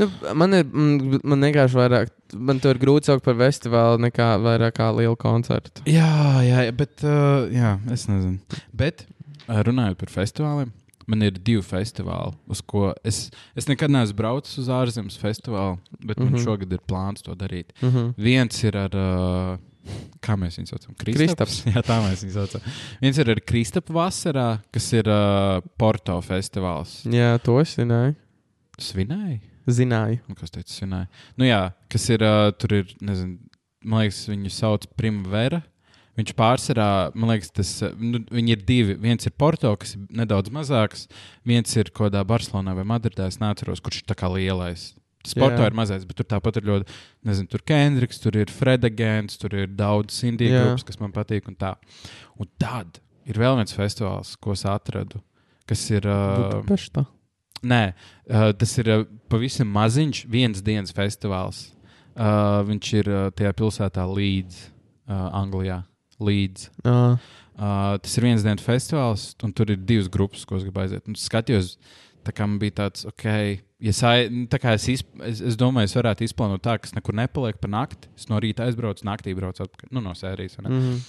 Nu, 0.00 0.06
man 0.34 0.56
ir 0.56 0.64
mm, 0.64 1.18
man 1.28 1.44
vienkārši 1.44 1.76
vairāk, 1.76 2.08
man 2.32 2.56
to 2.64 2.70
ir 2.72 2.78
grūti 2.80 3.10
saukt 3.10 3.26
par 3.26 3.34
festivālu 3.36 4.00
nekā 4.06 4.30
vairāk 4.40 4.72
kā 4.78 4.86
lielu 4.96 5.18
koncertu. 5.20 5.82
Jā, 5.84 6.40
jā, 6.46 6.62
bet 6.72 7.04
uh, 7.04 7.44
jā, 7.52 7.74
es 7.92 8.06
nezinu. 8.08 8.40
Bet 8.72 9.04
uh, 9.50 9.60
runājot 9.68 10.00
par 10.00 10.14
festivāliem, 10.14 10.72
man 11.10 11.24
ir 11.26 11.38
divi 11.38 11.62
festivāli, 11.66 12.36
uz 12.50 12.60
ko 12.70 12.90
es, 13.06 13.24
es 13.58 13.66
nekad 13.70 13.90
neesmu 13.92 14.16
braucis 14.20 14.60
uz 14.62 14.68
ārzemes 14.72 15.18
festivālu, 15.20 15.78
bet 15.98 16.18
mm 16.18 16.22
-hmm. 16.22 16.30
man 16.30 16.38
Mhm. 16.40 16.44
šogad 16.44 16.72
ir 16.72 16.84
plāns 16.86 17.22
to 17.26 17.34
darīt. 17.34 17.74
Mm 17.82 17.90
-hmm. 17.90 18.14
Viens 18.16 18.64
ir 18.64 18.76
ar. 18.76 18.94
Uh, 18.94 19.58
Kā 20.20 20.36
mēs 20.36 20.58
viņu 20.58 20.68
saucam? 20.68 20.94
Kristaps. 20.94 21.62
Jā, 21.74 21.80
tā 21.82 21.96
mēs 22.04 22.20
viņu 22.22 22.32
saucam. 22.34 22.60
Viens 23.00 23.18
ir 23.18 23.30
ar 23.30 23.40
Kristapam 23.40 23.96
vasarā, 23.96 24.60
kas 24.72 24.92
ir 24.92 25.08
uh, 25.08 25.62
Porto 25.78 26.20
festivāls. 26.20 27.02
Jā, 27.08 27.38
to 27.42 27.58
es 27.60 27.76
zināju. 27.78 28.14
Svinēji? 28.78 29.40
Zināju. 29.66 30.18
Nu, 30.28 30.34
kas 30.34 30.50
teica, 30.50 30.68
svinēja? 30.72 31.08
Nu, 31.36 31.44
jā, 31.44 31.72
kas 31.88 32.08
ir, 32.10 32.22
uh, 32.22 32.52
tur 32.52 32.74
ir, 32.74 32.92
nezinu, 33.00 33.38
man 33.84 34.00
liekas, 34.04 34.28
viņu 34.28 34.50
sauc 34.50 34.86
Primavera. 34.96 35.62
Viņš 36.18 36.32
pārsvarā, 36.36 36.88
man 37.14 37.30
liekas, 37.32 37.52
tas, 37.54 37.68
uh, 37.86 37.92
nu, 37.96 38.22
ir 38.40 38.64
divi. 38.66 38.96
Viens 39.00 39.28
ir 39.28 39.34
Porto, 39.38 39.70
kas 39.80 39.94
ir 39.96 40.02
nedaudz 40.22 40.50
mazāks, 40.52 41.06
viens 41.46 41.70
ir 41.78 41.92
kaut 41.92 42.10
kādā 42.10 42.24
Barcelonā 42.26 42.74
vai 42.76 42.86
Madridē, 42.88 43.28
es 43.30 43.38
neatceros, 43.40 43.82
kurš 43.84 44.02
ir 44.02 44.08
tā 44.10 44.18
kā 44.18 44.30
lielais. 44.32 44.90
Porto 45.36 45.64
ir 45.68 45.76
mazais, 45.76 46.06
bet 46.08 46.16
tur 46.16 46.26
tāpat 46.28 46.58
ir 46.60 46.66
ļoti, 46.68 46.98
nezinu, 47.28 47.50
tur 47.52 47.62
Kendriks, 47.68 48.20
tur 48.22 48.38
ir 48.40 48.52
Fredagants, 48.52 49.36
tur 49.40 49.52
ir 49.52 49.68
daudz 49.68 50.16
Jā. 50.24 50.32
grupas, 50.38 50.84
kas 50.88 51.00
man 51.00 51.12
patīk 51.12 51.48
un 51.50 51.58
tā. 51.60 51.74
Un 52.40 52.48
tad 52.58 53.02
ir 53.28 53.36
vēl 53.40 53.58
viens 53.60 53.76
festivāls, 53.76 54.32
ko 54.40 54.56
es 54.56 54.64
atradu, 54.64 55.20
kas 55.68 55.84
ir. 55.92 56.08
Uh, 56.08 56.40
Budapeštā. 56.40 57.04
Nē, 57.60 57.82
uh, 57.92 58.48
tas 58.56 58.72
ir 58.80 58.88
uh, 58.88 59.04
pavisam 59.28 59.68
maziņš, 59.76 60.24
viens 60.32 60.64
dienas 60.64 60.96
festivāls. 60.96 61.68
Uh, 62.16 62.64
viņš 62.68 62.92
ir 62.96 63.12
uh, 63.12 63.28
tajā 63.36 63.52
pilsētā 63.60 64.08
Līdz, 64.08 64.64
uh, 64.64 65.28
Anglijā. 65.36 65.82
Līdz. 66.20 66.68
Uh, 67.60 67.96
tas 68.00 68.16
ir 68.16 68.24
viens 68.24 68.44
dienas 68.44 68.64
festivāls, 68.64 69.30
un 69.44 69.52
tur 69.56 69.72
ir 69.72 69.80
divas 69.84 70.08
grupas, 70.12 70.46
ko 70.48 70.56
es 70.56 70.64
gribu 70.64 70.80
aiziet. 70.80 71.04
Un 71.08 71.18
es 71.18 71.26
skatījos, 71.28 71.74
tā 72.24 72.32
kā 72.36 72.46
man 72.48 72.60
bija 72.60 72.78
tāds, 72.82 73.04
ok, 73.08 73.26
ja 73.84 73.92
sai, 73.96 74.28
nu, 74.32 74.46
tā 74.52 74.60
kā 74.62 74.74
es, 74.76 74.86
izp, 74.92 75.10
es, 75.26 75.42
es 75.50 75.58
domāju, 75.60 75.90
es 75.90 75.96
varētu 75.96 76.24
izplānot 76.24 76.62
tā, 76.64 76.76
ka 76.80 76.88
es 76.88 76.96
nekur 76.96 77.16
nepalieku 77.16 77.60
pa 77.62 77.70
nakti. 77.72 78.10
Es 78.16 78.28
no 78.32 78.40
rīta 78.40 78.64
aizbraucu, 78.68 79.04
naktī 79.08 79.34
braucu 79.36 79.64
atpakaļ, 79.64 79.92
nu, 79.96 80.04
no 80.04 80.14
sērijas. 80.16 80.58
mm 80.60 80.70
-hmm. 80.70 81.00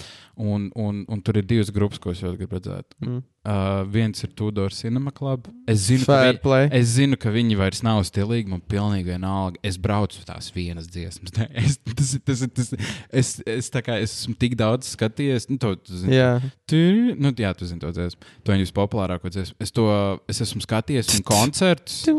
Un, 0.42 0.72
un, 0.76 1.06
un 1.08 1.22
tur 1.22 1.38
ir 1.38 1.46
divas 1.46 1.72
grupas, 1.72 2.00
ko 2.00 2.12
es 2.12 2.22
gribu 2.22 2.56
redzēt. 2.56 2.96
mm. 3.00 3.24
Uh, 3.42 3.82
viens 3.90 4.22
ir 4.22 4.30
Tudor 4.38 4.70
Cinema 4.70 5.10
Club. 5.10 5.48
Es 5.66 5.88
zinu, 5.88 6.06
ka 6.06 6.14
Fair 6.14 6.28
viņi, 6.28 6.42
play. 6.44 6.68
Es 6.78 6.92
zinu, 6.94 7.18
ka 7.18 7.32
viņi 7.34 7.56
vairs 7.58 7.80
nav 7.82 8.04
stilīgi. 8.06 8.52
Man 8.52 8.62
pilnīgi 8.70 9.10
vienalga. 9.10 9.58
Es 9.66 9.80
braucu 9.82 10.20
uz 10.22 10.28
tās 10.28 10.52
vienas 10.54 10.86
dziesmas. 10.94 11.34
Es, 11.62 11.80
tas, 11.82 12.12
tas, 12.22 12.44
tas, 12.54 12.70
es, 13.10 13.32
es, 13.50 13.72
kā 13.74 13.98
es 13.98 14.14
esmu 14.14 14.36
tik 14.38 14.54
daudz 14.60 14.94
skatījies. 14.94 15.50
Nu, 15.50 15.58
to, 15.58 15.74
tu 15.82 15.98
zini, 16.04 16.20
Jā, 16.20 16.38
tu, 16.70 16.78
nu, 17.18 17.34
jā, 17.34 17.50
tu 17.58 17.66
zini 17.66 17.82
to 17.82 17.90
dziesmu. 17.98 18.22
To 18.46 18.54
viņu 18.54 18.68
vispopulārāko 18.68 19.34
dziesmu. 19.34 19.58
Es 19.64 19.74
to 19.74 19.90
es 20.30 20.46
esmu 20.46 20.62
skatījies 20.62 21.10
viņu 21.16 21.26
koncertus. 21.26 22.06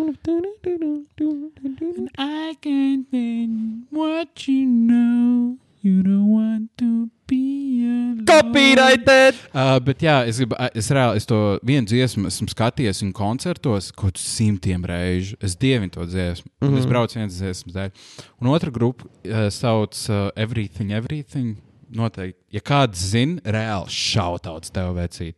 I 2.19 2.57
can't 2.61 3.07
think 3.15 3.87
what 3.95 4.49
you 4.49 4.67
know. 4.67 5.59
You 5.83 6.03
don't 6.03 6.31
want 6.31 6.71
to. 6.79 7.11
Copyrighted! 8.27 9.35
Uh, 9.55 9.79
bet 9.85 10.03
jā, 10.05 10.17
es, 10.29 10.39
gribu, 10.41 10.57
es 10.75 10.91
reāli 10.95 11.21
es 11.21 11.27
to 11.29 11.39
vienu 11.67 11.87
dziesmu 11.91 12.29
esmu 12.31 12.49
skatījies 12.53 13.03
viņa 13.05 13.17
koncertos 13.17 13.91
kaut 13.93 14.15
kādus 14.17 14.27
simtiem 14.37 14.85
reižu. 14.89 15.37
Es 15.43 15.57
dievinu 15.57 15.91
to 15.95 16.07
dziesmu. 16.07 16.51
Mm 16.61 16.69
-hmm. 16.69 16.79
Es 16.79 16.85
Mhm. 16.85 16.91
braucu 16.93 17.19
vienas 17.19 17.35
dziesmas 17.41 17.75
dēļ. 17.75 17.91
Un 18.41 18.49
otra 18.49 18.71
grupa 18.71 19.05
uh, 19.05 19.49
sauc 19.51 19.95
uh, 20.09 20.31
Everything, 20.37 20.93
Everything. 20.93 21.57
Noteikti. 21.91 22.41
Ja 22.51 22.61
kāds 22.61 22.95
zina, 22.97 23.41
reāli 23.45 23.89
šautauts 23.89 24.71
tev 24.71 24.95
vecīt. 24.97 25.35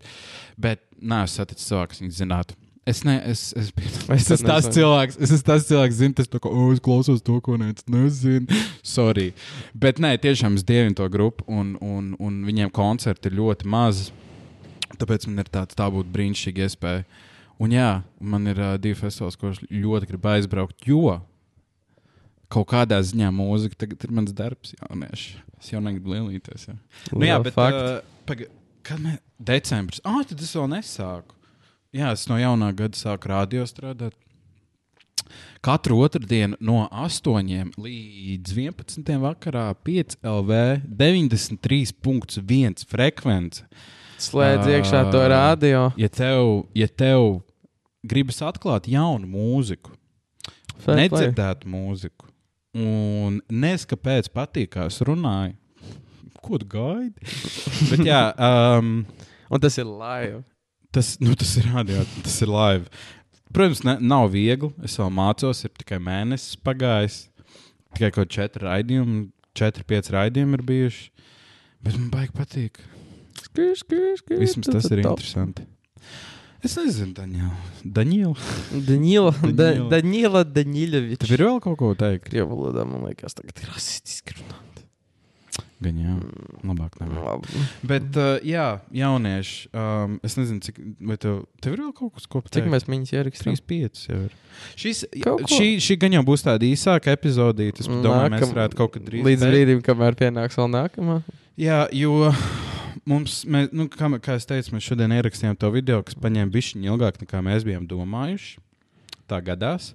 Bet 0.57 0.81
nē, 1.03 1.25
es 1.25 1.35
satiku 1.35 1.61
cilvēku, 1.61 1.89
kas 1.89 2.01
viņu 2.01 2.11
zinātu. 2.11 2.55
Es, 2.85 3.01
ne, 3.05 3.17
es, 3.25 3.55
es, 3.57 3.71
es, 3.81 3.95
es 4.13 4.43
tas 4.45 4.67
nezinu. 4.67 4.73
cilvēks, 4.77 5.17
es 5.17 5.31
esmu 5.33 5.47
tas 5.49 5.65
cilvēks, 5.65 5.97
zinu, 6.03 6.15
tas 6.19 6.29
tā 6.29 6.37
kā, 6.43 6.51
oh, 6.53 6.69
es 6.75 6.83
klausos 6.85 7.23
to, 7.25 7.39
ko 7.41 7.57
neviens 7.57 7.87
nezina. 7.89 8.59
Sorry. 8.85 9.31
Bet 9.73 10.03
nē, 10.05 10.11
tiešām 10.21 10.59
es 10.59 10.67
dievinu 10.69 10.99
to 10.99 11.07
grupu, 11.13 11.47
un, 11.49 11.79
un, 11.81 12.13
un 12.21 12.43
viņiem 12.45 12.73
koncerti 12.77 13.31
ir 13.31 13.39
ļoti 13.39 13.71
mazi. 13.73 14.11
Tāpēc 15.01 15.25
man 15.31 15.41
ir 15.41 15.49
tāds, 15.55 15.79
tā 15.79 15.89
būtu 15.91 16.13
brīnišķīga 16.13 16.67
iespēja. 16.69 17.07
Un 17.65 17.73
jā, 17.73 17.89
man 18.21 18.51
ir 18.53 18.61
uh, 18.61 18.75
divi 18.77 18.99
festivāli, 18.99 19.39
ko 19.41 19.55
es 19.55 19.63
ļoti 19.71 20.11
gribu 20.11 20.31
aizbraukt, 20.35 20.85
jo 20.85 21.17
kaut 22.53 22.69
kādā 22.71 23.01
ziņā 23.03 23.31
mūzika 23.35 23.79
tagad 23.81 24.05
ir 24.05 24.13
mans 24.15 24.35
darbs, 24.37 24.75
jaunieši. 24.77 25.39
Es 25.57 25.73
jau 25.73 25.81
negribu 25.83 26.13
lielīties. 26.13 26.69
Jā, 26.69 26.77
nu, 27.15 27.25
jā 27.25 27.39
bet 27.43 27.57
uh, 27.57 27.97
paga, 28.29 28.51
kad 28.85 29.01
mēs 29.01 29.23
decembris, 29.41 30.03
ah, 30.05 30.21
tad 30.29 30.45
es 30.45 30.53
vēl 30.53 30.69
nesāku. 30.77 31.39
Jā, 31.95 32.11
es 32.17 32.27
no 32.27 32.37
jaunā 32.41 32.73
gada 32.75 32.99
sāku 32.99 33.31
radio 33.31 33.65
strādāt. 33.71 34.17
Katru 35.65 36.01
otrdienu 36.05 36.59
no 36.61 36.83
8 36.91 37.71
līdz 37.81 38.55
11 38.59 39.15
vakarā 39.23 39.69
5 39.87 40.19
LV 40.27 40.59
93.1 41.01 42.85
frekvence. 42.91 43.65
Slēdz 44.21 44.69
iekšā 44.75 45.01
to 45.13 45.23
Ā. 45.23 45.31
rādio. 45.33 45.85
Ja 45.99 46.09
tev, 46.13 46.67
ja 46.77 46.89
tev 46.89 47.41
gribas 48.07 48.43
atklāt 48.45 48.87
jaunu 48.91 49.27
mūziku, 49.31 49.95
Fair 50.77 50.95
play. 50.99 51.09
nedzirdētu 51.09 51.71
mūziku, 51.73 52.29
un 52.77 53.41
nes 53.49 53.87
kāpēc 53.89 54.29
patīk, 54.35 54.75
kā 54.77 54.87
es 54.91 55.01
runāju, 55.07 55.57
ko 56.45 56.59
gaidi? 56.59 57.17
Bet 57.91 58.05
jā, 58.07 58.25
um, 58.37 59.05
Un 59.51 59.61
tas 59.61 59.77
ir 59.79 59.85
live. 59.87 60.43
Tas, 60.95 61.15
nu, 61.23 61.35
tas 61.39 61.53
ir 61.61 61.69
radio, 61.73 62.05
tas 62.25 62.41
ir 62.45 62.51
live. 62.53 62.89
Protams, 63.55 63.85
ne, 63.87 63.97
nav 64.03 64.33
viegli. 64.35 64.73
Es 64.87 64.97
vēl 64.99 65.13
mācos, 65.15 65.63
ir 65.67 65.73
tikai 65.79 66.01
mēnesis 66.03 66.59
pagājis. 66.65 67.25
Tikai 67.95 68.11
kaut 68.11 68.27
kādi 68.27 68.37
četri 68.39 68.67
raidījumi, 68.67 69.21
četri, 69.55 69.87
pieci 69.87 70.15
raidījumi 70.15 70.59
ir 70.59 70.65
bijuši. 70.67 71.05
Bet 71.85 71.99
man 72.01 72.09
baigi 72.15 72.35
patīk. 72.35 72.83
Skri, 73.45 73.71
skri, 73.79 74.15
skri, 74.19 74.41
Vismaz 74.41 74.71
tas 74.73 74.91
ir 74.91 75.05
interesanti. 75.05 75.67
Es 76.65 76.79
nezinu, 76.81 77.13
Daņēl. 77.13 77.51
Daņēl. 77.85 78.37
Danila, 78.89 79.35
da, 79.43 79.51
Danila. 79.53 79.89
Danila 79.93 80.45
Daniļovičs. 80.49 81.21
Tev 81.21 81.35
ir 81.37 81.45
vēl 81.45 81.59
kaut 81.67 81.77
ko 81.83 81.91
teikt? 82.01 82.25
Krievu 82.31 82.57
valodā, 82.57 82.87
man 82.89 83.05
liekas, 83.05 83.37
tagad 83.37 83.61
ir 83.61 83.69
rasistiski 83.75 84.39
runāt. 84.39 84.74
Gan 85.83 85.97
jā, 85.99 86.13
labāk. 86.65 86.95
Labi. 87.03 87.63
Bet, 87.91 88.07
uh, 88.17 88.37
jā, 88.47 88.67
jaunieši, 88.95 89.57
um, 89.75 90.15
es 90.25 90.37
nezinu, 90.39 90.63
cik, 90.65 90.79
vai 91.11 91.17
tev, 91.21 91.41
tev 91.65 91.75
ir 91.75 91.83
vēl 91.83 91.93
kaut 91.99 92.15
kas, 92.15 92.29
ko 92.31 92.41
pateikt? 92.45 92.61
Cik 92.63 92.71
mēs 92.73 92.87
viņus 92.89 93.13
ierakstījām? 93.17 93.59
3, 93.59 93.65
5 93.73 94.05
jau 94.09 94.19
ir. 94.29 94.37
Šis, 94.81 95.03
šī, 95.51 95.69
šī 95.83 95.97
gan 96.05 96.17
jau 96.17 96.23
būs 96.31 96.47
tāda 96.47 96.69
īsāka 96.69 97.13
epizodīte. 97.17 97.83
Es 97.85 97.91
domāju, 97.91 98.31
mēs 98.33 98.39
Nākam- 98.39 98.55
varētu 98.55 98.79
kaut 98.81 98.95
kad 98.95 99.07
drīz. 99.09 99.27
Līdz 99.27 99.47
brīdim, 99.51 99.83
kamēr 99.85 100.17
pienāks 100.23 100.57
vēl 100.61 100.71
nākamā. 100.73 101.19
Jā, 101.61 101.81
jo 101.95 102.31
mums, 103.11 103.43
mēs, 103.45 103.73
nu, 103.75 103.89
kā, 103.93 104.09
kā 104.23 104.39
es 104.39 104.47
teicu, 104.49 104.77
mēs 104.77 104.87
šodien 104.89 105.13
ierakstījām 105.19 105.59
to 105.59 105.71
video, 105.75 106.01
kas 106.07 106.17
paņēma 106.19 106.55
bišķiņu 106.55 106.93
ilgāk 106.95 107.19
nekā 107.25 107.43
mēs 107.45 107.67
bijām 107.67 107.89
domājuši. 107.91 108.57
Tā 109.29 109.41
gadās. 109.45 109.93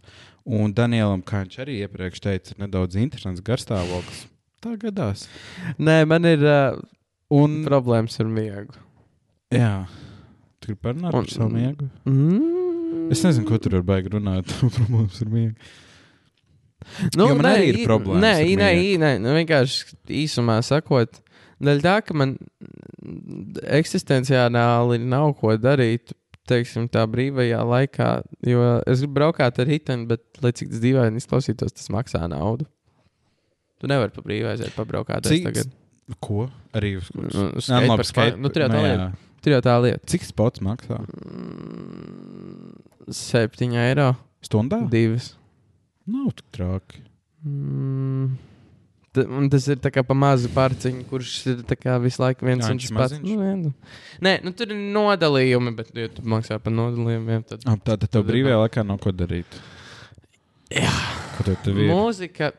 Un 0.50 0.72
Danielam, 0.74 1.22
kā 1.22 1.44
viņš 1.44 1.60
arī 1.62 1.80
iepriekš 1.86 2.22
teica, 2.26 2.54
ir 2.56 2.64
nedaudz 2.64 2.96
interesants 2.98 3.44
garstāvoklis. 3.46 4.24
Tā 4.60 4.74
gadās. 4.82 5.28
Nē, 5.80 6.02
man 6.10 6.26
ir 6.28 6.42
uh, 6.44 6.80
Un, 7.32 7.60
problēmas 7.64 8.18
ar 8.20 8.26
miegu. 8.28 8.74
jā, 9.54 9.86
tu 10.60 10.72
gribi 10.74 10.82
parunāt 10.88 11.14
Un- 11.14 11.24
par 11.28 11.32
savu 11.32 11.50
miegu? 11.54 11.88
Mm. 12.10 13.08
Es 13.14 13.22
nezinu, 13.26 13.46
ko 13.48 13.58
tur 13.62 13.78
var 13.80 13.86
baigi 13.94 14.12
runāt. 14.18 14.50
Problēmas 14.78 15.22
ar 15.24 15.30
miegu. 15.32 15.56
Nu, 17.16 17.28
Jo 17.30 17.36
man 17.38 17.44
nē, 17.46 17.54
arī 17.60 17.72
ir 17.74 17.80
problēmas 17.88 18.22
Nē, 18.24 18.34
nē, 18.60 18.70
i- 18.82 18.98
nē 19.02 19.10
nu, 19.22 19.34
vienkārši 19.38 19.98
īsumā 20.24 20.60
sakot, 20.66 21.20
daļa 21.62 21.84
tā, 21.86 21.96
ka 22.08 22.16
man 22.18 22.36
eksistenciāli 23.80 25.00
nav 25.04 25.34
ko 25.40 25.56
darīt. 25.60 26.14
Teiksim, 26.50 26.88
tā 26.90 27.04
brīvajā 27.06 27.60
laikā, 27.62 28.06
jo 28.50 28.62
es 28.90 29.04
gribu 29.04 29.20
braukāt 29.20 29.60
ar 29.62 29.68
riteni, 29.70 30.08
bet, 30.10 30.24
lai 30.42 30.50
cik 30.58 30.72
tas 30.72 30.80
dīvaini 30.82 31.22
izklausītos, 31.22 31.76
tas 31.78 31.92
maksā 31.94 32.24
naudu. 32.32 32.66
Tu 33.80 33.88
nevari 33.88 34.12
pa 34.16 34.22
brīvai 34.26 34.54
aiziet, 34.58 34.74
pabraukāt. 34.76 35.24
Cik- 35.30 35.46
Tagad. 35.48 35.72
Ko? 36.20 36.50
Arī 36.76 36.96
uz 37.00 37.08
kuras? 37.14 37.34
Nu, 37.38 37.48
uz 37.62 37.68
Jā, 37.70 37.80
labi, 37.80 37.86
skateparks 38.04 38.12
skate- 38.14 38.40
nu, 38.42 38.50
tur 38.50 38.64
jau 38.66 38.70
tā 38.72 38.78
nu, 38.80 38.84
lieta. 38.88 39.04
jā. 39.06 39.42
Tur 39.46 39.54
jau 39.54 39.62
tā 39.64 39.76
lieta. 39.86 40.06
Cik 40.10 40.24
spots 40.28 40.60
maksā? 40.66 40.98
Mm, 41.00 42.74
Septiņi 43.10 43.80
eiro, 43.82 44.10
Stundā? 44.46 44.82
divas. 44.92 45.32
Nav 46.10 46.32
tik 46.36 46.46
traki. 46.58 47.02
Mm. 47.46 48.38
Un 49.20 49.50
tas 49.50 49.66
ir 49.68 49.80
tā 49.82 49.90
kā 49.92 50.04
pa 50.06 50.14
mazu 50.14 50.48
pārciņu, 50.54 51.04
kurš 51.10 51.32
ir 51.50 51.56
tā 51.68 51.96
visu 52.04 52.22
laiku 52.22 52.46
viens 52.46 52.68
un 52.70 52.78
tas 52.78 52.92
pats. 52.94 53.18
Nu, 53.24 53.38
nu. 53.58 53.72
Nē, 54.22 54.36
nu 54.46 54.52
tur 54.54 54.70
ir 54.70 54.78
nodalījumi, 54.94 55.74
bet, 55.76 55.90
ja 55.98 56.08
tu 56.14 56.22
maksā 56.22 56.60
par 56.62 56.72
nodalījumiem, 56.74 57.44
tad. 57.50 57.66
Ah, 57.66 57.76
Tā 57.76 57.98
tad 57.98 58.10
tev 58.14 58.24
brīvajā 58.30 58.60
laikā 58.62 58.86
nav 58.86 59.00
ko 59.02 59.12
darīt. 59.12 59.46
Jā. 60.70 60.92
Ko 61.40 61.48
tev 61.48 61.58
tev 61.64 61.80
ir? 61.80 61.90
Mūzika. 61.94 62.52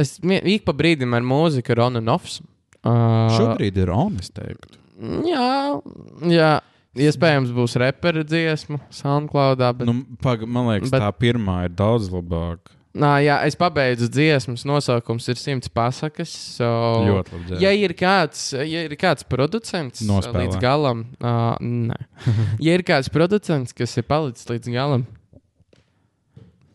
Es 0.00 0.16
mie- 0.24 0.40
ik 0.56 0.64
pa 0.66 0.72
brīdim 0.76 1.12
ar 1.16 1.24
mūziku 1.24 1.76
ir 1.76 1.84
on 1.84 2.00
and 2.00 2.10
offs. 2.12 2.40
Uh, 2.84 3.30
Šobrīd 3.36 3.78
ir 3.80 3.92
on, 3.92 4.16
es 4.20 4.32
teiktu. 4.32 4.80
Jā, 5.28 5.80
jā. 6.28 6.52
Iespējams, 6.94 7.50
būs 7.50 7.72
repera 7.82 8.22
dziesma, 8.22 8.78
SoundCloudā. 8.94 9.72
Bet... 9.74 9.88
Nu, 9.88 10.04
paga, 10.22 10.46
man 10.46 10.68
liekas, 10.70 10.92
bet- 10.94 11.02
tā 11.02 11.08
pirmā 11.18 11.64
ir 11.66 11.72
daudz 11.74 12.06
labāka. 12.12 12.70
Nā, 12.94 13.16
jā, 13.24 13.40
es 13.48 13.56
pabeidzu 13.58 14.06
dziesmas, 14.06 14.62
nosaukums 14.70 15.24
ir 15.32 15.40
simts 15.40 15.66
pasakas. 15.74 16.30
So... 16.60 16.68
Ļoti 17.02 17.32
labi. 17.34 17.56
Ja 17.64 17.72
ir 17.74 17.90
kāds, 17.98 18.52
ja 18.54 18.84
ir 18.86 18.94
kāds 19.00 19.26
producents 19.26 20.04
Nospēlē. 20.06 20.44
līdz 20.44 20.60
galam, 20.62 21.02
uh, 21.18 21.56
nē. 21.58 21.98
ja 22.68 22.76
ir 22.78 22.84
kāds 22.86 23.10
producents, 23.10 23.74
kas 23.74 23.96
ir 23.98 24.06
palicis 24.06 24.46
līdz 24.52 24.70
galam, 24.76 25.08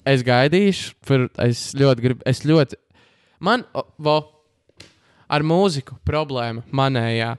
es 0.07 0.23
gaidīšu, 0.25 0.95
par, 1.07 1.27
es 1.45 1.69
ļoti 1.77 2.05
gribu, 2.05 2.25
es 2.29 2.43
ļoti, 2.47 2.79
man, 3.45 3.65
o, 3.73 3.85
vo, 4.01 4.17
ar 5.29 5.45
mūziku 5.45 5.99
problēma 6.07 6.65
manējā. 6.75 7.35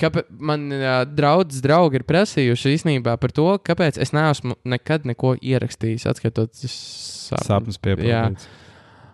Kāpēc 0.00 0.30
man 0.42 0.66
uh, 0.74 1.04
draugs, 1.06 1.60
draugi 1.62 2.00
ir 2.00 2.04
prasījuši 2.08 2.72
īstenībā 2.74 3.14
par 3.22 3.30
to, 3.34 3.46
kāpēc 3.62 4.00
es 4.02 4.10
neesmu 4.16 4.56
nekad 4.66 5.06
neko 5.06 5.36
ierakstījis, 5.38 6.08
atskatoties 6.10 6.74
sapni. 7.28 7.46
Sapnis 7.46 7.78
Jā. 7.78 7.84
piepildīts. 7.86 8.48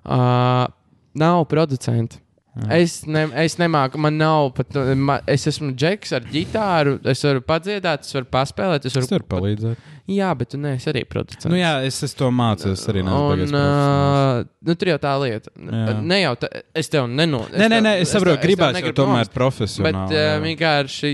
Uh, 0.01 0.65
nav 1.21 1.45
producenti. 1.51 2.23
Jā. 2.51 2.81
Es, 2.81 2.95
ne, 3.07 3.29
es 3.45 3.55
nemāku, 3.61 3.99
man 4.03 4.17
nav 4.19 4.49
pat. 4.57 4.75
Ma, 4.99 5.21
es 5.31 5.47
esmu 5.47 5.71
džeks 5.79 6.17
ar 6.19 6.25
ģitāru, 6.33 6.97
es 7.13 7.23
varu 7.23 7.45
padziedāt, 7.47 8.03
es 8.03 8.17
varu 8.17 8.27
paspēlēt. 8.35 8.89
Es 8.91 8.97
varu, 8.99 9.07
Es 9.07 9.15
varu 9.15 9.27
palīdzēt. 9.37 9.85
Jā, 10.11 10.33
bet 10.35 10.51
tu 10.51 10.59
neesi 10.59 10.89
arī 10.91 11.05
producents. 11.07 11.47
Nu, 11.47 11.55
jā, 11.55 11.77
es, 11.87 12.01
es 12.03 12.17
to 12.19 12.33
mācos 12.35 12.83
arī 12.91 13.05
no 13.07 13.21
Un, 13.31 13.45
uh, 13.55 14.41
nu, 14.67 14.75
tur 14.75 14.91
jau 14.91 14.99
tā 15.03 15.13
lieta. 15.23 15.53
Jā. 15.55 15.95
Ne 16.03 16.19
jau 16.25 16.33
tā, 16.43 16.51
es 16.75 16.91
tev 16.91 17.07
neno. 17.07 17.45
Nē, 17.55 17.69
nē, 17.71 17.79
nē, 17.87 17.93
es 18.03 18.11
saprotu, 18.17 18.41
gribētu 18.43 18.81
negribu 18.81 18.99
tomēr 18.99 19.21
nomest. 19.21 19.31
Bet 19.31 19.39
profesionāli. 19.39 20.19
uh, 20.19 20.33
vienkārši, 20.49 21.13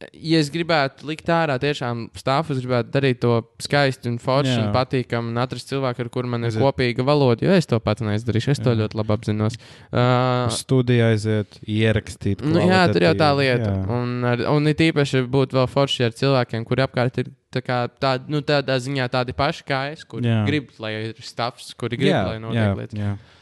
ja 0.00 0.38
es 0.40 0.48
gribētu 0.52 1.04
likt 1.10 1.28
ārā 1.28 1.58
tiešām 1.60 2.06
stāvus, 2.16 2.56
es 2.56 2.64
gribētu 2.64 2.92
darīt 2.94 3.18
to 3.20 3.34
skaisti 3.60 4.08
un 4.08 4.16
forši 4.22 4.54
Jā. 4.54 4.62
un 4.64 4.70
patīkami 4.74 5.32
un 5.32 5.40
atrast 5.42 5.68
cilvēku, 5.72 6.06
ar 6.06 6.10
kuru 6.14 6.30
man 6.32 6.46
ir 6.46 6.50
Aiziet. 6.52 6.62
kopīga 6.64 7.04
valoda. 7.04 7.44
Jo 7.44 7.56
es 7.56 7.68
to 7.68 7.78
pats 7.84 8.04
neizdarīšu, 8.06 8.54
es 8.54 8.62
to 8.64 8.72
Jā. 8.72 8.80
ļoti 8.82 8.96
labi 9.00 9.14
apzinos. 9.16 9.58
Uh, 9.92 10.46
Uz 10.48 10.60
studiju 10.62 11.04
aiziet, 11.10 11.60
ierakstīt. 11.68 12.44
Nu, 12.46 12.62
jā, 12.64 12.84
tur 12.92 13.04
jau 13.10 13.12
tā 13.20 13.28
lieta. 13.36 13.74
jā. 13.74 13.82
Un, 13.98 14.16
ar, 14.24 14.44
un 14.54 14.70
it 14.72 14.80
īpaši 14.90 15.24
būtu 15.28 15.58
vēl 15.60 15.68
forši 15.70 16.08
ar 16.08 16.16
cilvēkiem, 16.16 16.64
kuri 16.68 16.86
apkārt 16.86 17.20
ir 17.24 17.28
tā 17.52 17.60
kā, 17.66 17.82
tā, 18.00 18.14
nu, 18.30 18.40
tādā 18.46 18.78
ziņā 18.80 19.08
tādi 19.10 19.34
paši 19.36 19.64
kā 19.66 19.82
es, 19.92 20.04
kuri 20.08 20.28
Jā. 20.30 20.44
grib, 20.46 20.70
lai 20.78 20.94
ir 21.10 21.20
stāvs, 21.24 21.72
kuri 21.76 21.98
grib, 22.00 22.14
Jā, 22.14 22.24
lai 22.30 22.38
notiek 22.42 22.78
lietas. 22.78 23.36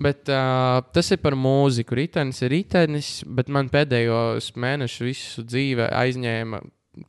Bet 0.00 0.30
uh, 0.32 0.80
tas 0.94 1.10
ir 1.12 1.20
par 1.20 1.36
mūziku. 1.36 1.96
Ritenis 1.98 2.40
ir 2.46 2.54
ritenis, 2.54 3.08
bet 3.28 3.50
man 3.52 3.68
pēdējos 3.72 4.52
mēnešus 4.56 5.04
visu 5.04 5.44
dzīvi 5.44 5.90
aizņēma. 5.92 6.62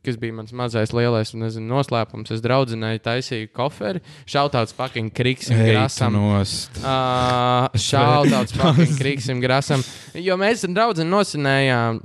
Kas 0.06 0.16
bija 0.16 0.32
mans 0.36 0.52
mazais, 0.56 0.92
lielais 0.94 1.32
nezinu, 1.34 1.66
noslēpums. 1.72 2.30
Es 2.32 2.40
draudzinēju, 2.44 3.00
taisīju 3.02 3.50
koferi. 3.56 4.00
Šautauts 4.30 4.76
fucking 4.78 5.10
kriksim, 5.12 5.58
grasam. 5.66 6.16
Uh, 6.16 7.66
Šautauts 7.88 8.54
fucking 8.56 8.94
kriksim, 9.00 9.42
grasam. 9.42 9.82
Jo 10.14 10.38
mēs 10.40 10.62
draugu 10.70 11.08
nosinējām 11.08 11.98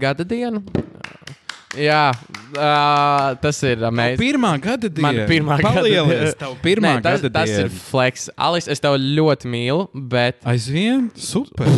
gada 0.00 0.26
dienu. 0.28 0.64
Jā, 1.76 2.14
uh, 2.56 3.34
tas 3.42 3.58
ir 3.68 3.82
amazing. 3.84 4.16
Pirmā 4.22 4.54
gada 4.62 4.88
diena. 4.88 5.04
Mana 5.04 5.26
pirmā 5.28 5.58
gada 5.60 5.74
Palielies, 5.76 6.22
diena. 6.22 6.32
Tavu 6.40 6.56
pirmā 6.64 6.94
Nē, 6.96 7.02
tas, 7.04 7.20
gada 7.20 7.32
tas 7.42 7.52
ir 7.52 7.68
diena. 7.68 7.82
flex. 7.90 8.28
Alis, 8.48 8.68
es 8.72 8.80
tev 8.80 8.96
ļoti 8.96 9.50
mīlu, 9.52 9.84
bet 10.08 10.40
Aizvien? 10.48 11.10
Super. 11.20 11.68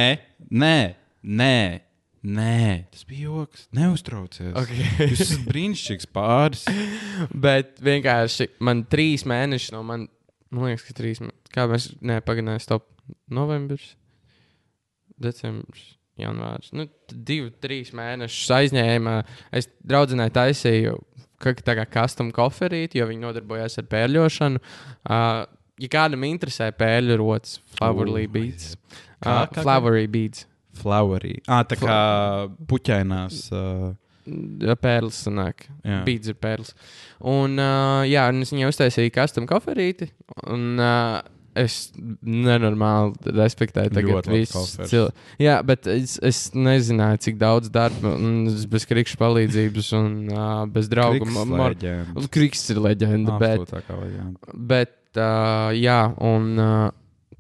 nē, 0.51 0.75
nē, 1.41 1.55
nē, 2.37 2.55
tas 2.93 3.03
bija 3.09 3.27
joks. 3.27 3.67
Neuztraucies. 3.75 4.53
Okay. 4.63 4.87
Jūs 5.11 5.25
esat 5.27 5.43
brīnišķīgs 5.49 6.07
pāris. 6.15 6.63
Bet 7.35 7.83
vienkārši 7.83 8.47
man 8.63 8.85
trīs 8.87 9.27
mēneši 9.27 9.75
no 9.75 9.83
man, 9.87 10.07
man 10.53 10.71
liekas, 10.71 10.87
ka 10.87 10.95
trīs 11.01 11.19
mēneši. 11.19 11.51
Kā 11.51 11.67
mēs 11.67 11.91
nepagaidām, 11.99 12.63
stop. 12.63 12.87
Novembris, 13.33 13.97
decembris, 15.23 15.93
janvārs. 16.19 16.71
Nu, 16.75 16.87
divi, 17.11 17.51
trīs 17.63 17.93
mēnešus 17.97 18.51
aizņēma. 18.57 19.15
Es 19.57 19.69
draudzenei 19.85 20.29
taisīju 20.33 20.97
ka, 21.41 21.55
tā 21.65 21.77
kā 21.79 21.87
custom 21.95 22.29
koferīti, 22.35 22.99
jo 23.01 23.07
viņi 23.09 23.23
nodarbojās 23.25 23.79
ar 23.81 23.87
pērļošanu. 23.91 24.61
Uh, 24.61 25.41
ja 25.81 25.89
kādam 25.93 26.27
interesē 26.29 26.69
pērļu 26.77 27.17
rotas, 27.21 27.59
flowery 27.77 28.27
Ū, 28.27 28.33
beads. 28.37 28.75
Kā, 28.75 28.99
Uh, 29.21 29.43
kā, 29.45 29.59
kā? 29.59 29.61
flowery 29.65 30.07
beads. 30.09 30.47
Flowery. 30.81 31.35
Ah, 31.45 31.61
tā 31.67 31.75
kā 31.77 31.97
puķainās. 32.69 33.43
Uh, 33.53 33.91
Ja 34.61 34.75
Pērlis 34.77 35.17
sanāk. 35.25 35.63
Beats 36.05 36.29
ir 36.29 36.35
pērlis. 36.37 36.75
Un, 37.25 37.55
uh, 37.57 38.03
jā, 38.05 38.27
un 38.29 38.43
es 38.45 38.51
viņai 38.53 38.67
uztaisīju 38.69 39.13
custom 39.15 39.47
koferīti. 39.49 40.11
Un, 40.45 40.77
uh, 40.77 41.23
Es 41.57 41.91
nenormāli 42.23 43.33
respektēju 43.35 43.91
tagad 43.91 44.29
visus 44.31 44.77
cilvēkus. 44.77 45.25
Jā, 45.41 45.57
bet 45.67 45.89
es, 45.91 46.13
es 46.23 46.39
nezināju, 46.55 47.19
cik 47.25 47.41
daudz 47.41 47.71
darba, 47.73 48.13
un 48.15 48.45
bez 48.71 48.87
krikšņa 48.87 49.19
palīdzības 49.19 49.91
un 49.99 50.15
uh, 50.31 50.45
bez 50.71 50.87
draugu. 50.91 51.25
Kriks 51.25 51.35
Ma- 51.35 51.45
Mar- 51.51 51.75
leģenda. 51.75 52.23
Kriks 52.31 52.63
ir 52.71 52.79
leģenda, 52.85 53.35
bet, 53.41 53.75
bet 54.55 55.19
uh, 55.19 55.75
jā, 55.75 55.99
un 56.23 56.49
uh, 56.55 56.89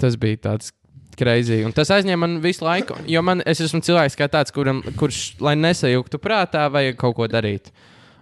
tas 0.01 0.19
bija 0.19 0.43
tāds 0.49 0.73
Crazy. 1.21 1.59
Un 1.67 1.73
tas 1.75 1.89
aizņēma 1.91 2.23
man 2.23 2.37
visu 2.43 2.63
laiku. 2.65 2.95
Jo 3.09 3.21
man, 3.25 3.43
es 3.45 3.59
esmu 3.61 3.81
cilvēks, 3.85 4.15
tāds, 4.31 4.53
kuram, 4.55 4.79
kurš, 4.97 5.37
lai 5.43 5.57
nesajūgtu 5.59 6.19
prātā, 6.23 6.65
vajag 6.71 6.97
kaut 7.01 7.17
ko 7.19 7.27
darīt. 7.29 7.69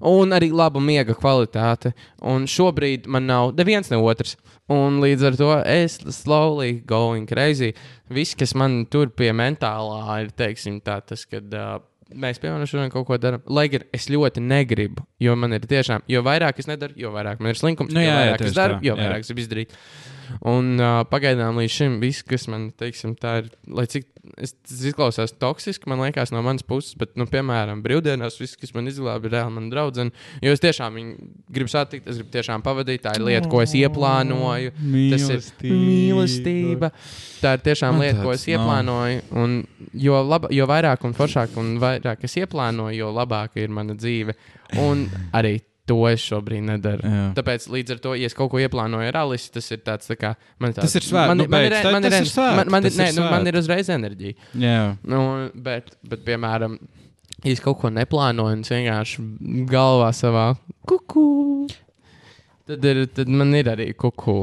Un 0.06 0.36
arī 0.36 0.52
laba 0.56 0.82
miega 0.84 1.16
kvalitāte. 1.18 1.94
Un 2.22 2.48
šobrīd 2.50 3.08
man 3.08 3.28
nav 3.30 3.54
neviens 3.58 3.92
ne 3.92 4.00
otrs. 4.00 4.38
Un 4.70 5.00
līdz 5.02 5.26
ar 5.26 5.38
to 5.38 5.52
es 5.66 5.98
slowly 6.14 6.80
going 6.86 7.26
crazy. 7.30 7.74
Viss, 8.14 8.38
kas 8.38 8.54
man 8.58 8.84
tur 8.92 9.10
pie 9.10 9.32
mentālā 9.34 10.20
ir, 10.24 10.34
teiksim, 10.38 10.78
tā, 10.86 11.00
tas, 11.02 11.26
kad 11.26 11.56
uh, 11.58 11.80
mēs, 12.14 12.38
piemēram, 12.42 12.70
šodien 12.70 12.94
kaut 12.94 13.08
ko 13.08 13.18
darām. 13.22 13.42
Lai 13.50 13.68
gan 13.74 13.86
es 13.96 14.10
ļoti 14.12 14.44
negribu, 14.46 15.06
jo 15.22 15.36
man 15.40 15.58
ir 15.58 15.66
tiešām, 15.70 16.06
jo 16.10 16.22
vairāk 16.26 16.62
es 16.62 16.70
nedaru, 16.70 16.98
jo 17.00 17.14
vairāk 17.16 17.42
man 17.42 17.54
ir 17.54 17.60
slinkums, 17.60 17.94
Nu 17.96 18.04
jo 18.04 18.08
jā, 18.08 18.14
jā, 18.14 18.22
vairāk 18.24 18.44
tieši 18.44 18.54
es 18.54 18.62
daru, 18.62 18.78
tā, 18.78 18.88
jo 18.88 18.94
jā. 18.96 19.02
vairāk 19.02 19.26
es 19.26 19.32
gribu 19.32 19.46
izdarīt. 19.46 19.76
Un 20.50 20.76
uh, 20.78 21.02
pagaidām 21.10 21.60
līdz 21.60 21.76
šim 21.76 22.00
viss, 22.04 22.26
kas 22.28 22.48
man, 22.52 22.70
teiksim, 22.80 23.16
tā 23.20 23.40
ir, 23.44 23.52
lai 23.68 23.88
cik 23.90 24.08
es, 24.38 24.54
tas 24.54 24.82
izklausās 24.90 25.34
toksiski, 25.40 25.90
man 25.90 26.02
liekas, 26.04 26.32
no 26.36 26.42
manas 26.46 26.66
puses, 26.68 26.96
bet, 27.00 27.14
nu, 27.20 27.26
piemēram, 27.30 27.82
brīvdienās 27.86 28.40
viss, 28.42 28.58
kas 28.60 28.74
man 28.76 28.90
izglāba, 28.92 29.28
ir 29.28 29.36
reāli 29.38 29.56
mana 29.56 29.72
draudzene. 29.74 30.14
Jo 30.46 30.54
es 30.56 30.64
tiešām 30.64 31.00
gribu 31.50 31.72
satikt, 31.72 32.08
es 32.10 32.20
gribu 32.20 32.34
tiešām 32.36 32.64
pavadīt, 32.66 33.04
tā 33.06 33.16
ir 33.18 33.26
lieta, 33.26 33.50
ko 33.52 33.64
es 33.64 33.76
ieplānoju. 33.78 34.76
Tas 35.14 35.28
ir 35.30 35.72
mīlestība. 35.72 36.92
Tā 37.40 37.56
ir 37.56 37.66
tiešām 37.70 37.96
Man 37.96 38.06
lieta, 38.06 38.24
ko 38.26 38.36
es 38.36 38.46
ieplānoju. 38.52 39.24
Un 39.40 39.58
jo, 39.94 40.20
laba, 40.28 40.52
jo 40.54 40.68
vairāk 40.70 41.08
un 41.08 41.16
foršāk 41.18 41.56
un 41.62 41.78
vairāk 41.82 42.28
es 42.28 42.38
ieplānoju, 42.42 42.98
jo 43.00 43.12
labāka 43.16 43.64
ir 43.64 43.74
mana 43.74 43.96
dzīve. 43.98 44.36
Un 44.84 45.08
arī 45.36 45.58
to 45.90 45.98
es 46.10 46.22
šobrīd 46.30 46.64
nedaru. 46.70 47.02
Jā. 47.10 47.26
Tāpēc, 47.40 47.66
līdz 47.74 47.96
ar 47.96 48.02
to, 48.06 48.14
ja 48.20 48.30
es 48.30 48.36
kaut 48.38 48.52
ko 48.54 48.62
ieplānoju 48.62 49.10
ar 49.10 49.18
Alisu, 49.24 49.50
tas 49.58 49.68
ir 49.76 49.82
tāds, 49.86 50.08
tā 50.12 50.16
kā 50.22 50.32
man 50.62 50.72
ir 50.74 50.80
Tas 50.80 50.96
ir 51.00 51.06
svēts, 51.08 51.32
Man, 51.34 51.42
nu, 51.42 51.50
man, 51.50 51.66
ir, 51.66 51.74
beidz, 51.76 51.84
tā- 51.86 51.94
man, 51.98 52.08
ir, 52.10 52.16
ir 52.20 52.30
svēts, 52.30 52.56
man, 52.62 52.72
man, 52.78 52.88
ir, 52.90 52.96
nē, 53.02 53.10
ir 53.12 53.18
nu, 53.20 53.26
man 53.34 53.52
ir 53.52 53.60
uzreiz 53.60 53.92
enerģija. 53.98 54.38
Jā. 54.64 54.80
Nu, 55.10 55.22
bet, 55.68 55.92
bet, 56.14 56.24
piemēram, 56.30 56.78
ja 57.44 57.52
es 57.56 57.62
kaut 57.64 57.80
ko 57.82 57.92
neplānoju 57.96 58.58
un 58.60 58.66
es 58.66 58.72
vienkārši 58.74 59.28
galvā 59.72 60.10
savā 60.16 60.48
kuku, 60.90 61.28
tad, 62.70 62.86
ir, 62.86 63.06
tad 63.16 63.30
man 63.32 63.54
ir 63.58 63.70
arī 63.72 63.92
kuku. 63.98 64.42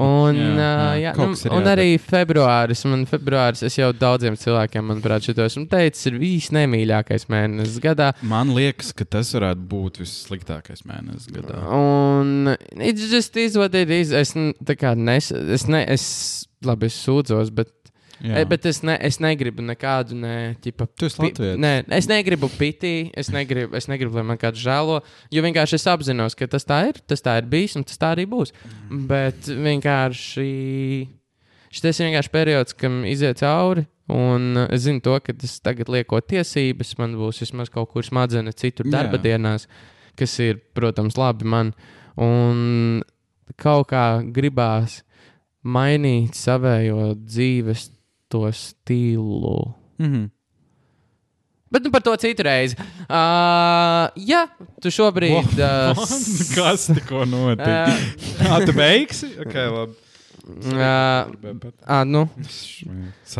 Un, 0.00 0.36
Jā, 0.38 0.50
jā, 0.54 0.66
jā, 0.70 1.00
jā, 1.02 1.12
nu, 1.18 1.24
un 1.32 1.34
jādara. 1.34 1.72
arī 1.74 1.88
februāris. 1.98 2.84
Man 2.86 3.02
februāris, 3.10 3.64
es 3.66 3.74
jau 3.80 3.88
daudziem 3.96 4.36
cilvēkiem, 4.38 4.86
manuprāt, 4.86 5.26
šito 5.26 5.42
esmu 5.44 5.66
teicis, 5.72 6.06
ir 6.12 6.18
viss 6.20 6.52
nemīļākais 6.54 7.26
mēnesis 7.32 7.80
gadā. 7.82 8.12
Man 8.22 8.54
liekas, 8.54 8.92
ka 8.96 9.04
tas 9.04 9.32
varētu 9.34 9.66
būt 9.72 9.98
vissliktākais 10.04 10.84
mēnesis 10.86 11.26
gadā. 11.34 11.58
Un 11.74 12.54
it's 12.78 13.10
just 13.10 13.36
is 13.36 13.58
what 13.58 13.74
it 13.74 13.90
is. 13.90 14.12
Es, 14.14 14.32
tā 14.36 14.78
kā 14.78 14.94
nes, 14.96 15.32
es, 15.32 15.66
ne, 15.66 15.82
es, 15.90 16.06
labi, 16.64 16.86
es 16.86 17.00
sūdzos, 17.02 17.50
bet. 17.54 17.74
E, 18.20 18.42
bet 18.44 18.66
es, 18.68 18.82
ne, 18.84 18.96
es 19.00 19.16
negribu 19.22 19.64
nekādu, 19.64 20.16
ne, 20.18 20.34
ķipa, 20.60 20.86
Tu 20.98 21.08
esi 21.08 21.22
latvietis. 21.22 21.60
Nē, 21.60 21.72
es 21.96 22.08
negribu 22.10 22.50
pitī, 22.52 22.94
es 23.16 23.30
negribu, 23.32 23.72
es 23.78 23.88
negribu, 23.88 24.18
lai 24.18 24.26
man 24.32 24.40
kāds 24.40 24.60
žēlo. 24.60 24.98
Jo 25.32 25.44
vienkārši 25.46 25.78
es 25.78 25.86
apzinos, 25.88 26.36
ka 26.36 26.48
tas 26.50 26.66
tā 26.68 26.82
ir, 26.90 27.00
tas 27.08 27.24
tā 27.24 27.38
ir 27.40 27.48
bijis 27.50 27.78
un 27.80 27.86
tas 27.88 28.00
tā 28.00 28.12
arī 28.16 28.26
būs. 28.28 28.52
Mm. 28.90 29.06
Bet 29.10 29.48
vienkārši 29.48 30.50
šis 31.70 31.86
ir 31.86 32.10
vienkārši 32.10 32.34
periods, 32.34 32.76
kam 32.76 33.02
iziet 33.08 33.40
cauri. 33.40 33.86
Un 34.10 34.58
es 34.66 34.84
zinu, 34.88 35.00
to, 35.04 35.14
ka 35.22 35.32
tas 35.38 35.54
tagad 35.62 35.88
lieko 35.92 36.18
tiesības, 36.18 36.96
man 36.98 37.14
būs 37.18 37.44
vismaz 37.44 37.70
kaut 37.70 37.92
kur 37.92 38.04
smadzenes 38.04 38.58
citur 38.58 38.88
Jā. 38.88 38.96
darba 38.96 39.20
dienās, 39.22 39.68
kas 40.18 40.34
ir, 40.42 40.58
protams, 40.74 41.16
labi 41.20 41.46
man. 41.46 41.70
Un 42.20 43.04
kaut 43.60 43.92
kā 43.92 44.20
gribās 44.34 45.00
mainīt 45.62 46.34
savējo 46.38 47.14
dzīves 47.20 47.86
to 48.30 48.46
stilu. 48.54 49.56
Mhm. 49.98 50.28
Bet 51.70 51.84
nu, 51.86 51.90
par 51.94 52.02
to 52.02 52.16
citu 52.18 52.42
reizi. 52.42 52.74
Uh, 53.06 54.10
jā, 54.18 54.40
tu 54.82 54.90
šobrīd. 54.90 55.52
Uh, 55.54 55.94
Kas 56.56 56.88
tikko 56.90 57.22
notika? 57.30 57.84
Ah, 58.50 58.58
tu 58.66 58.74
beigsi? 58.74 59.28
Ok, 59.38 59.54
labi. 59.76 59.94
uh, 60.74 61.30
ah, 61.86 62.02
nu, 62.02 62.24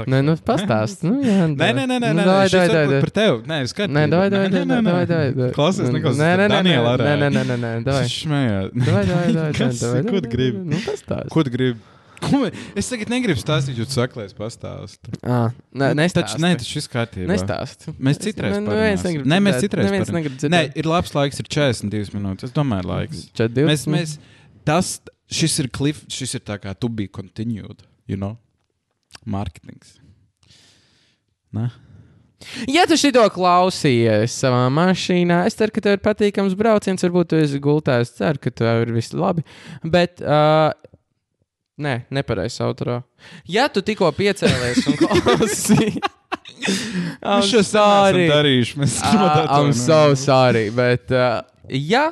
nē, 0.07 0.21
nu, 0.23 0.37
pastāst. 0.47 1.03
Nu, 1.03 1.17
jā, 1.27 1.49
Nē, 1.51 1.73
nē, 1.75 1.89
nē, 1.91 1.97
nē, 1.99 2.13
nē, 2.15 2.23
davai, 2.23 2.47
varbūt 2.55 2.75
davai. 2.77 3.01
par 3.03 3.13
tevi. 3.19 3.37
Nē, 3.51 3.59
skatīt. 3.73 3.95
Nē, 3.99 4.05
davai, 4.15 4.29
davai, 4.31 4.51
davai, 4.55 4.67
davai, 4.87 5.07
davai, 5.11 5.31
davai. 5.35 5.53
Klausies, 5.59 5.91
neklausies. 5.91 6.23
Nē, 6.23 6.31
nē, 6.39 6.47
nē, 6.47 6.61
nē, 6.63 6.77
nē, 6.87 7.17
nē, 7.19 7.31
nē, 7.35 7.45
nē, 7.51 7.57
nē, 7.67 7.73
davai. 7.89 8.05
Šmējāt. 8.15 8.77
Davai, 8.79 9.05
davai, 9.11 9.33
davai, 9.41 9.53
Kas- 9.59 9.83
davai, 9.83 10.05
davai, 10.07 10.13
ko 10.15 10.23
tu 10.23 10.31
gribi? 10.37 10.63
Nu, 10.71 10.79
pastāst. 10.87 11.33
Ko 11.35 11.43
tu 11.43 11.51
gribi? 11.59 11.81
Es 12.79 12.89
tagad 12.91 13.11
negribu 13.13 13.41
stāstīt, 13.41 13.79
jo 13.81 13.87
tu 13.89 14.23
es 14.25 14.35
pastāstu. 14.37 15.13
Ah, 15.25 15.55
nē, 15.73 15.93
nestāst. 15.99 16.35
Taču, 16.35 16.43
nē, 16.45 16.53
tas 16.61 16.69
šis 16.69 16.89
kārtībā. 16.93 17.29
Nestāst. 17.31 17.87
Mēs 17.99 18.21
citreiz 18.23 18.59
Nu, 18.59 18.71
neviens 18.71 19.01
parunāsim. 19.01 19.09
negrib 19.11 19.31
Nē, 19.33 19.39
mēs 19.47 19.61
citreiz 19.65 19.89
Neviens 19.89 20.13
negrib 20.15 20.35
Nē, 20.37 20.43
dzirdēt. 20.45 20.77
ir 20.83 20.91
labs 20.91 21.15
laiks, 21.17 21.41
ir 21.43 21.51
42 21.57 22.15
minūtes. 22.17 22.51
Es 22.51 22.57
domāju, 22.57 22.89
laiks. 22.93 23.27
Čet 23.37 23.55
divas 23.57 23.87
Mēs, 23.87 23.87
mēs, 23.95 24.17
tas, 24.69 24.93
šis 25.33 25.59
ir 25.65 25.71
cliff, 25.73 26.05
šis 26.13 26.37
ir 26.39 26.45
tā 26.47 26.59
kā 26.63 26.75
to 26.79 26.89
be 26.93 27.09
continued, 27.09 27.87
you 28.07 28.17
know? 28.21 28.37
Marketings. 29.25 29.97
Nē? 31.57 31.71
Ja 32.73 32.87
tu 32.89 32.97
šito 32.97 33.21
klausījies 33.35 34.33
savā 34.33 34.63
mašīnā, 34.73 35.43
es 35.49 35.59
ceru, 35.59 35.75
ka 35.77 35.83
tev 35.85 35.99
ir 35.99 36.05
patīkams 36.05 36.55
brauciens. 36.57 37.03
Varbūt 37.05 37.33
tu 37.33 37.41
esi 37.41 37.61
gultā. 37.61 37.99
Es 38.01 38.15
ceru, 38.17 38.41
ka 38.41 38.53
tev 38.63 38.87
ir 38.87 38.95
viss 38.97 39.13
labi. 39.13 39.45
Bet, 39.85 40.23
uh, 40.25 40.71
nē, 41.81 41.95
nepareizs 42.15 42.61
autorā. 42.65 43.01
Ja 43.49 43.67
tu 43.73 43.83
tikko 43.85 44.11
piecēlies 44.17 44.87
un 44.91 44.99
klausījies, 45.01 46.01
I'm 47.21 47.41
Mēs 47.41 47.51
šo 47.51 47.63
sorry. 47.65 48.27
darījuši. 48.31 48.81
Mēs 48.83 48.99
Ah, 49.09 49.47
I'm 49.59 49.73
so 49.77 50.15
sorry. 50.19 50.67
Bet, 50.77 51.11
uh, 51.15 51.41
ja 51.73 52.11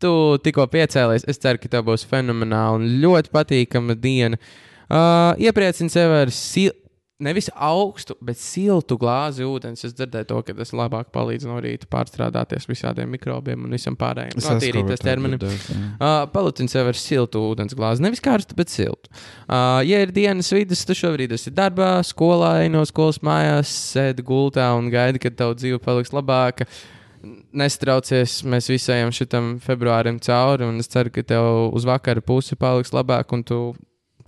tu 0.00 0.12
tikko 0.44 0.66
piecēlies, 0.72 1.26
es 1.30 1.40
ceru, 1.40 1.60
ka 1.62 1.68
tev 1.72 1.84
būs 1.90 2.06
fenomenāla 2.08 2.78
un 2.80 2.86
ļoti 3.02 3.32
patīkama 3.34 3.96
diena. 4.00 4.40
Uh, 4.84 5.32
Iepriecini 5.40 5.92
sevi 5.92 6.22
ar 6.24 6.32
siltu. 6.34 6.80
Nevis 7.22 7.46
augstu, 7.54 8.16
bet 8.26 8.40
siltu 8.42 8.96
glāzi 8.98 9.44
ūdens. 9.46 9.84
Es 9.86 9.92
dzirdēju 9.94 10.26
to, 10.32 10.38
ka 10.48 10.54
tas 10.58 10.72
labāk 10.74 11.12
palīdz 11.14 11.44
no 11.46 11.60
rīta 11.62 11.86
pārstrādāties 11.86 12.66
visādiem 12.66 13.12
mikrobiem 13.14 13.68
un 13.68 13.76
visam 13.76 13.94
pārējiem. 14.00 14.34
Nu, 14.34 14.42
Attīrīties 14.50 15.04
ķermenim. 15.04 15.44
Uh, 15.44 16.24
Palūdzi 16.32 16.66
sev 16.72 16.90
ar 16.90 16.98
siltu 16.98 17.44
ūdens 17.52 17.76
glāzi. 17.78 18.02
Nevis 18.02 18.24
karstu, 18.24 18.58
bet 18.58 18.74
siltu. 18.74 19.12
Uh, 19.46 19.78
ja 19.86 20.02
ir 20.02 20.10
dienas 20.16 20.50
vidus, 20.50 20.82
tad 20.88 20.98
šobrīd 20.98 21.36
esi 21.38 21.54
darbā, 21.54 21.92
skolā, 22.02 22.56
no 22.74 22.82
skolas 22.90 23.22
mājās, 23.22 23.70
sēdi 23.94 24.26
gultā 24.26 24.72
un 24.74 24.90
gaidi, 24.90 25.22
kad 25.22 25.38
tava 25.38 25.54
dzīve 25.54 25.78
paliks 25.86 26.10
labāka. 26.10 26.66
Nestraucies, 27.54 28.40
mēs 28.42 28.74
visi 28.74 28.90
ejam 28.90 29.14
šitam 29.14 29.54
februārim 29.62 30.18
cauri, 30.18 30.66
un 30.66 30.82
es 30.82 30.90
ceru, 30.90 31.14
ka 31.14 31.22
tev 31.22 31.70
uz 31.78 31.86
vakara 31.86 32.26
pusi 32.26 32.58
paliks 32.58 32.90
labāk, 32.90 33.30
un 33.38 33.46
tu 33.46 33.64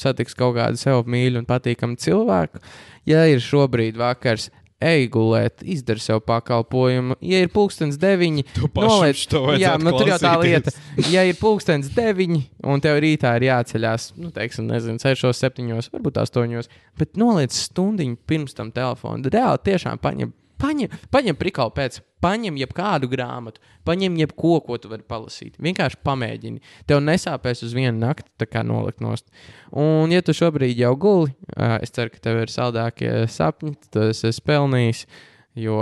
satiks 0.01 0.37
kaut 0.39 0.57
kādu 0.59 0.81
sev 0.81 1.05
mīļu 1.11 1.43
un 1.43 1.49
patīkamu 1.49 1.99
cilvēku. 2.03 2.63
Ja 3.09 3.25
ir 3.31 3.43
šobrīd 3.45 3.97
vakars, 4.01 4.51
ej 4.83 5.07
gulēt, 5.09 5.63
izdari 5.65 6.03
sev 6.05 6.21
pakalpojumu. 6.29 7.17
Ja 7.25 7.39
ir 7.41 7.49
pulkstenis 7.49 7.97
deviņi, 8.01 8.45
noliec- 8.77 9.23
šito 9.23 9.41
vajadzētu 9.47 9.63
Jā, 9.63 9.75
nu, 9.81 9.93
tur 9.97 10.11
jau 10.11 10.19
tā 10.21 10.35
lieta. 10.43 10.73
Ja 11.11 11.23
ir 11.25 11.39
pulkstenis 11.41 11.89
deviņi, 11.97 12.43
un 12.65 12.83
tev 12.85 12.99
rītā 13.01 13.33
ir 13.41 13.49
jāceļās, 13.49 14.11
nu, 14.21 14.31
teiksim, 14.37 14.69
nezinu, 14.69 15.01
6, 15.01 15.33
7, 15.33 15.73
varbūt 15.95 16.21
8, 16.21 16.69
bet 16.99 17.17
noliec 17.17 17.57
stundiņu 17.57 18.19
pirms 18.29 18.53
tam 18.59 18.71
telefonu. 18.75 19.25
Reāli 19.33 19.65
tiešām 19.65 19.99
paņem, 20.03 20.35
paņem, 20.63 20.93
paņem 21.13 21.39
prikalu 21.39 21.73
pēc, 21.77 22.01
paņem 22.25 22.59
jebkādu 22.61 23.09
grāmatu, 23.13 23.63
paņem 23.87 24.19
jebko, 24.23 24.57
ko 24.67 24.79
tu 24.81 24.91
vari 24.91 25.05
palasīt. 25.07 25.59
Vienkārši 25.63 26.01
pamēģini. 26.07 26.63
Tev 26.89 27.03
nesāpēs 27.05 27.65
uz 27.67 27.77
vienu 27.77 27.97
nakti, 28.01 28.29
tā 28.41 28.49
kā 28.51 28.65
nolikt 28.67 29.05
nost. 29.05 29.29
Un, 29.71 30.13
ja 30.15 30.25
tu 30.25 30.35
šobrīd 30.37 30.79
jau 30.81 30.95
guli, 31.01 31.35
es 31.81 31.95
ceru, 31.95 32.13
ka 32.15 32.23
tev 32.29 32.43
ir 32.45 32.53
saldākie 32.53 33.13
sapņi, 33.33 33.77
tas 33.95 34.25
esi 34.27 34.45
pelnījis, 34.47 35.07
jo 35.61 35.81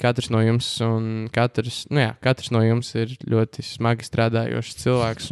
katrs 0.00 0.30
no 0.32 0.42
jums, 0.44 0.70
un 0.84 1.28
katrs, 1.32 1.84
nu 1.90 2.02
jā, 2.04 2.16
katrs 2.24 2.52
no 2.54 2.62
jums 2.64 2.92
ir 2.98 3.16
ļoti 3.26 3.64
smagi 3.64 4.06
strādājošs 4.06 4.82
cilvēks. 4.82 5.30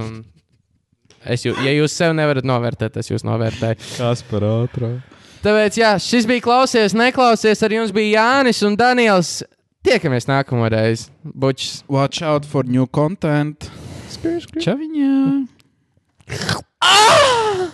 Es 1.24 1.44
jū, 1.46 1.54
ja 1.64 1.72
jūs 1.72 1.94
sev 1.96 2.12
nevarat 2.16 2.44
novērtēt, 2.48 2.98
es 3.00 3.12
jūs 3.12 3.24
novērtēju. 3.24 3.80
Kas 3.96 4.24
par 4.28 4.44
ātrā? 4.44 4.96
Tāpēc, 5.44 5.76
jā, 5.76 5.90
šis 6.00 6.24
bija 6.24 6.40
klausies, 6.40 6.94
neklausies. 6.96 7.60
Ar 7.66 7.72
jums 7.76 7.92
bija 7.92 8.22
Jānis 8.22 8.62
un 8.64 8.78
Daniels. 8.80 9.42
Tiekamies 9.84 10.24
nākamā 10.24 10.70
reize. 10.72 11.10
Bučs. 11.20 11.82
Watch 11.92 12.22
out 12.24 12.48
for 12.48 12.64
new 12.64 12.86
content. 12.88 13.68
Čaviņā! 14.64 15.12
Ah! 16.80 17.68